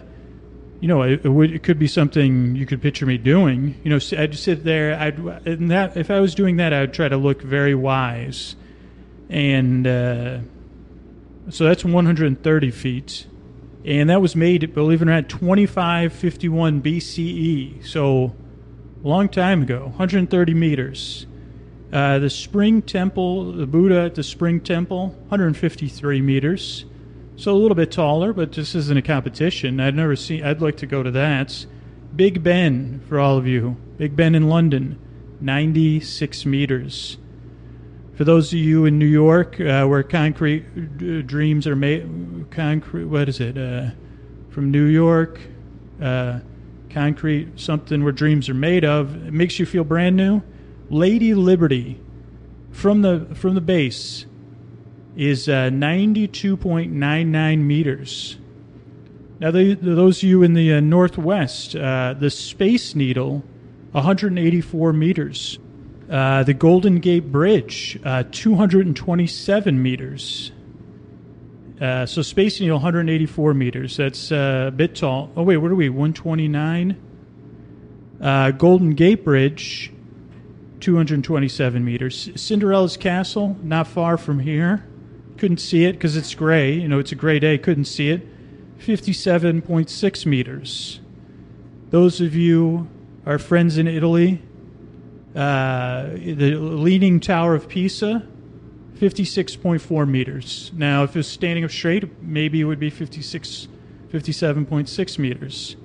you 0.80 0.88
know, 0.88 1.02
it, 1.02 1.26
it, 1.26 1.30
would, 1.30 1.52
it 1.52 1.64
could 1.64 1.80
be 1.80 1.88
something 1.88 2.56
you 2.56 2.66
could 2.66 2.82
picture 2.82 3.06
me 3.06 3.18
doing. 3.18 3.80
You 3.84 3.90
know, 3.92 4.00
I'd 4.18 4.36
sit 4.36 4.64
there. 4.64 4.98
I'd 5.00 5.20
and 5.46 5.72
that 5.72 5.98
if 5.98 6.10
I 6.10 6.20
was 6.20 6.36
doing 6.36 6.58
that, 6.58 6.74
I 6.74 6.82
would 6.82 6.94
try 6.94 7.10
to 7.10 7.18
look 7.18 7.42
very 7.42 7.76
wise 7.76 8.56
and 9.30 9.86
uh, 9.86 10.40
so 11.50 11.64
that's 11.66 11.86
130 11.86 12.72
feet, 12.72 13.28
and 13.86 14.10
that 14.10 14.22
was 14.22 14.36
made, 14.36 14.74
believe 14.74 15.02
it 15.02 15.08
or 15.08 15.12
not, 15.12 15.30
2551 15.30 16.82
BCE. 16.82 17.86
So 17.86 18.36
a 19.04 19.08
long 19.08 19.30
time 19.30 19.62
ago, 19.62 19.84
130 19.84 20.54
meters. 20.54 21.28
Uh, 21.92 22.20
the 22.20 22.30
Spring 22.30 22.84
Temple, 22.84 23.52
the 23.54 23.66
Buddha 23.66 24.02
at 24.02 24.16
the 24.16 24.22
Spring 24.22 24.60
Temple, 24.60 25.08
153 25.30 26.22
meters. 26.22 26.86
So 27.40 27.54
a 27.54 27.56
little 27.56 27.74
bit 27.76 27.90
taller, 27.90 28.34
but 28.34 28.52
this 28.52 28.76
isn't 28.76 28.98
a 28.98 29.02
competition. 29.02 29.80
I'd 29.80 29.96
never 29.96 30.18
seen. 30.18 30.44
I'd 30.44 30.62
like 30.62 30.76
to 30.78 30.86
go 30.86 31.04
to 31.04 31.12
that. 31.12 31.66
Big 32.14 32.44
Ben 32.44 33.00
for 33.08 33.18
all 33.18 33.38
of 33.38 33.48
you. 33.48 33.78
Big 33.96 34.14
Ben 34.14 34.36
in 34.36 34.50
London, 34.50 35.00
96 35.40 36.46
meters. 36.46 37.18
For 38.16 38.26
those 38.26 38.52
of 38.52 38.60
you 38.60 38.84
in 38.84 39.00
New 39.00 39.06
York, 39.06 39.58
uh, 39.62 39.86
where 39.86 40.04
concrete 40.04 40.66
uh, 40.76 41.22
dreams 41.22 41.66
are 41.66 41.78
made, 41.78 42.52
concrete, 42.52 43.06
what 43.06 43.30
is 43.30 43.40
it? 43.40 43.58
Uh, 43.58 43.92
from 44.50 44.70
New 44.70 44.88
York, 44.88 45.40
uh, 46.02 46.42
concrete, 46.90 47.58
something 47.58 48.04
where 48.04 48.12
dreams 48.12 48.50
are 48.50 48.54
made 48.54 48.84
of. 48.84 49.16
It 49.28 49.32
makes 49.32 49.60
you 49.60 49.66
feel 49.66 49.86
brand 49.86 50.18
new. 50.18 50.42
Lady 50.90 51.34
Liberty, 51.34 52.02
from 52.70 53.02
the 53.02 53.34
from 53.34 53.56
the 53.56 53.62
base, 53.62 54.26
is 55.16 55.50
uh, 55.50 55.70
92.99 55.72 57.60
meters. 57.60 58.38
Now, 59.40 59.52
the, 59.52 59.74
those 59.74 60.18
of 60.18 60.30
you 60.30 60.44
in 60.44 60.54
the 60.54 60.74
uh, 60.74 60.80
Northwest, 60.80 61.74
the 61.74 62.30
Space 62.30 62.96
Needle, 62.96 63.44
184 63.92 64.94
meters. 64.94 65.60
Uh, 66.10 66.44
the 66.44 66.56
Golden 66.56 67.00
Gate 67.00 67.32
Bridge, 67.32 68.00
uh, 68.04 68.24
227 68.32 69.82
meters. 69.82 70.52
Uh, 71.80 72.06
so 72.08 72.24
Space 72.24 72.60
Needle, 72.60 72.78
184 72.78 73.54
meters. 73.54 73.96
That's 73.96 74.32
uh, 74.32 74.66
a 74.70 74.72
bit 74.72 74.96
tall. 74.96 75.32
Oh, 75.36 75.44
wait, 75.44 75.58
what 75.58 75.70
are 75.70 75.76
we? 75.76 75.90
129? 75.90 77.00
Uh, 78.20 78.52
Golden 78.52 78.96
Gate 78.96 79.24
Bridge, 79.24 79.94
227 80.80 81.86
meters. 81.86 82.32
Cinderella's 82.36 82.98
Castle, 82.98 83.56
not 83.62 83.88
far 83.88 84.18
from 84.18 84.40
here. 84.40 84.88
Couldn't 85.40 85.62
see 85.62 85.86
it 85.86 85.94
because 85.94 86.18
it's 86.18 86.36
gray. 86.36 86.74
You 86.74 86.90
know, 86.90 87.00
it's 87.00 87.14
a 87.14 87.16
gray 87.16 87.40
day. 87.40 87.58
Couldn't 87.58 87.86
see 87.86 88.10
it. 88.10 88.28
57.6 88.80 90.26
meters. 90.26 91.00
Those 91.92 92.20
of 92.20 92.36
you, 92.36 92.90
our 93.26 93.40
friends 93.40 93.78
in 93.78 93.88
Italy, 93.88 94.42
uh, 95.34 96.10
the 96.12 96.56
Leaning 96.56 97.22
Tower 97.22 97.56
of 97.56 97.70
Pisa, 97.70 98.28
56.4 98.98 100.10
meters. 100.10 100.72
Now, 100.76 101.04
if 101.04 101.12
it 101.12 101.20
was 101.20 101.28
standing 101.28 101.64
up 101.64 101.72
straight, 101.72 102.22
maybe 102.22 102.60
it 102.60 102.66
would 102.66 102.80
be 102.80 102.90
56, 102.90 103.70
57.6 104.12 105.18
meters. 105.20 105.78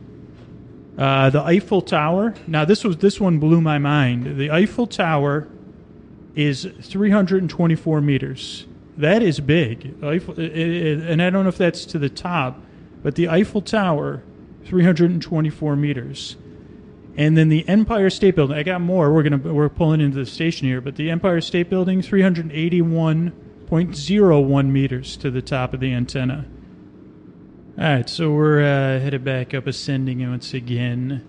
Uh, 0.98 1.30
the 1.30 1.42
Eiffel 1.42 1.80
Tower. 1.80 2.34
Now, 2.48 2.64
this 2.64 2.82
was 2.82 2.96
this 2.96 3.20
one 3.20 3.38
blew 3.38 3.60
my 3.60 3.78
mind. 3.78 4.36
The 4.36 4.50
Eiffel 4.50 4.88
Tower 4.88 5.46
is 6.34 6.68
324 6.82 8.00
meters. 8.00 8.66
That 8.96 9.22
is 9.22 9.40
big. 9.40 10.02
Eiffel, 10.02 10.38
it, 10.38 10.56
it, 10.56 10.98
and 11.00 11.20
I 11.20 11.30
don't 11.30 11.42
know 11.42 11.48
if 11.48 11.58
that's 11.58 11.84
to 11.86 11.98
the 11.98 12.08
top, 12.08 12.60
but 13.02 13.16
the 13.16 13.28
Eiffel 13.28 13.60
Tower, 13.60 14.22
324 14.64 15.76
meters. 15.76 16.36
And 17.16 17.36
then 17.36 17.48
the 17.48 17.68
Empire 17.68 18.10
State 18.10 18.34
Building. 18.34 18.56
I 18.56 18.62
got 18.64 18.80
more. 18.80 19.12
We're 19.12 19.22
gonna 19.22 19.36
we're 19.36 19.68
pulling 19.68 20.00
into 20.00 20.16
the 20.16 20.26
station 20.26 20.66
here, 20.66 20.80
but 20.80 20.96
the 20.96 21.10
Empire 21.10 21.40
State 21.40 21.70
Building, 21.70 22.02
three 22.02 22.22
hundred 22.22 22.50
eighty-one 22.50 23.30
point 23.68 23.94
zero 23.94 24.40
one 24.40 24.72
meters 24.72 25.16
to 25.18 25.30
the 25.30 25.40
top 25.40 25.74
of 25.74 25.80
the 25.80 25.92
antenna. 25.92 26.46
All 27.78 27.84
right, 27.84 28.08
so 28.08 28.32
we're 28.32 28.60
uh, 28.60 29.00
headed 29.00 29.24
back 29.24 29.54
up, 29.54 29.66
ascending 29.66 30.28
once 30.28 30.54
again. 30.54 31.28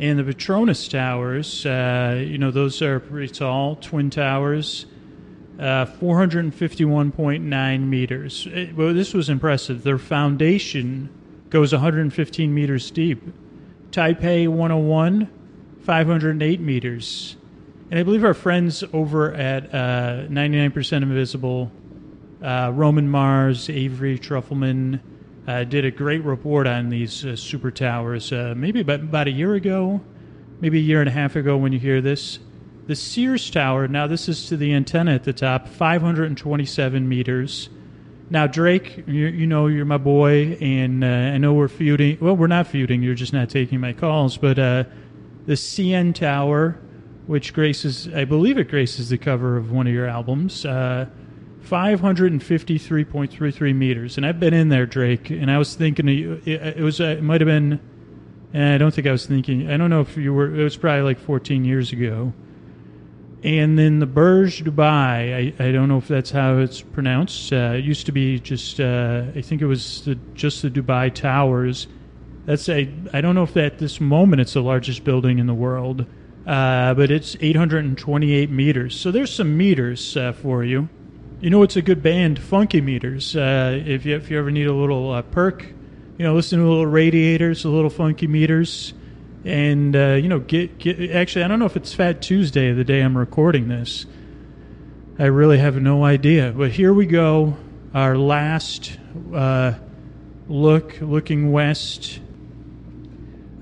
And 0.00 0.18
the 0.18 0.24
Petronas 0.24 0.90
Towers, 0.90 1.64
uh, 1.64 2.22
you 2.26 2.36
know, 2.36 2.50
those 2.50 2.82
are 2.82 3.00
pretty 3.00 3.32
tall, 3.32 3.76
twin 3.76 4.10
towers, 4.10 4.86
uh, 5.58 5.86
451.9 5.86 7.80
meters. 7.80 8.48
It, 8.50 8.74
well, 8.76 8.92
this 8.92 9.14
was 9.14 9.28
impressive. 9.28 9.82
Their 9.82 9.98
foundation 9.98 11.08
goes 11.50 11.72
115 11.72 12.52
meters 12.52 12.90
deep. 12.90 13.22
Taipei 13.90 14.48
101, 14.48 15.30
508 15.82 16.60
meters. 16.60 17.36
And 17.90 18.00
I 18.00 18.02
believe 18.02 18.24
our 18.24 18.34
friends 18.34 18.82
over 18.92 19.32
at 19.34 19.72
uh, 19.72 20.26
99% 20.28 21.02
Invisible, 21.02 21.70
uh, 22.42 22.72
Roman 22.74 23.08
Mars, 23.08 23.70
Avery 23.70 24.18
Trufelman, 24.18 25.00
uh, 25.46 25.64
did 25.64 25.84
a 25.84 25.90
great 25.90 26.24
report 26.24 26.66
on 26.66 26.88
these 26.88 27.24
uh, 27.24 27.36
super 27.36 27.70
towers 27.70 28.32
uh, 28.32 28.54
maybe 28.56 28.80
about, 28.80 29.00
about 29.00 29.28
a 29.28 29.30
year 29.30 29.54
ago, 29.54 30.00
maybe 30.60 30.78
a 30.78 30.82
year 30.82 31.00
and 31.00 31.08
a 31.08 31.12
half 31.12 31.36
ago 31.36 31.56
when 31.56 31.72
you 31.72 31.78
hear 31.78 32.00
this. 32.00 32.38
The 32.86 32.94
Sears 32.94 33.50
Tower, 33.50 33.88
now 33.88 34.06
this 34.06 34.28
is 34.28 34.46
to 34.48 34.58
the 34.58 34.74
antenna 34.74 35.14
at 35.14 35.24
the 35.24 35.32
top, 35.32 35.68
527 35.68 37.08
meters. 37.08 37.70
Now, 38.28 38.46
Drake, 38.46 39.04
you, 39.06 39.28
you 39.28 39.46
know 39.46 39.68
you're 39.68 39.86
my 39.86 39.96
boy, 39.96 40.58
and 40.60 41.02
uh, 41.02 41.06
I 41.06 41.38
know 41.38 41.54
we're 41.54 41.68
feuding. 41.68 42.18
Well, 42.20 42.36
we're 42.36 42.46
not 42.46 42.66
feuding. 42.66 43.02
You're 43.02 43.14
just 43.14 43.32
not 43.32 43.48
taking 43.48 43.80
my 43.80 43.94
calls. 43.94 44.36
But 44.36 44.58
uh, 44.58 44.84
the 45.46 45.54
CN 45.54 46.14
Tower, 46.14 46.78
which 47.26 47.54
graces, 47.54 48.12
I 48.12 48.26
believe 48.26 48.58
it 48.58 48.68
graces 48.68 49.08
the 49.08 49.16
cover 49.16 49.56
of 49.56 49.72
one 49.72 49.86
of 49.86 49.94
your 49.94 50.06
albums, 50.06 50.66
uh, 50.66 51.06
553.33 51.62 53.74
meters. 53.74 54.18
And 54.18 54.26
I've 54.26 54.38
been 54.38 54.52
in 54.52 54.68
there, 54.68 54.84
Drake, 54.84 55.30
and 55.30 55.50
I 55.50 55.56
was 55.56 55.74
thinking 55.74 56.06
it, 56.44 56.80
was 56.80 57.00
uh, 57.00 57.04
it 57.04 57.22
might 57.22 57.40
have 57.40 57.48
been. 57.48 57.80
I 58.52 58.76
don't 58.76 58.94
think 58.94 59.06
I 59.06 59.12
was 59.12 59.24
thinking. 59.24 59.70
I 59.70 59.78
don't 59.78 59.88
know 59.88 60.02
if 60.02 60.18
you 60.18 60.34
were. 60.34 60.54
It 60.54 60.62
was 60.62 60.76
probably 60.76 61.00
like 61.00 61.18
14 61.18 61.64
years 61.64 61.90
ago. 61.90 62.34
And 63.44 63.78
then 63.78 63.98
the 63.98 64.06
Burj 64.06 64.64
Dubai, 64.64 65.54
I, 65.60 65.64
I 65.64 65.70
don't 65.70 65.86
know 65.86 65.98
if 65.98 66.08
that's 66.08 66.30
how 66.30 66.56
it's 66.58 66.80
pronounced. 66.80 67.52
Uh, 67.52 67.74
it 67.76 67.84
used 67.84 68.06
to 68.06 68.12
be 68.12 68.40
just, 68.40 68.80
uh, 68.80 69.24
I 69.36 69.42
think 69.42 69.60
it 69.60 69.66
was 69.66 70.02
the, 70.06 70.14
just 70.32 70.62
the 70.62 70.70
Dubai 70.70 71.14
Towers. 71.14 71.86
That's 72.46 72.70
I 72.70 72.84
don't 73.20 73.34
know 73.34 73.42
if 73.42 73.54
at 73.58 73.78
this 73.78 74.00
moment 74.00 74.40
it's 74.40 74.54
the 74.54 74.62
largest 74.62 75.04
building 75.04 75.38
in 75.38 75.46
the 75.46 75.54
world, 75.54 76.06
uh, 76.46 76.94
but 76.94 77.10
it's 77.10 77.36
828 77.38 78.50
meters. 78.50 78.98
So 78.98 79.10
there's 79.10 79.34
some 79.34 79.56
meters 79.56 80.16
uh, 80.16 80.32
for 80.32 80.64
you. 80.64 80.88
You 81.40 81.50
know, 81.50 81.62
it's 81.62 81.76
a 81.76 81.82
good 81.82 82.02
band, 82.02 82.38
Funky 82.38 82.80
Meters. 82.80 83.36
Uh, 83.36 83.82
if 83.84 84.06
you 84.06 84.16
if 84.16 84.30
you 84.30 84.38
ever 84.38 84.50
need 84.50 84.66
a 84.66 84.74
little 84.74 85.10
uh, 85.10 85.22
perk, 85.22 85.66
you 86.18 86.24
know, 86.24 86.34
listen 86.34 86.58
to 86.58 86.66
a 86.66 86.68
little 86.68 86.86
radiators, 86.86 87.64
a 87.64 87.70
little 87.70 87.90
funky 87.90 88.26
meters, 88.26 88.94
and 89.44 89.94
uh, 89.94 90.14
you 90.14 90.28
know, 90.28 90.40
get 90.40 90.78
get. 90.78 91.10
Actually, 91.10 91.44
I 91.44 91.48
don't 91.48 91.58
know 91.58 91.66
if 91.66 91.76
it's 91.76 91.92
Fat 91.92 92.22
Tuesday, 92.22 92.72
the 92.72 92.84
day 92.84 93.00
I'm 93.00 93.16
recording 93.16 93.68
this. 93.68 94.06
I 95.18 95.26
really 95.26 95.58
have 95.58 95.80
no 95.80 96.04
idea, 96.04 96.52
but 96.56 96.72
here 96.72 96.92
we 96.92 97.06
go. 97.06 97.56
Our 97.92 98.18
last 98.18 98.98
uh, 99.32 99.74
look, 100.48 100.98
looking 101.00 101.52
west. 101.52 102.20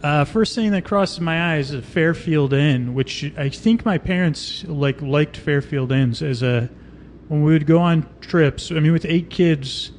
Uh, 0.03 0.24
first 0.24 0.55
thing 0.55 0.72
that 0.72 0.85
crosses 0.85 1.20
my 1.20 1.55
eyes 1.55 1.72
is 1.72 1.85
Fairfield 1.85 2.53
Inn, 2.53 2.95
which 2.95 3.33
I 3.37 3.51
think 3.51 3.85
my 3.85 3.99
parents 3.99 4.64
like 4.64 5.01
liked 5.03 5.37
Fairfield 5.37 5.93
Inns 5.93 6.22
as 6.22 6.43
a 6.43 6.70
when 7.28 7.43
we 7.43 7.53
would 7.53 7.66
go 7.66 7.78
on 7.78 8.09
trips. 8.20 8.70
I 8.70 8.80
mean, 8.80 8.93
with 8.93 9.05
eight 9.05 9.30
kids, 9.30 9.93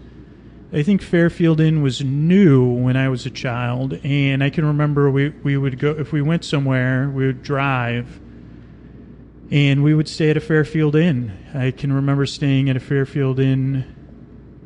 I 0.74 0.82
think 0.82 1.04
Fairfield 1.04 1.60
Inn 1.60 1.84
was 1.84 2.04
new 2.04 2.68
when 2.68 2.98
I 2.98 3.08
was 3.08 3.28
a 3.28 3.30
child, 3.30 3.94
and 4.04 4.44
I 4.44 4.50
can 4.50 4.66
remember 4.66 5.12
we 5.12 5.30
we 5.30 5.56
would 5.56 5.78
go 5.78 5.92
if 5.92 6.12
we 6.12 6.24
went 6.24 6.44
somewhere, 6.44 7.08
we 7.10 7.28
would 7.28 7.44
drive, 7.44 8.20
and 9.52 9.84
we 9.84 9.94
would 9.94 10.08
stay 10.08 10.32
at 10.32 10.38
a 10.38 10.42
Fairfield 10.42 10.96
Inn. 10.96 11.32
I 11.54 11.70
can 11.70 11.94
remember 11.94 12.26
staying 12.26 12.72
at 12.72 12.76
a 12.76 12.80
Fairfield 12.80 13.40
Inn. 13.40 13.86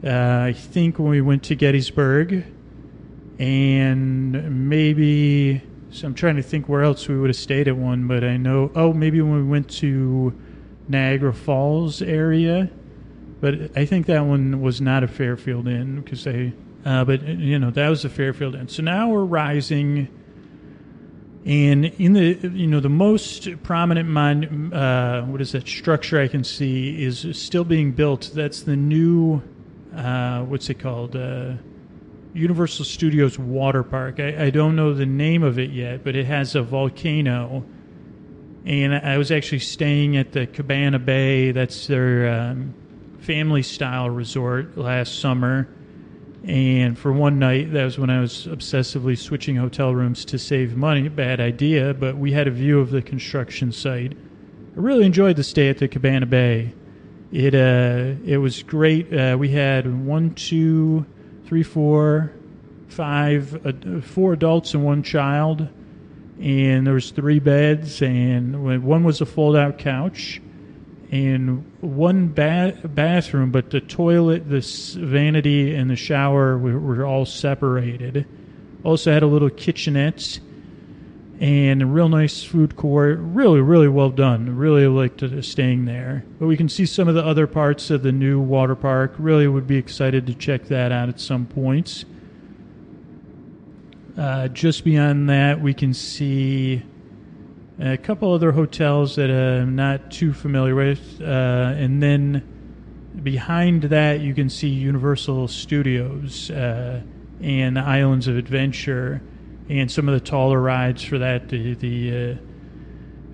Uh, 0.01 0.45
I 0.47 0.53
think 0.53 0.97
when 0.97 1.09
we 1.09 1.19
went 1.19 1.43
to 1.43 1.55
Gettysburg 1.55 2.45
and 3.39 4.69
maybe 4.69 5.61
so 5.91 6.07
I'm 6.07 6.13
trying 6.13 6.37
to 6.37 6.43
think 6.43 6.69
where 6.69 6.83
else 6.83 7.07
we 7.07 7.19
would 7.19 7.29
have 7.29 7.35
stayed 7.35 7.67
at 7.67 7.75
one, 7.75 8.07
but 8.07 8.23
I 8.23 8.37
know 8.37 8.71
oh 8.75 8.93
maybe 8.93 9.21
when 9.21 9.35
we 9.35 9.43
went 9.43 9.69
to 9.81 10.33
Niagara 10.87 11.33
Falls 11.33 12.01
area, 12.01 12.69
but 13.39 13.77
I 13.77 13.85
think 13.85 14.07
that 14.07 14.25
one 14.25 14.61
was 14.61 14.81
not 14.81 15.03
a 15.03 15.07
Fairfield 15.07 15.67
Inn 15.67 16.01
because 16.01 16.23
they 16.23 16.53
uh, 16.85 17.03
but 17.03 17.21
you 17.23 17.59
know 17.59 17.71
that 17.71 17.89
was 17.89 18.05
a 18.05 18.09
Fairfield 18.09 18.55
Inn. 18.55 18.67
So 18.67 18.81
now 18.81 19.09
we're 19.09 19.25
rising, 19.25 20.07
and 21.45 21.85
in 21.85 22.13
the 22.13 22.49
you 22.53 22.67
know 22.67 22.79
the 22.79 22.89
most 22.89 23.61
prominent 23.63 24.07
mon, 24.07 24.73
uh, 24.73 25.25
what 25.25 25.41
is 25.41 25.51
that 25.51 25.67
structure 25.67 26.19
I 26.19 26.27
can 26.27 26.43
see 26.43 27.03
is 27.03 27.27
still 27.33 27.63
being 27.63 27.91
built. 27.91 28.31
That's 28.33 28.61
the 28.61 28.75
new 28.75 29.41
uh, 29.95 30.43
what's 30.43 30.69
it 30.69 30.75
called? 30.75 31.15
Uh, 31.15 31.53
Universal 32.33 32.85
Studios 32.85 33.39
water 33.39 33.83
park. 33.83 34.19
I, 34.19 34.45
I, 34.45 34.49
don't 34.51 34.75
know 34.75 34.93
the 34.93 35.07
name 35.07 35.41
of 35.41 35.57
it 35.57 35.71
yet, 35.71 36.03
but 36.03 36.15
it 36.15 36.25
has 36.27 36.53
a 36.55 36.61
volcano. 36.61 37.65
And 38.63 38.93
I 38.93 39.17
was 39.17 39.31
actually 39.31 39.59
staying 39.59 40.17
at 40.17 40.33
the 40.33 40.45
Cabana 40.45 40.99
Bay. 40.99 41.51
That's 41.51 41.87
their 41.87 42.29
um, 42.29 42.75
family 43.19 43.63
style 43.63 44.09
resort 44.09 44.77
last 44.77 45.19
summer. 45.19 45.67
And 46.43 46.97
for 46.97 47.11
one 47.11 47.39
night, 47.39 47.73
that 47.73 47.83
was 47.83 47.99
when 47.99 48.09
I 48.09 48.21
was 48.21 48.47
obsessively 48.47 49.17
switching 49.17 49.57
hotel 49.57 49.93
rooms 49.93 50.23
to 50.25 50.39
save 50.39 50.77
money. 50.77 51.09
Bad 51.09 51.41
idea, 51.41 51.93
but 51.93 52.17
we 52.17 52.31
had 52.31 52.47
a 52.47 52.51
view 52.51 52.79
of 52.79 52.89
the 52.89 53.01
construction 53.01 53.71
site. 53.71 54.13
I 54.13 54.79
really 54.79 55.05
enjoyed 55.05 55.35
the 55.35 55.43
stay 55.43 55.69
at 55.69 55.79
the 55.79 55.87
Cabana 55.87 56.25
Bay. 56.25 56.73
It 57.31 57.53
uh, 57.53 58.15
it 58.25 58.37
was 58.37 58.63
great. 58.63 59.11
Uh, 59.11 59.35
we 59.37 59.49
had 59.49 60.05
one, 60.05 60.35
two, 60.35 61.05
three, 61.45 61.63
four, 61.63 62.31
five, 62.87 63.65
uh, 63.65 63.99
four 64.01 64.31
adults 64.33 64.73
and 64.73 64.85
one 64.85 65.03
child, 65.03 65.67
and 66.39 66.87
there 66.87 66.93
was 66.93 67.11
three 67.11 67.39
beds, 67.39 68.01
and 68.01 68.83
one 68.83 69.03
was 69.03 69.19
a 69.19 69.25
fold-out 69.25 69.77
couch, 69.77 70.41
and 71.11 71.65
one 71.81 72.27
ba- 72.29 72.77
bathroom, 72.83 73.51
but 73.51 73.69
the 73.69 73.79
toilet, 73.79 74.49
the 74.49 74.59
vanity, 74.99 75.73
and 75.73 75.89
the 75.89 75.95
shower 75.95 76.57
were, 76.57 76.79
were 76.79 77.05
all 77.05 77.25
separated. 77.25 78.25
Also 78.83 79.11
had 79.11 79.23
a 79.23 79.27
little 79.27 79.49
kitchenette 79.49 80.39
and 81.39 81.81
a 81.81 81.85
real 81.85 82.09
nice 82.09 82.43
food 82.43 82.75
court. 82.75 83.19
Really, 83.21 83.61
really 83.61 83.87
well 83.87 84.09
done. 84.09 84.57
Really 84.57 84.87
liked 84.87 85.23
staying 85.43 85.85
there. 85.85 86.25
But 86.39 86.47
we 86.47 86.57
can 86.57 86.67
see 86.67 86.85
some 86.85 87.07
of 87.07 87.15
the 87.15 87.23
other 87.23 87.47
parts 87.47 87.89
of 87.89 88.03
the 88.03 88.11
new 88.11 88.39
water 88.39 88.75
park. 88.75 89.13
Really 89.17 89.47
would 89.47 89.67
be 89.67 89.77
excited 89.77 90.25
to 90.27 90.33
check 90.33 90.65
that 90.65 90.91
out 90.91 91.09
at 91.09 91.19
some 91.19 91.45
points. 91.45 92.05
Uh, 94.17 94.47
just 94.47 94.83
beyond 94.83 95.29
that, 95.29 95.61
we 95.61 95.75
can 95.75 95.93
see 95.93 96.81
a 97.79 97.97
couple 97.97 98.33
other 98.33 98.51
hotels 98.51 99.15
that 99.15 99.29
I'm 99.29 99.75
not 99.75 100.11
too 100.11 100.33
familiar 100.33 100.75
with. 100.75 101.21
Uh, 101.21 101.25
and 101.75 102.01
then 102.01 103.19
behind 103.21 103.83
that, 103.83 104.21
you 104.21 104.33
can 104.33 104.49
see 104.49 104.69
Universal 104.69 105.47
Studios 105.49 106.49
uh, 106.51 107.01
and 107.41 107.77
Islands 107.77 108.27
of 108.27 108.37
Adventure 108.37 109.21
and 109.69 109.91
some 109.91 110.07
of 110.07 110.13
the 110.13 110.25
taller 110.25 110.61
rides 110.61 111.03
for 111.03 111.17
that 111.17 111.49
the 111.49 111.73
the 111.75 112.09
uh, 112.09 112.35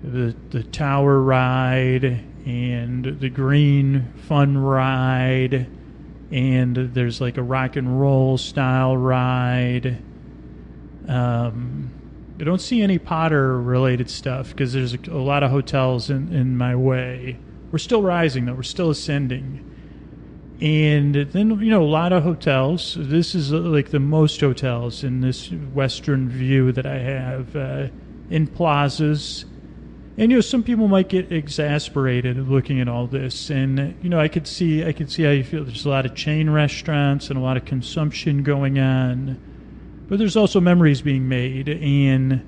the, 0.02 0.36
the 0.50 0.62
tower 0.64 1.20
ride 1.20 2.04
and 2.04 3.04
the 3.20 3.30
green 3.30 4.12
fun 4.28 4.58
ride 4.58 5.66
and 6.30 6.76
there's 6.76 7.20
like 7.20 7.38
a 7.38 7.42
rock 7.42 7.76
and 7.76 8.00
roll 8.00 8.36
style 8.36 8.96
ride 8.96 10.02
um, 11.08 11.90
I 12.40 12.44
don't 12.44 12.60
see 12.60 12.82
any 12.82 12.98
Potter 12.98 13.60
related 13.60 14.10
stuff 14.10 14.50
because 14.50 14.72
there's 14.72 14.94
a, 14.94 14.98
a, 15.10 15.22
lot 15.22 15.42
of 15.42 15.50
hotels 15.50 16.10
in, 16.10 16.32
in 16.32 16.56
my 16.56 16.74
way. 16.74 17.38
We're 17.70 17.78
still 17.78 18.02
rising 18.02 18.46
though. 18.46 18.54
We're 18.54 18.62
still 18.62 18.90
ascending. 18.90 19.70
And 20.60 21.14
then, 21.14 21.60
you 21.60 21.70
know, 21.70 21.82
a 21.82 21.84
lot 21.84 22.12
of 22.12 22.22
hotels. 22.22 22.96
This 22.98 23.34
is 23.34 23.52
uh, 23.52 23.58
like 23.58 23.90
the 23.90 24.00
most 24.00 24.40
hotels 24.40 25.04
in 25.04 25.20
this 25.20 25.50
western 25.50 26.28
view 26.28 26.72
that 26.72 26.86
I 26.86 26.98
have 26.98 27.54
uh, 27.56 27.88
in 28.30 28.46
plazas. 28.46 29.44
And 30.16 30.30
you 30.30 30.38
know, 30.38 30.40
some 30.40 30.62
people 30.62 30.86
might 30.86 31.08
get 31.08 31.32
exasperated 31.32 32.48
looking 32.48 32.80
at 32.80 32.88
all 32.88 33.08
this, 33.08 33.50
and 33.50 33.96
you 34.00 34.08
know, 34.08 34.20
I 34.20 34.28
could 34.28 34.46
see, 34.46 34.84
I 34.84 34.92
could 34.92 35.10
see 35.10 35.24
how 35.24 35.30
you 35.30 35.42
feel. 35.42 35.64
There's 35.64 35.86
a 35.86 35.88
lot 35.88 36.06
of 36.06 36.14
chain 36.14 36.48
restaurants 36.50 37.30
and 37.30 37.36
a 37.36 37.42
lot 37.42 37.56
of 37.56 37.64
consumption 37.64 38.44
going 38.44 38.78
on, 38.78 39.40
but 40.14 40.20
there's 40.20 40.36
also 40.36 40.60
memories 40.60 41.02
being 41.02 41.28
made 41.28 41.68
and 41.68 42.40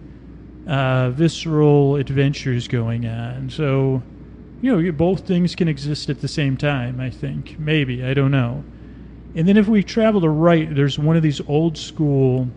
uh, 0.69 1.11
visceral 1.11 1.97
adventures 1.97 2.69
going 2.69 3.05
on. 3.07 3.51
So, 3.51 4.05
you 4.63 4.81
know, 4.81 4.93
both 4.93 5.27
things 5.27 5.57
can 5.57 5.67
exist 5.67 6.09
at 6.09 6.21
the 6.21 6.29
same 6.29 6.57
time, 6.57 7.01
I 7.01 7.11
think. 7.11 7.59
Maybe, 7.59 8.05
I 8.05 8.15
don't 8.15 8.31
know. 8.31 8.63
And 9.35 9.49
then 9.49 9.57
if 9.57 9.67
we 9.67 9.83
travel 9.83 10.21
to 10.21 10.29
right, 10.29 10.73
there's 10.73 10.97
one 10.97 11.17
of 11.17 11.25
these 11.25 11.41
old 11.49 11.77
school 11.77 12.49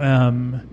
um, 0.00 0.68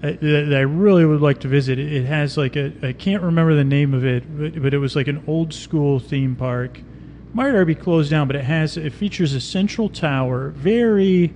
that 0.00 0.54
I 0.56 0.60
really 0.60 1.04
would 1.04 1.20
like 1.20 1.40
to 1.40 1.48
visit. 1.48 1.78
It 1.78 2.06
has 2.06 2.38
like 2.38 2.56
a, 2.56 2.72
I 2.82 2.94
can't 2.94 3.22
remember 3.22 3.54
the 3.54 3.64
name 3.64 3.92
of 3.92 4.06
it, 4.06 4.24
but, 4.34 4.62
but 4.62 4.72
it 4.72 4.78
was 4.78 4.96
like 4.96 5.08
an 5.08 5.22
old 5.26 5.52
school 5.52 5.98
theme 5.98 6.36
park. 6.36 6.80
Might 7.34 7.48
already 7.48 7.74
be 7.74 7.78
closed 7.82 8.10
down, 8.10 8.28
but 8.28 8.36
it 8.36 8.44
has, 8.44 8.78
it 8.78 8.94
features 8.94 9.34
a 9.34 9.42
central 9.42 9.90
tower, 9.90 10.48
very 10.56 11.34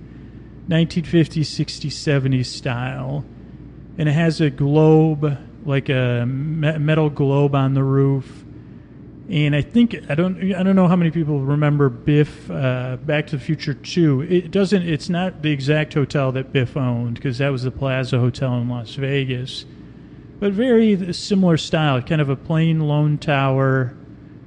1950s, 0.69 1.41
60s, 1.41 1.91
70s 1.91 2.45
style. 2.45 3.25
And 3.97 4.07
it 4.07 4.13
has 4.13 4.39
a 4.39 4.49
globe 4.49 5.37
like 5.65 5.89
a 5.89 6.25
metal 6.25 7.09
globe 7.09 7.55
on 7.55 7.73
the 7.73 7.83
roof. 7.83 8.45
And 9.29 9.55
I 9.55 9.61
think 9.61 9.95
I 10.09 10.15
don't 10.15 10.53
I 10.53 10.63
don't 10.63 10.75
know 10.75 10.87
how 10.87 10.95
many 10.95 11.11
people 11.11 11.41
remember 11.41 11.89
Biff 11.89 12.49
uh, 12.49 12.97
Back 12.97 13.27
to 13.27 13.37
the 13.37 13.43
Future 13.43 13.75
Two. 13.75 14.21
It 14.21 14.49
doesn't. 14.49 14.81
It's 14.81 15.09
not 15.09 15.43
the 15.43 15.51
exact 15.51 15.93
hotel 15.93 16.31
that 16.31 16.51
Biff 16.51 16.75
owned 16.75 17.15
because 17.15 17.37
that 17.37 17.49
was 17.49 17.61
the 17.61 17.71
Plaza 17.71 18.17
Hotel 18.17 18.55
in 18.55 18.69
Las 18.69 18.95
Vegas, 18.95 19.65
but 20.39 20.53
very 20.53 21.13
similar 21.13 21.57
style. 21.57 22.01
Kind 22.01 22.21
of 22.21 22.29
a 22.29 22.35
plain 22.35 22.79
lone 22.79 23.19
tower, 23.19 23.95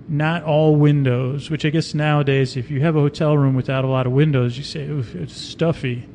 not 0.09 0.43
all 0.43 0.75
windows. 0.75 1.49
Which 1.49 1.65
I 1.65 1.71
guess 1.71 1.95
nowadays, 1.95 2.57
if 2.57 2.69
you 2.69 2.81
have 2.81 2.97
a 2.97 3.01
hotel 3.01 3.39
room 3.39 3.55
without 3.55 3.85
a 3.85 3.89
lot 3.89 4.07
of 4.07 4.13
windows, 4.13 4.59
you 4.59 4.65
say 4.65 4.81
it's 4.83 5.37
stuffy 5.37 6.09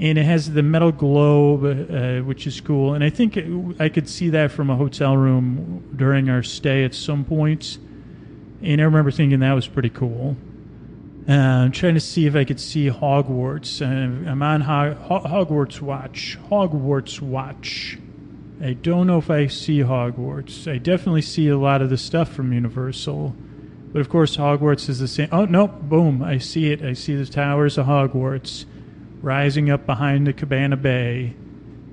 and 0.00 0.18
it 0.18 0.24
has 0.24 0.52
the 0.52 0.62
metal 0.62 0.92
globe, 0.92 1.64
uh, 1.64 2.24
which 2.24 2.46
is 2.46 2.60
cool. 2.60 2.94
And 2.94 3.04
I 3.04 3.10
think 3.10 3.38
I 3.78 3.88
could 3.88 4.08
see 4.08 4.30
that 4.30 4.50
from 4.50 4.70
a 4.70 4.76
hotel 4.76 5.16
room 5.16 5.92
during 5.94 6.28
our 6.30 6.42
stay 6.42 6.84
at 6.84 6.94
some 6.94 7.24
points. 7.24 7.78
And 8.62 8.80
I 8.80 8.84
remember 8.84 9.10
thinking 9.10 9.40
that 9.40 9.52
was 9.52 9.68
pretty 9.68 9.90
cool. 9.90 10.36
Uh, 11.28 11.32
I'm 11.32 11.72
trying 11.72 11.94
to 11.94 12.00
see 12.00 12.26
if 12.26 12.34
I 12.34 12.44
could 12.44 12.58
see 12.58 12.88
Hogwarts. 12.90 13.80
Uh, 13.80 14.30
I'm 14.30 14.42
on 14.42 14.62
Ho- 14.62 15.22
Hogwarts 15.24 15.80
watch. 15.80 16.38
Hogwarts 16.50 17.20
watch. 17.20 17.98
I 18.60 18.72
don't 18.72 19.06
know 19.06 19.18
if 19.18 19.30
I 19.30 19.46
see 19.46 19.80
Hogwarts. 19.80 20.70
I 20.70 20.78
definitely 20.78 21.22
see 21.22 21.48
a 21.48 21.58
lot 21.58 21.82
of 21.82 21.90
the 21.90 21.98
stuff 21.98 22.32
from 22.32 22.52
Universal. 22.52 23.36
But 23.92 24.00
of 24.00 24.08
course, 24.08 24.36
Hogwarts 24.36 24.88
is 24.88 25.00
the 25.00 25.08
same. 25.08 25.28
Oh, 25.30 25.44
no, 25.44 25.68
boom. 25.68 26.22
I 26.22 26.38
see 26.38 26.72
it. 26.72 26.82
I 26.82 26.94
see 26.94 27.14
the 27.14 27.26
towers 27.26 27.76
of 27.76 27.86
Hogwarts 27.86 28.64
rising 29.22 29.70
up 29.70 29.86
behind 29.86 30.26
the 30.26 30.32
Cabana 30.32 30.76
Bay, 30.76 31.34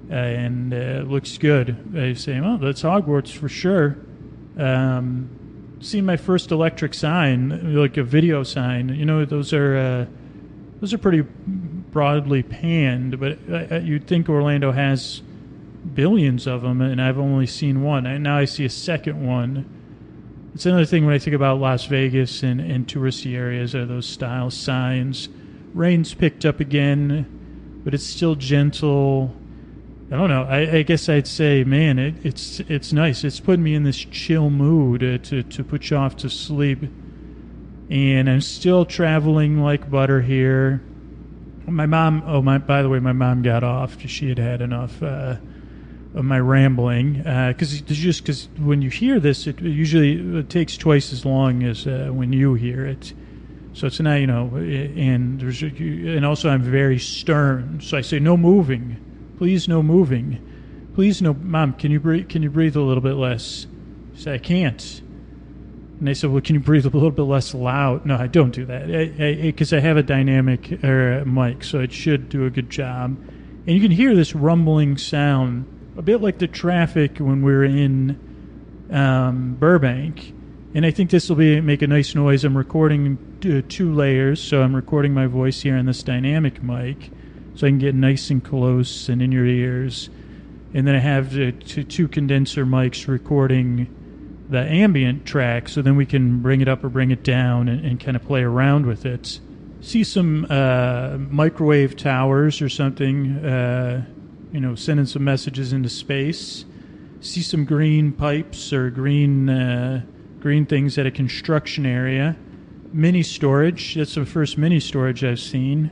uh, 0.10 0.14
and 0.14 0.74
uh, 0.74 1.04
looks 1.08 1.38
good. 1.38 1.94
They 1.94 2.14
say, 2.16 2.40
"Oh, 2.40 2.58
that's 2.58 2.82
Hogwarts 2.82 3.32
for 3.32 3.48
sure." 3.48 3.98
Um, 4.58 5.30
seen 5.82 6.06
my 6.06 6.18
first 6.18 6.52
electric 6.52 6.94
sign, 6.94 7.76
like 7.76 7.98
a 7.98 8.04
video 8.04 8.44
sign. 8.44 8.90
You 8.90 9.06
know, 9.06 9.26
those 9.26 9.54
are 9.54 9.78
uh, 9.78 10.06
those 10.82 10.94
are 10.94 10.98
pretty 10.98 11.22
broadly 11.22 12.44
panned, 12.44 13.20
but 13.20 13.38
uh, 13.50 13.76
uh, 13.76 13.80
you'd 13.80 14.08
think 14.08 14.30
Orlando 14.30 14.72
has 14.72 15.22
billions 15.94 16.48
of 16.48 16.62
them, 16.62 16.82
and 16.82 17.02
I've 17.02 17.18
only 17.18 17.48
seen 17.48 17.82
one. 17.82 18.06
And 18.06 18.24
now 18.24 18.38
I 18.38 18.46
see 18.46 18.66
a 18.66 18.70
second 18.70 19.26
one. 19.26 19.76
It's 20.54 20.66
another 20.66 20.86
thing 20.86 21.06
when 21.06 21.16
I 21.16 21.20
think 21.20 21.36
about 21.36 21.60
Las 21.60 21.86
Vegas 21.86 22.44
and, 22.44 22.60
and 22.60 22.88
touristy 22.88 23.36
areas 23.36 23.76
are 23.76 23.86
those 23.86 24.08
style 24.08 24.52
signs. 24.52 25.30
Rain's 25.74 26.14
picked 26.14 26.46
up 26.46 26.60
again, 26.60 27.82
but 27.84 27.94
it's 27.94 28.06
still 28.06 28.36
gentle. 28.36 29.34
I 30.12 30.16
don't 30.18 30.30
know. 30.30 30.44
I, 30.44 30.78
I 30.78 30.82
guess 30.84 31.08
I'd 31.08 31.28
say, 31.28 31.64
man, 31.64 32.00
it, 32.00 32.16
it's 32.26 32.60
it's 32.62 32.92
nice. 32.92 33.24
It's 33.24 33.40
putting 33.40 33.64
me 33.64 33.76
in 33.76 33.84
this 33.84 33.98
chill 33.98 34.50
mood 34.50 35.04
uh, 35.04 35.18
to 35.30 35.44
to 35.44 35.64
put 35.64 35.90
you 35.90 35.98
off 35.98 36.16
to 36.18 36.30
sleep. 36.30 36.84
And 37.90 38.30
I'm 38.30 38.42
still 38.42 38.86
traveling 38.86 39.62
like 39.62 39.90
butter 39.90 40.22
here. 40.22 40.82
My 41.66 41.86
mom. 41.86 42.24
Oh 42.26 42.42
my! 42.42 42.58
By 42.58 42.82
the 42.82 42.90
way, 42.90 43.00
my 43.00 43.14
mom 43.14 43.42
got 43.42 43.64
off. 43.64 43.98
She 44.08 44.30
had 44.30 44.40
had 44.40 44.62
enough. 44.62 45.02
Uh, 45.02 45.38
of 46.16 46.26
my 46.26 46.40
rambling 46.40 47.14
because 47.14 47.82
uh, 47.82 47.86
just 47.86 48.24
because 48.24 48.50
when 48.58 48.82
you 48.82 48.90
hear 48.90 49.20
this, 49.20 49.46
it 49.46 49.62
usually 49.62 50.40
it 50.40 50.50
takes 50.50 50.76
twice 50.76 51.14
as 51.14 51.26
long 51.26 51.64
as 51.64 51.86
uh, 51.86 52.10
when 52.12 52.34
you 52.34 52.56
hear 52.56 52.86
it. 52.86 53.14
So 53.80 53.88
it's 53.88 54.02
not 54.02 54.16
you 54.16 54.28
know, 54.28 54.50
and 54.58 55.40
there's 55.40 55.62
and 55.62 56.26
also 56.26 56.50
I'm 56.50 56.62
very 56.62 57.00
stern, 57.00 57.80
so 57.80 57.98
I 57.98 58.02
say 58.02 58.20
no 58.20 58.36
moving, 58.36 58.98
please 59.38 59.70
no 59.70 59.82
moving, 59.82 60.92
please 60.96 61.22
no, 61.22 61.34
mom, 61.34 61.72
can 61.72 61.90
you 61.90 62.02
breathe? 62.02 62.28
Can 62.28 62.44
you 62.44 62.50
breathe 62.50 62.76
a 62.76 62.82
little 62.82 63.00
bit 63.00 63.14
less? 63.14 63.68
She 64.16 64.24
said 64.24 64.34
I 64.34 64.38
can't. 64.38 65.02
And 65.98 66.06
they 66.06 66.14
said, 66.14 66.30
"Well, 66.30 66.42
can 66.42 66.56
you 66.56 66.60
breathe 66.60 66.88
a 66.88 66.90
little 66.90 67.10
bit 67.10 67.22
less 67.22 67.54
loud?" 67.54 68.06
No, 68.06 68.18
I 68.18 68.28
don't 68.28 68.52
do 68.52 68.66
that 68.66 68.88
because 69.42 69.72
I, 69.72 69.78
I, 69.78 69.80
I, 69.80 69.82
have 69.82 69.96
a 69.96 70.04
dynamic 70.04 70.84
uh, 70.84 71.24
mic, 71.24 71.64
so 71.64 71.80
it 71.80 71.94
should 71.94 72.28
do 72.28 72.46
a 72.46 72.50
good 72.50 72.70
job. 72.70 73.16
And 73.66 73.70
you 73.70 73.80
can 73.80 73.92
hear 73.92 74.14
this 74.14 74.36
rumbling 74.36 74.98
sound 74.98 75.94
a 75.98 76.02
bit 76.02 76.22
like 76.22 76.40
the 76.40 76.48
traffic 76.48 77.20
when 77.20 77.42
we're 77.44 77.64
in 77.64 78.90
um, 78.92 79.56
Burbank. 79.58 80.34
And 80.76 80.86
I 80.86 80.92
think 80.92 81.10
this 81.10 81.30
will 81.30 81.36
be 81.36 81.60
make 81.62 81.82
a 81.82 81.88
nice 81.88 82.14
noise. 82.14 82.44
I'm 82.44 82.56
recording 82.56 83.18
two 83.70 83.94
layers, 83.94 84.40
so 84.42 84.62
I'm 84.62 84.76
recording 84.76 85.16
my 85.16 85.26
voice 85.26 85.62
here 85.62 85.76
on 85.76 85.88
this 85.88 86.04
dynamic 86.04 86.62
mic, 86.62 87.10
so 87.56 87.66
I 87.66 87.72
can 87.72 87.80
get 87.80 87.96
nice 87.96 88.30
and 88.30 88.44
close 88.44 89.10
and 89.10 89.20
in 89.20 89.32
your 89.32 89.48
ears. 89.48 90.12
And 90.76 90.88
then 90.88 90.94
I 90.94 91.00
have 91.00 91.34
the 91.34 91.52
two 91.54 92.08
condenser 92.08 92.68
mics 92.68 93.08
recording 93.08 93.96
the 94.48 94.60
ambient 94.60 95.26
track, 95.26 95.70
so 95.70 95.82
then 95.82 95.96
we 95.96 96.06
can 96.06 96.40
bring 96.40 96.62
it 96.62 96.68
up 96.68 96.84
or 96.84 96.90
bring 96.90 97.10
it 97.10 97.24
down 97.24 97.68
and, 97.68 97.84
and 97.84 98.00
kind 98.00 98.16
of 98.16 98.24
play 98.24 98.44
around 98.44 98.86
with 98.86 99.08
it. 99.08 99.40
See 99.82 100.04
some 100.04 100.46
uh, 100.52 101.18
microwave 101.18 101.96
towers 101.96 102.62
or 102.62 102.70
something. 102.70 103.38
Uh, 103.38 104.06
you 104.52 104.60
know, 104.60 104.76
sending 104.76 105.08
some 105.08 105.24
messages 105.24 105.74
into 105.74 105.90
space. 105.90 106.66
See 107.22 107.42
some 107.42 107.66
green 107.66 108.12
pipes 108.12 108.72
or 108.72 108.90
green 108.92 109.50
uh, 109.50 110.04
green 110.40 110.66
things 110.66 110.98
at 110.98 111.06
a 111.06 111.12
construction 111.12 111.86
area. 111.86 112.36
Mini 112.92 113.24
storage. 113.24 113.96
That's 113.96 114.16
the 114.16 114.26
first 114.26 114.58
mini 114.58 114.80
storage 114.80 115.24
I've 115.24 115.40
seen. 115.40 115.92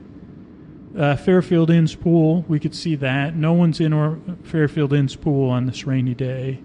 Uh, 0.98 1.16
Fairfield 1.16 1.70
Inn's 1.70 1.94
pool. 1.94 2.44
We 2.48 2.60
could 2.60 2.74
see 2.74 2.96
that. 2.96 3.36
No 3.36 3.54
one's 3.54 3.80
in 3.80 3.94
or 3.94 4.20
Fairfield 4.44 4.94
Inn's 4.94 5.16
pool 5.16 5.50
on 5.50 5.68
this 5.68 5.86
rainy 5.86 6.16
day. 6.16 6.60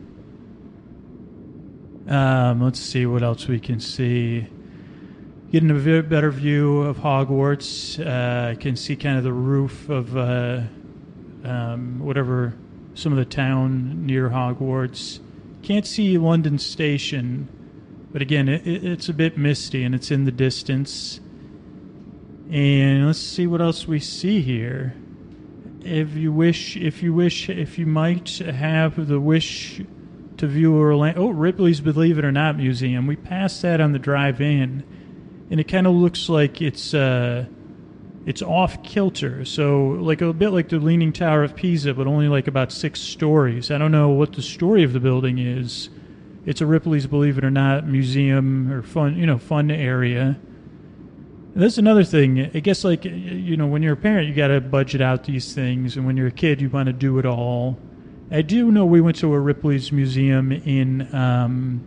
Um, 2.09 2.63
let's 2.63 2.81
see 2.81 3.07
what 3.07 3.23
else 3.23 3.47
we 3.47 3.61
can 3.61 3.79
see. 3.79 4.47
Getting 5.51 5.71
a 5.71 6.03
better 6.03 6.31
view 6.31 6.81
of 6.81 6.97
Hogwarts. 6.99 7.99
Uh, 8.01 8.51
I 8.51 8.55
can 8.55 8.75
see 8.75 8.97
kind 8.97 9.19
of 9.19 9.25
the 9.25 9.33
roof 9.33 9.91
of 9.91 10.17
uh, 10.17 10.63
um, 11.45 11.99
whatever, 12.01 12.55
some 12.95 13.13
of 13.13 13.19
the 13.19 13.25
town 13.27 14.07
near 14.07 14.31
Hogwarts. 14.31 15.21
Can't 15.63 15.87
see 15.87 16.17
London 16.17 16.59
Station, 16.59 17.49
but 18.13 18.23
again, 18.23 18.49
it, 18.49 18.67
it's 18.67 19.09
a 19.09 19.15
bit 19.15 19.39
misty 19.39 19.83
and 19.85 19.95
it's 19.95 20.11
in 20.11 20.25
the 20.25 20.33
distance. 20.33 21.21
And 22.51 23.07
let's 23.07 23.19
see 23.19 23.47
what 23.47 23.63
else 23.63 23.89
we 23.89 23.99
see 23.99 24.43
here. 24.43 24.95
If 25.85 26.15
you 26.15 26.33
wish, 26.33 26.77
if 26.77 27.03
you 27.03 27.15
wish, 27.15 27.49
if 27.49 27.79
you 27.79 27.87
might 27.87 28.39
have 28.39 29.09
the 29.09 29.19
wish 29.19 29.81
to 30.37 30.47
view 30.47 30.77
Orlando, 30.77 31.23
oh 31.23 31.29
Ripley's 31.31 31.81
Believe 31.81 32.19
It 32.19 32.25
or 32.25 32.33
Not 32.33 32.57
Museum. 32.57 33.07
We 33.07 33.17
passed 33.17 33.63
that 33.63 33.81
on 33.81 33.93
the 33.93 33.99
drive 33.99 34.41
in, 34.41 34.85
and 35.51 35.59
it 35.59 35.65
kind 35.65 35.87
of 35.87 35.95
looks 35.95 36.29
like 36.29 36.61
it's. 36.61 36.95
Uh, 36.95 37.47
it's 38.25 38.43
off 38.43 38.83
kilter. 38.85 39.45
So 39.45 39.99
like 40.01 40.21
a 40.21 40.33
bit 40.33 40.51
like 40.51 40.69
the 40.69 40.79
Leaning 40.79 41.13
Tower 41.13 41.43
of 41.43 41.57
Pisa, 41.57 41.95
but 41.95 42.07
only 42.07 42.29
like 42.29 42.47
about 42.47 42.71
six 42.71 43.01
stories. 43.01 43.71
I 43.71 43.79
don't 43.79 43.91
know 43.91 44.11
what 44.11 44.35
the 44.35 44.43
story 44.43 44.85
of 44.85 44.93
the 44.93 45.01
building 45.01 45.39
is. 45.39 45.91
It's 46.45 46.61
a 46.61 46.67
Ripley's 46.67 47.07
Believe 47.07 47.39
It 47.39 47.45
or 47.45 47.51
Not 47.51 47.87
museum 47.87 48.73
or 48.73 48.83
fun, 48.83 49.17
you 49.17 49.27
know, 49.27 49.39
fun 49.39 49.71
area. 49.71 50.39
That's 51.55 51.79
another 51.79 52.05
thing. 52.05 52.51
I 52.55 52.61
guess 52.61 52.85
like 52.85 53.05
you 53.05 53.57
know, 53.57 53.67
when 53.67 53.83
you're 53.83 53.93
a 53.93 53.97
parent, 53.97 54.29
you 54.29 54.35
got 54.35 54.49
to 54.49 54.61
budget 54.61 55.01
out 55.01 55.25
these 55.25 55.55
things, 55.55 55.97
and 55.97 56.07
when 56.07 56.17
you're 56.17 56.29
a 56.29 56.33
kid, 56.33 56.61
you 56.61 56.71
want 56.71 56.87
to 56.87 56.93
do 56.93 57.19
it 57.19 57.27
all. 57.27 57.79
I 58.31 58.41
do 58.43 58.71
know 58.71 58.87
we 58.87 59.03
went 59.03 59.19
to 59.19 59.33
a 59.35 59.39
Ripley's 59.39 59.93
museum 59.93 60.53
in 60.53 61.15
um, 61.15 61.87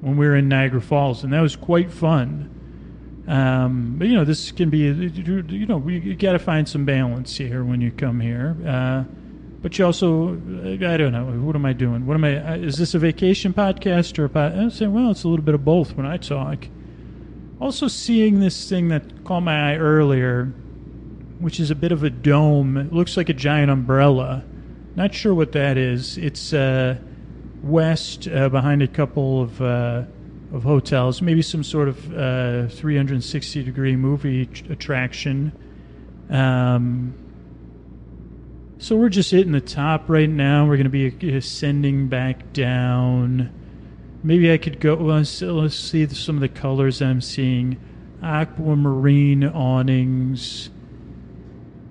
when 0.00 0.16
we 0.16 0.26
were 0.26 0.36
in 0.36 0.48
Niagara 0.48 0.80
Falls, 0.80 1.22
and 1.22 1.32
that 1.32 1.40
was 1.40 1.54
quite 1.54 1.92
fun 1.92 2.50
um, 3.30 3.94
but 3.96 4.08
you 4.08 4.14
know, 4.14 4.24
this 4.24 4.50
can 4.50 4.70
be 4.70 4.78
you 4.78 5.66
know 5.66 5.86
you 5.86 6.16
got 6.16 6.32
to 6.32 6.38
find 6.40 6.68
some 6.68 6.84
balance 6.84 7.36
here 7.36 7.64
when 7.64 7.80
you 7.80 7.92
come 7.92 8.18
here. 8.18 8.56
Uh, 8.66 9.04
but 9.62 9.78
you 9.78 9.84
also, 9.84 10.32
I 10.32 10.96
don't 10.96 11.12
know, 11.12 11.26
what 11.44 11.54
am 11.54 11.66
I 11.66 11.72
doing? 11.72 12.06
What 12.06 12.14
am 12.14 12.24
I? 12.24 12.52
Uh, 12.52 12.56
is 12.56 12.78
this 12.78 12.94
a 12.94 12.98
vacation 12.98 13.52
podcast 13.52 14.18
or 14.18 14.24
a 14.24 14.28
pod? 14.28 14.58
I 14.58 14.68
say, 14.70 14.86
well, 14.86 15.10
it's 15.10 15.24
a 15.24 15.28
little 15.28 15.44
bit 15.44 15.54
of 15.54 15.64
both 15.64 15.96
when 15.96 16.06
I 16.06 16.16
talk. 16.16 16.66
Also, 17.60 17.88
seeing 17.88 18.40
this 18.40 18.68
thing 18.70 18.88
that 18.88 19.24
caught 19.24 19.42
my 19.42 19.72
eye 19.72 19.76
earlier, 19.76 20.46
which 21.40 21.60
is 21.60 21.70
a 21.70 21.74
bit 21.74 21.92
of 21.92 22.02
a 22.04 22.10
dome. 22.10 22.78
It 22.78 22.92
looks 22.92 23.18
like 23.18 23.28
a 23.28 23.34
giant 23.34 23.70
umbrella. 23.70 24.44
Not 24.96 25.14
sure 25.14 25.34
what 25.34 25.52
that 25.52 25.76
is. 25.76 26.16
It's 26.16 26.54
uh, 26.54 26.96
west 27.62 28.28
uh, 28.28 28.48
behind 28.48 28.82
a 28.82 28.88
couple 28.88 29.42
of 29.42 29.60
uh, 29.60 30.04
of 30.52 30.62
hotels, 30.64 31.22
maybe 31.22 31.42
some 31.42 31.62
sort 31.62 31.88
of 31.88 32.12
uh, 32.12 32.68
360 32.68 33.62
degree 33.62 33.94
movie 33.94 34.48
attraction. 34.68 35.52
Um, 36.28 37.14
so 38.80 38.96
we're 38.96 39.08
just 39.08 39.30
hitting 39.30 39.52
the 39.52 39.60
top 39.60 40.08
right 40.08 40.28
now. 40.28 40.66
We're 40.66 40.76
going 40.76 40.90
to 40.90 41.10
be 41.10 41.36
ascending 41.36 42.08
back 42.08 42.52
down. 42.52 43.52
Maybe 44.24 44.52
I 44.52 44.58
could 44.58 44.80
go. 44.80 44.94
Let's, 44.94 45.40
let's 45.40 45.78
see 45.78 46.06
some 46.08 46.34
of 46.36 46.40
the 46.40 46.48
colors 46.48 47.00
I'm 47.00 47.20
seeing. 47.20 47.78
Aquamarine 48.22 49.44
awnings 49.44 50.70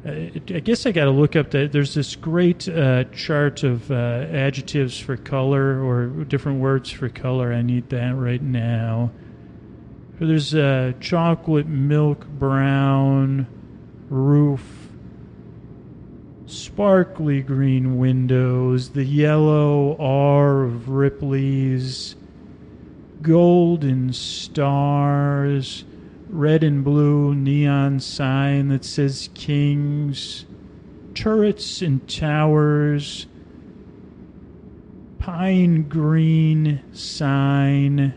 uh, 0.06 0.12
I 0.12 0.60
guess 0.60 0.86
I 0.86 0.94
got 0.94 1.06
to 1.06 1.12
look 1.12 1.36
up 1.36 1.52
that. 1.52 1.74
There's 1.74 1.94
this 1.94 2.16
great 2.16 2.70
uh, 2.70 3.04
chart 3.06 3.64
of 3.64 3.92
uh, 3.92 4.28
adjectives 4.32 4.98
for 4.98 5.18
color 5.18 5.84
or 5.84 6.08
different 6.24 6.62
words 6.62 6.90
for 6.90 7.10
color. 7.10 7.52
I 7.52 7.62
need 7.62 7.90
that 7.90 8.16
right 8.16 8.42
now. 8.42 9.12
There's 10.20 10.56
uh, 10.56 10.94
chocolate 11.02 11.68
milk 11.68 12.26
brown 12.28 13.48
roof, 14.10 14.79
sparkly 16.50 17.42
green 17.44 17.98
windows, 17.98 18.90
the 18.90 19.04
yellow 19.04 19.96
R 20.00 20.64
of 20.64 20.90
Ripley's, 20.90 22.16
golden 23.22 24.12
stars 24.14 25.84
red 26.30 26.64
and 26.64 26.84
blue 26.84 27.36
neon 27.36 28.00
sign 28.00 28.68
that 28.70 28.86
says 28.86 29.30
Kings, 29.34 30.46
turrets 31.14 31.82
and 31.82 32.08
towers, 32.08 33.28
pine 35.20 35.84
green 35.84 36.82
sign, 36.94 38.14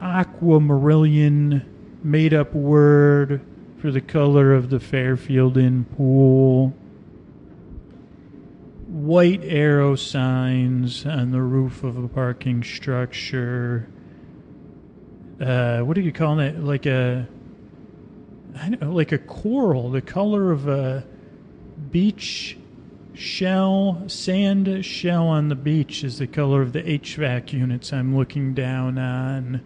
aquamarillion 0.00 1.64
made 2.02 2.32
up 2.34 2.54
word 2.54 3.40
for 3.80 3.90
the 3.90 4.00
color 4.00 4.54
of 4.54 4.70
the 4.70 4.80
Fairfield 4.80 5.56
Inn 5.56 5.84
pool. 5.84 6.74
White 8.86 9.42
arrow 9.44 9.94
signs 9.96 11.06
on 11.06 11.30
the 11.30 11.40
roof 11.40 11.82
of 11.82 11.96
a 11.96 12.08
parking 12.08 12.62
structure 12.62 13.88
uh, 15.40 15.80
what 15.80 15.94
do 15.94 16.02
you 16.02 16.12
call 16.12 16.38
it? 16.38 16.58
Like 16.62 16.84
a, 16.86 17.26
know, 18.68 18.92
like 18.92 19.12
a 19.12 19.18
coral, 19.18 19.90
the 19.90 20.02
color 20.02 20.52
of 20.52 20.68
a 20.68 21.04
beach 21.90 22.58
shell, 23.14 24.02
sand 24.06 24.84
shell 24.84 25.28
on 25.28 25.48
the 25.48 25.54
beach 25.54 26.04
is 26.04 26.18
the 26.18 26.26
color 26.26 26.60
of 26.60 26.72
the 26.72 26.82
HVAC 26.82 27.54
units 27.54 27.92
I'm 27.92 28.14
looking 28.16 28.52
down 28.52 28.98
on. 28.98 29.62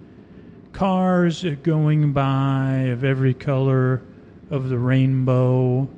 Cars 0.74 1.44
going 1.62 2.12
by 2.12 2.88
of 2.88 3.04
every 3.04 3.32
color 3.32 4.02
of 4.50 4.68
the 4.68 4.78
rainbow, 4.78 5.88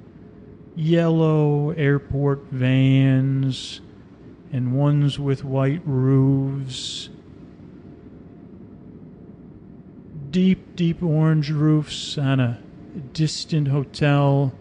yellow 0.74 1.70
airport 1.70 2.44
vans, 2.50 3.80
and 4.52 4.74
ones 4.74 5.18
with 5.18 5.44
white 5.44 5.80
roofs. 5.86 7.08
Deep, 10.30 10.76
deep 10.76 11.02
orange 11.02 11.50
roofs 11.50 12.18
on 12.18 12.38
a 12.38 12.60
distant 13.14 13.68
hotel 13.68 14.52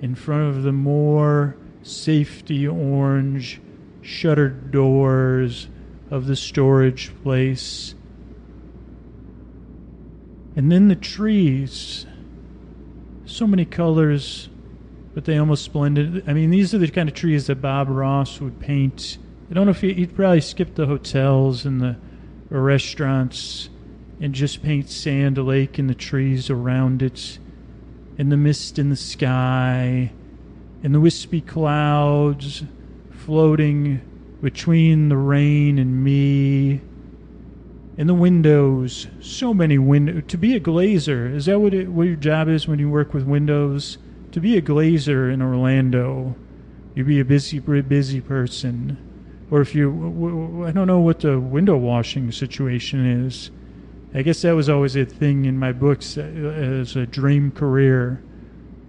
in 0.00 0.16
front 0.16 0.56
of 0.56 0.64
the 0.64 0.72
more 0.72 1.56
safety 1.84 2.66
orange 2.66 3.60
shuttered 4.00 4.72
doors 4.72 5.68
of 6.10 6.26
the 6.26 6.34
storage 6.34 7.12
place. 7.22 7.94
And 10.54 10.70
then 10.70 10.88
the 10.88 10.96
trees. 10.96 12.06
So 13.24 13.46
many 13.46 13.64
colors, 13.64 14.48
but 15.14 15.24
they 15.24 15.38
almost 15.38 15.72
blended. 15.72 16.28
I 16.28 16.32
mean, 16.32 16.50
these 16.50 16.74
are 16.74 16.78
the 16.78 16.88
kind 16.88 17.08
of 17.08 17.14
trees 17.14 17.46
that 17.46 17.62
Bob 17.62 17.88
Ross 17.88 18.40
would 18.40 18.60
paint. 18.60 19.18
I 19.50 19.54
don't 19.54 19.66
know 19.66 19.70
if 19.70 19.80
he, 19.80 19.94
would 19.94 20.14
probably 20.14 20.40
skip 20.40 20.74
the 20.74 20.86
hotels 20.86 21.64
and 21.64 21.80
the 21.80 21.96
restaurants 22.50 23.70
and 24.20 24.34
just 24.34 24.62
paint 24.62 24.88
Sand 24.88 25.38
Lake 25.38 25.78
and 25.78 25.88
the 25.90 25.94
trees 25.94 26.48
around 26.50 27.02
it, 27.02 27.38
and 28.18 28.30
the 28.30 28.36
mist 28.36 28.78
in 28.78 28.88
the 28.88 28.96
sky, 28.96 30.12
and 30.82 30.94
the 30.94 31.00
wispy 31.00 31.40
clouds 31.40 32.62
floating 33.10 34.00
between 34.42 35.08
the 35.08 35.16
rain 35.16 35.78
and 35.78 36.04
me. 36.04 36.80
In 38.02 38.08
the 38.08 38.14
windows, 38.14 39.06
so 39.20 39.54
many 39.54 39.78
windows. 39.78 40.24
To 40.26 40.36
be 40.36 40.56
a 40.56 40.60
glazer, 40.60 41.32
is 41.32 41.46
that 41.46 41.60
what, 41.60 41.72
it, 41.72 41.88
what 41.88 42.08
your 42.08 42.16
job 42.16 42.48
is 42.48 42.66
when 42.66 42.80
you 42.80 42.90
work 42.90 43.14
with 43.14 43.22
windows? 43.22 43.96
To 44.32 44.40
be 44.40 44.56
a 44.56 44.60
glazer 44.60 45.32
in 45.32 45.40
Orlando, 45.40 46.34
you'd 46.96 47.06
be 47.06 47.20
a 47.20 47.24
busy, 47.24 47.60
busy 47.60 48.20
person. 48.20 48.96
Or 49.52 49.60
if 49.60 49.76
you, 49.76 50.64
I 50.66 50.72
don't 50.72 50.88
know 50.88 50.98
what 50.98 51.20
the 51.20 51.38
window 51.38 51.76
washing 51.76 52.32
situation 52.32 53.24
is. 53.24 53.52
I 54.12 54.22
guess 54.22 54.42
that 54.42 54.56
was 54.56 54.68
always 54.68 54.96
a 54.96 55.04
thing 55.04 55.44
in 55.44 55.56
my 55.56 55.70
books 55.70 56.18
uh, 56.18 56.22
as 56.22 56.96
a 56.96 57.06
dream 57.06 57.52
career. 57.52 58.20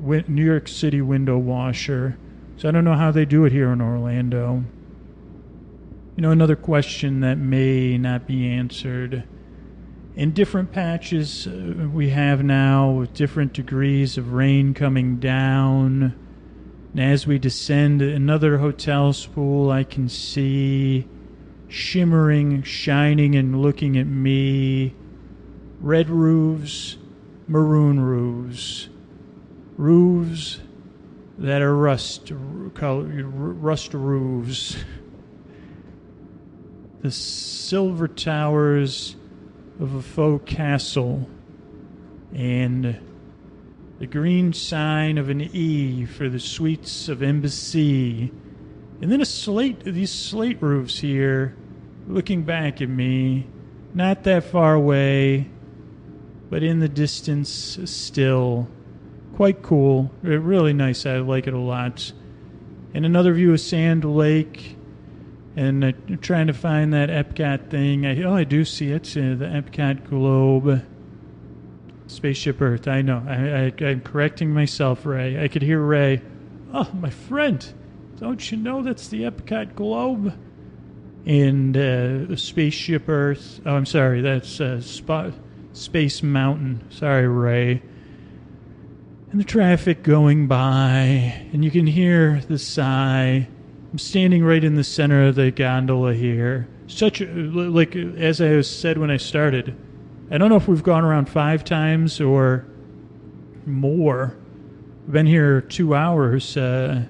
New 0.01 0.43
York 0.43 0.67
City 0.67 1.01
window 1.01 1.37
washer. 1.37 2.17
So 2.57 2.67
I 2.67 2.71
don't 2.71 2.83
know 2.83 2.95
how 2.95 3.11
they 3.11 3.25
do 3.25 3.45
it 3.45 3.51
here 3.51 3.71
in 3.71 3.79
Orlando. 3.79 4.63
You 6.15 6.21
know, 6.21 6.29
another 6.29 6.55
question 6.55 7.21
that 7.21 7.39
may 7.39 7.97
not 7.97 8.27
be 8.27 8.47
answered. 8.47 9.23
In 10.15 10.31
different 10.31 10.71
patches 10.71 11.47
uh, 11.47 11.89
we 11.91 12.09
have 12.09 12.43
now, 12.43 12.91
with 12.91 13.15
different 13.15 13.51
degrees 13.51 14.15
of 14.15 14.33
rain 14.33 14.75
coming 14.75 15.17
down, 15.17 16.13
and 16.91 16.99
as 17.01 17.25
we 17.25 17.39
descend 17.39 18.03
another 18.03 18.59
hotel 18.59 19.11
spool, 19.11 19.71
I 19.71 19.83
can 19.83 20.07
see 20.07 21.07
shimmering, 21.67 22.61
shining, 22.61 23.35
and 23.35 23.59
looking 23.59 23.97
at 23.97 24.05
me. 24.05 24.93
Red 25.81 26.11
roofs, 26.11 26.97
maroon 27.47 27.99
roofs, 27.99 28.87
roofs 29.77 30.59
that 31.39 31.63
are 31.63 31.75
rust, 31.75 32.31
rust 32.31 33.95
roofs 33.95 34.77
the 37.03 37.11
silver 37.11 38.07
towers 38.07 39.17
of 39.79 39.93
a 39.93 40.01
faux 40.01 40.49
castle 40.49 41.29
and 42.33 42.97
the 43.99 44.07
green 44.07 44.53
sign 44.53 45.17
of 45.17 45.27
an 45.27 45.41
E 45.41 46.05
for 46.05 46.29
the 46.29 46.39
suites 46.39 47.09
of 47.09 47.21
Embassy. 47.21 48.31
And 49.01 49.11
then 49.11 49.19
a 49.19 49.25
slate, 49.25 49.81
these 49.83 50.13
slate 50.13 50.61
roofs 50.61 50.99
here, 50.99 51.57
looking 52.07 52.43
back 52.43 52.81
at 52.81 52.87
me, 52.87 53.47
not 53.93 54.23
that 54.23 54.45
far 54.45 54.73
away, 54.73 55.49
but 56.49 56.63
in 56.63 56.79
the 56.79 56.87
distance 56.87 57.79
still. 57.83 58.69
Quite 59.35 59.61
cool. 59.61 60.09
Really 60.21 60.73
nice. 60.73 61.05
I 61.05 61.17
like 61.17 61.47
it 61.47 61.53
a 61.53 61.59
lot. 61.59 62.13
And 62.93 63.05
another 63.05 63.33
view 63.33 63.51
of 63.51 63.59
Sand 63.59 64.05
Lake 64.05 64.77
and 65.55 65.83
uh, 65.83 65.91
trying 66.21 66.47
to 66.47 66.53
find 66.53 66.93
that 66.93 67.09
Epcot 67.09 67.69
thing. 67.69 68.05
I, 68.05 68.21
oh, 68.23 68.35
I 68.35 68.43
do 68.43 68.65
see 68.65 68.91
it. 68.91 69.07
Uh, 69.15 69.35
the 69.35 69.45
Epcot 69.45 70.09
globe. 70.09 70.83
Spaceship 72.07 72.61
Earth. 72.61 72.87
I 72.87 73.01
know. 73.01 73.23
I, 73.27 73.85
I, 73.85 73.89
I'm 73.89 74.01
correcting 74.01 74.53
myself, 74.53 75.05
Ray. 75.05 75.41
I 75.41 75.47
could 75.47 75.61
hear 75.61 75.81
Ray. 75.81 76.21
Oh, 76.73 76.89
my 76.93 77.09
friend. 77.09 77.65
Don't 78.17 78.51
you 78.51 78.57
know 78.57 78.83
that's 78.83 79.07
the 79.07 79.23
Epcot 79.23 79.75
globe? 79.75 80.37
And 81.25 81.77
uh, 81.77 82.35
Spaceship 82.35 83.07
Earth. 83.07 83.61
Oh, 83.65 83.75
I'm 83.75 83.85
sorry. 83.85 84.21
That's 84.21 84.59
uh, 84.59 84.81
Sp- 84.81 85.33
Space 85.73 86.21
Mountain. 86.21 86.85
Sorry, 86.91 87.27
Ray. 87.27 87.81
And 89.31 89.39
the 89.39 89.45
traffic 89.45 90.03
going 90.03 90.47
by, 90.47 91.47
and 91.53 91.65
you 91.65 91.71
can 91.71 91.87
hear 91.87 92.41
the 92.47 92.59
sigh 92.59 93.47
I'm 93.93 93.99
standing 93.99 94.43
right 94.43 94.63
in 94.63 94.73
the 94.73 94.83
center 94.83 95.27
of 95.27 95.35
the 95.35 95.51
gondola 95.51 96.15
here. 96.15 96.67
Such 96.87 97.21
a, 97.21 97.25
like 97.27 97.95
as 97.95 98.41
I 98.41 98.59
said 98.61 98.97
when 98.97 99.11
I 99.11 99.17
started. 99.17 99.77
I 100.31 100.39
don't 100.39 100.49
know 100.49 100.55
if 100.55 100.67
we've 100.67 100.81
gone 100.81 101.05
around 101.05 101.29
five 101.29 101.63
times 101.63 102.19
or 102.19 102.65
more. 103.67 104.35
We've 105.03 105.13
been 105.13 105.27
here 105.27 105.61
two 105.61 105.93
hours, 105.93 106.57
uh, 106.57 107.05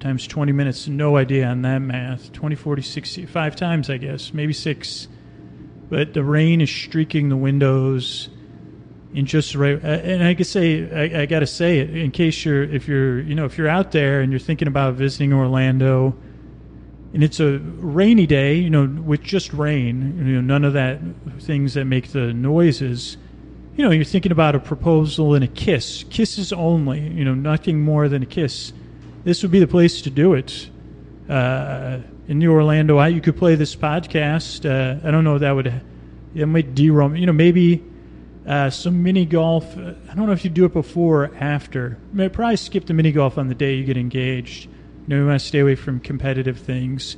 times 0.00 0.26
20 0.26 0.52
minutes. 0.52 0.86
No 0.86 1.16
idea 1.16 1.46
on 1.46 1.62
that 1.62 1.78
math. 1.78 2.30
20, 2.32 2.56
40, 2.56 2.82
60, 2.82 3.24
five 3.24 3.56
times, 3.56 3.88
I 3.88 3.96
guess. 3.96 4.34
Maybe 4.34 4.52
six. 4.52 5.08
But 5.88 6.12
the 6.12 6.22
rain 6.22 6.60
is 6.60 6.68
streaking 6.68 7.30
the 7.30 7.38
windows 7.38 8.28
in 9.14 9.26
just 9.26 9.54
right. 9.54 9.82
And 9.82 10.24
I 10.24 10.34
can 10.34 10.44
say, 10.44 10.90
I, 10.90 11.22
I 11.22 11.26
got 11.26 11.40
to 11.40 11.46
say 11.46 11.80
it 11.80 11.94
in 11.96 12.10
case 12.10 12.44
you're, 12.44 12.62
if 12.62 12.88
you're, 12.88 13.20
you 13.20 13.34
know, 13.34 13.44
if 13.44 13.58
you're 13.58 13.68
out 13.68 13.92
there 13.92 14.20
and 14.20 14.32
you're 14.32 14.38
thinking 14.38 14.68
about 14.68 14.94
visiting 14.94 15.32
Orlando, 15.32 16.16
and 17.14 17.22
it's 17.22 17.40
a 17.40 17.58
rainy 17.58 18.26
day, 18.26 18.54
you 18.54 18.70
know, 18.70 18.86
with 18.86 19.22
just 19.22 19.52
rain, 19.52 20.16
you 20.26 20.34
know, 20.34 20.40
none 20.40 20.64
of 20.64 20.72
that 20.72 21.00
things 21.40 21.74
that 21.74 21.84
make 21.84 22.12
the 22.12 22.32
noises. 22.32 23.18
You 23.76 23.84
know, 23.84 23.90
you're 23.90 24.04
thinking 24.04 24.32
about 24.32 24.54
a 24.54 24.60
proposal 24.60 25.34
and 25.34 25.44
a 25.44 25.48
kiss, 25.48 26.04
kisses 26.08 26.52
only. 26.52 27.00
You 27.00 27.24
know, 27.24 27.34
nothing 27.34 27.80
more 27.80 28.08
than 28.08 28.22
a 28.22 28.26
kiss. 28.26 28.72
This 29.24 29.42
would 29.42 29.52
be 29.52 29.60
the 29.60 29.66
place 29.66 30.00
to 30.02 30.10
do 30.10 30.34
it. 30.34 30.70
Uh, 31.28 31.98
in 32.28 32.38
the 32.38 32.48
Orlando, 32.48 32.96
I, 32.96 33.08
you 33.08 33.20
could 33.20 33.36
play 33.36 33.56
this 33.56 33.76
podcast. 33.76 34.64
Uh, 34.64 35.06
I 35.06 35.10
don't 35.10 35.24
know 35.24 35.38
that 35.38 35.52
would, 35.52 35.82
it 36.34 36.46
might 36.46 36.74
derail. 36.74 37.14
You 37.14 37.26
know, 37.26 37.32
maybe 37.32 37.84
uh, 38.46 38.70
some 38.70 39.02
mini 39.02 39.24
golf. 39.24 39.76
Uh, 39.76 39.94
I 40.10 40.14
don't 40.14 40.26
know 40.26 40.32
if 40.32 40.44
you 40.44 40.50
do 40.50 40.64
it 40.64 40.72
before 40.72 41.24
or 41.24 41.34
after. 41.36 41.98
I 42.12 42.16
mean, 42.16 42.30
probably 42.30 42.56
skip 42.56 42.86
the 42.86 42.94
mini 42.94 43.12
golf 43.12 43.38
on 43.38 43.48
the 43.48 43.54
day 43.54 43.74
you 43.74 43.84
get 43.84 43.96
engaged. 43.96 44.66
You 44.66 45.08
know, 45.08 45.18
we 45.20 45.26
want 45.26 45.40
to 45.40 45.46
stay 45.46 45.60
away 45.60 45.74
from 45.74 46.00
competitive 46.00 46.58
things. 46.58 47.16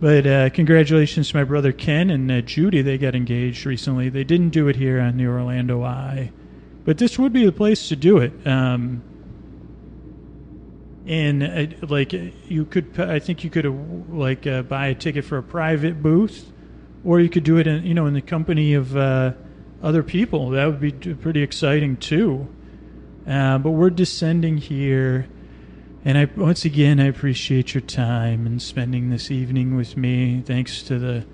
But 0.00 0.26
uh, 0.26 0.50
congratulations 0.50 1.30
to 1.30 1.36
my 1.36 1.44
brother 1.44 1.72
Ken 1.72 2.10
and 2.10 2.30
uh, 2.30 2.40
Judy. 2.42 2.82
They 2.82 2.98
got 2.98 3.14
engaged 3.14 3.64
recently. 3.64 4.08
They 4.08 4.24
didn't 4.24 4.50
do 4.50 4.68
it 4.68 4.76
here 4.76 5.00
on 5.00 5.16
the 5.16 5.26
Orlando 5.26 5.82
Eye, 5.82 6.32
but 6.84 6.98
this 6.98 7.18
would 7.18 7.32
be 7.32 7.44
the 7.44 7.52
place 7.52 7.88
to 7.88 7.96
do 7.96 8.18
it. 8.18 8.32
Um, 8.46 9.02
and 11.06 11.42
uh, 11.42 11.86
like 11.86 12.12
you 12.12 12.64
could, 12.64 12.98
I 12.98 13.18
think 13.18 13.44
you 13.44 13.50
could 13.50 13.66
like 14.10 14.46
uh, 14.46 14.62
buy 14.62 14.88
a 14.88 14.94
ticket 14.94 15.24
for 15.24 15.38
a 15.38 15.42
private 15.42 16.02
booth, 16.02 16.52
or 17.04 17.20
you 17.20 17.28
could 17.28 17.44
do 17.44 17.58
it 17.58 17.66
in 17.66 17.84
you 17.84 17.94
know 17.94 18.06
in 18.06 18.14
the 18.14 18.22
company 18.22 18.74
of 18.74 18.96
other 19.84 20.02
people. 20.02 20.50
That 20.50 20.66
would 20.66 20.80
be 20.80 20.92
pretty 20.92 21.42
exciting 21.42 21.98
too. 21.98 22.48
Uh, 23.28 23.58
but 23.58 23.70
we're 23.70 23.90
descending 23.90 24.58
here, 24.58 25.28
and 26.04 26.18
I 26.18 26.28
once 26.36 26.64
again 26.64 27.00
I 27.00 27.06
appreciate 27.06 27.74
your 27.74 27.80
time 27.80 28.46
and 28.46 28.60
spending 28.60 29.10
this 29.10 29.30
evening 29.30 29.76
with 29.76 29.96
me. 29.96 30.42
Thanks 30.44 30.82
to 30.84 30.98
the 30.98 31.26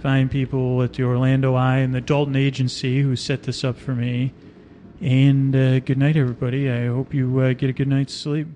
fine 0.00 0.28
people 0.28 0.82
at 0.82 0.92
the 0.92 1.02
Orlando 1.02 1.54
Eye 1.54 1.78
and 1.78 1.94
the 1.94 2.00
Dalton 2.00 2.36
Agency 2.36 3.00
who 3.00 3.16
set 3.16 3.42
this 3.42 3.64
up 3.64 3.78
for 3.78 3.94
me. 3.94 4.32
And 5.00 5.54
uh, 5.54 5.80
good 5.80 5.98
night, 5.98 6.16
everybody. 6.16 6.70
I 6.70 6.86
hope 6.86 7.12
you 7.12 7.40
uh, 7.40 7.52
get 7.52 7.68
a 7.68 7.72
good 7.72 7.88
night's 7.88 8.14
sleep. 8.14 8.48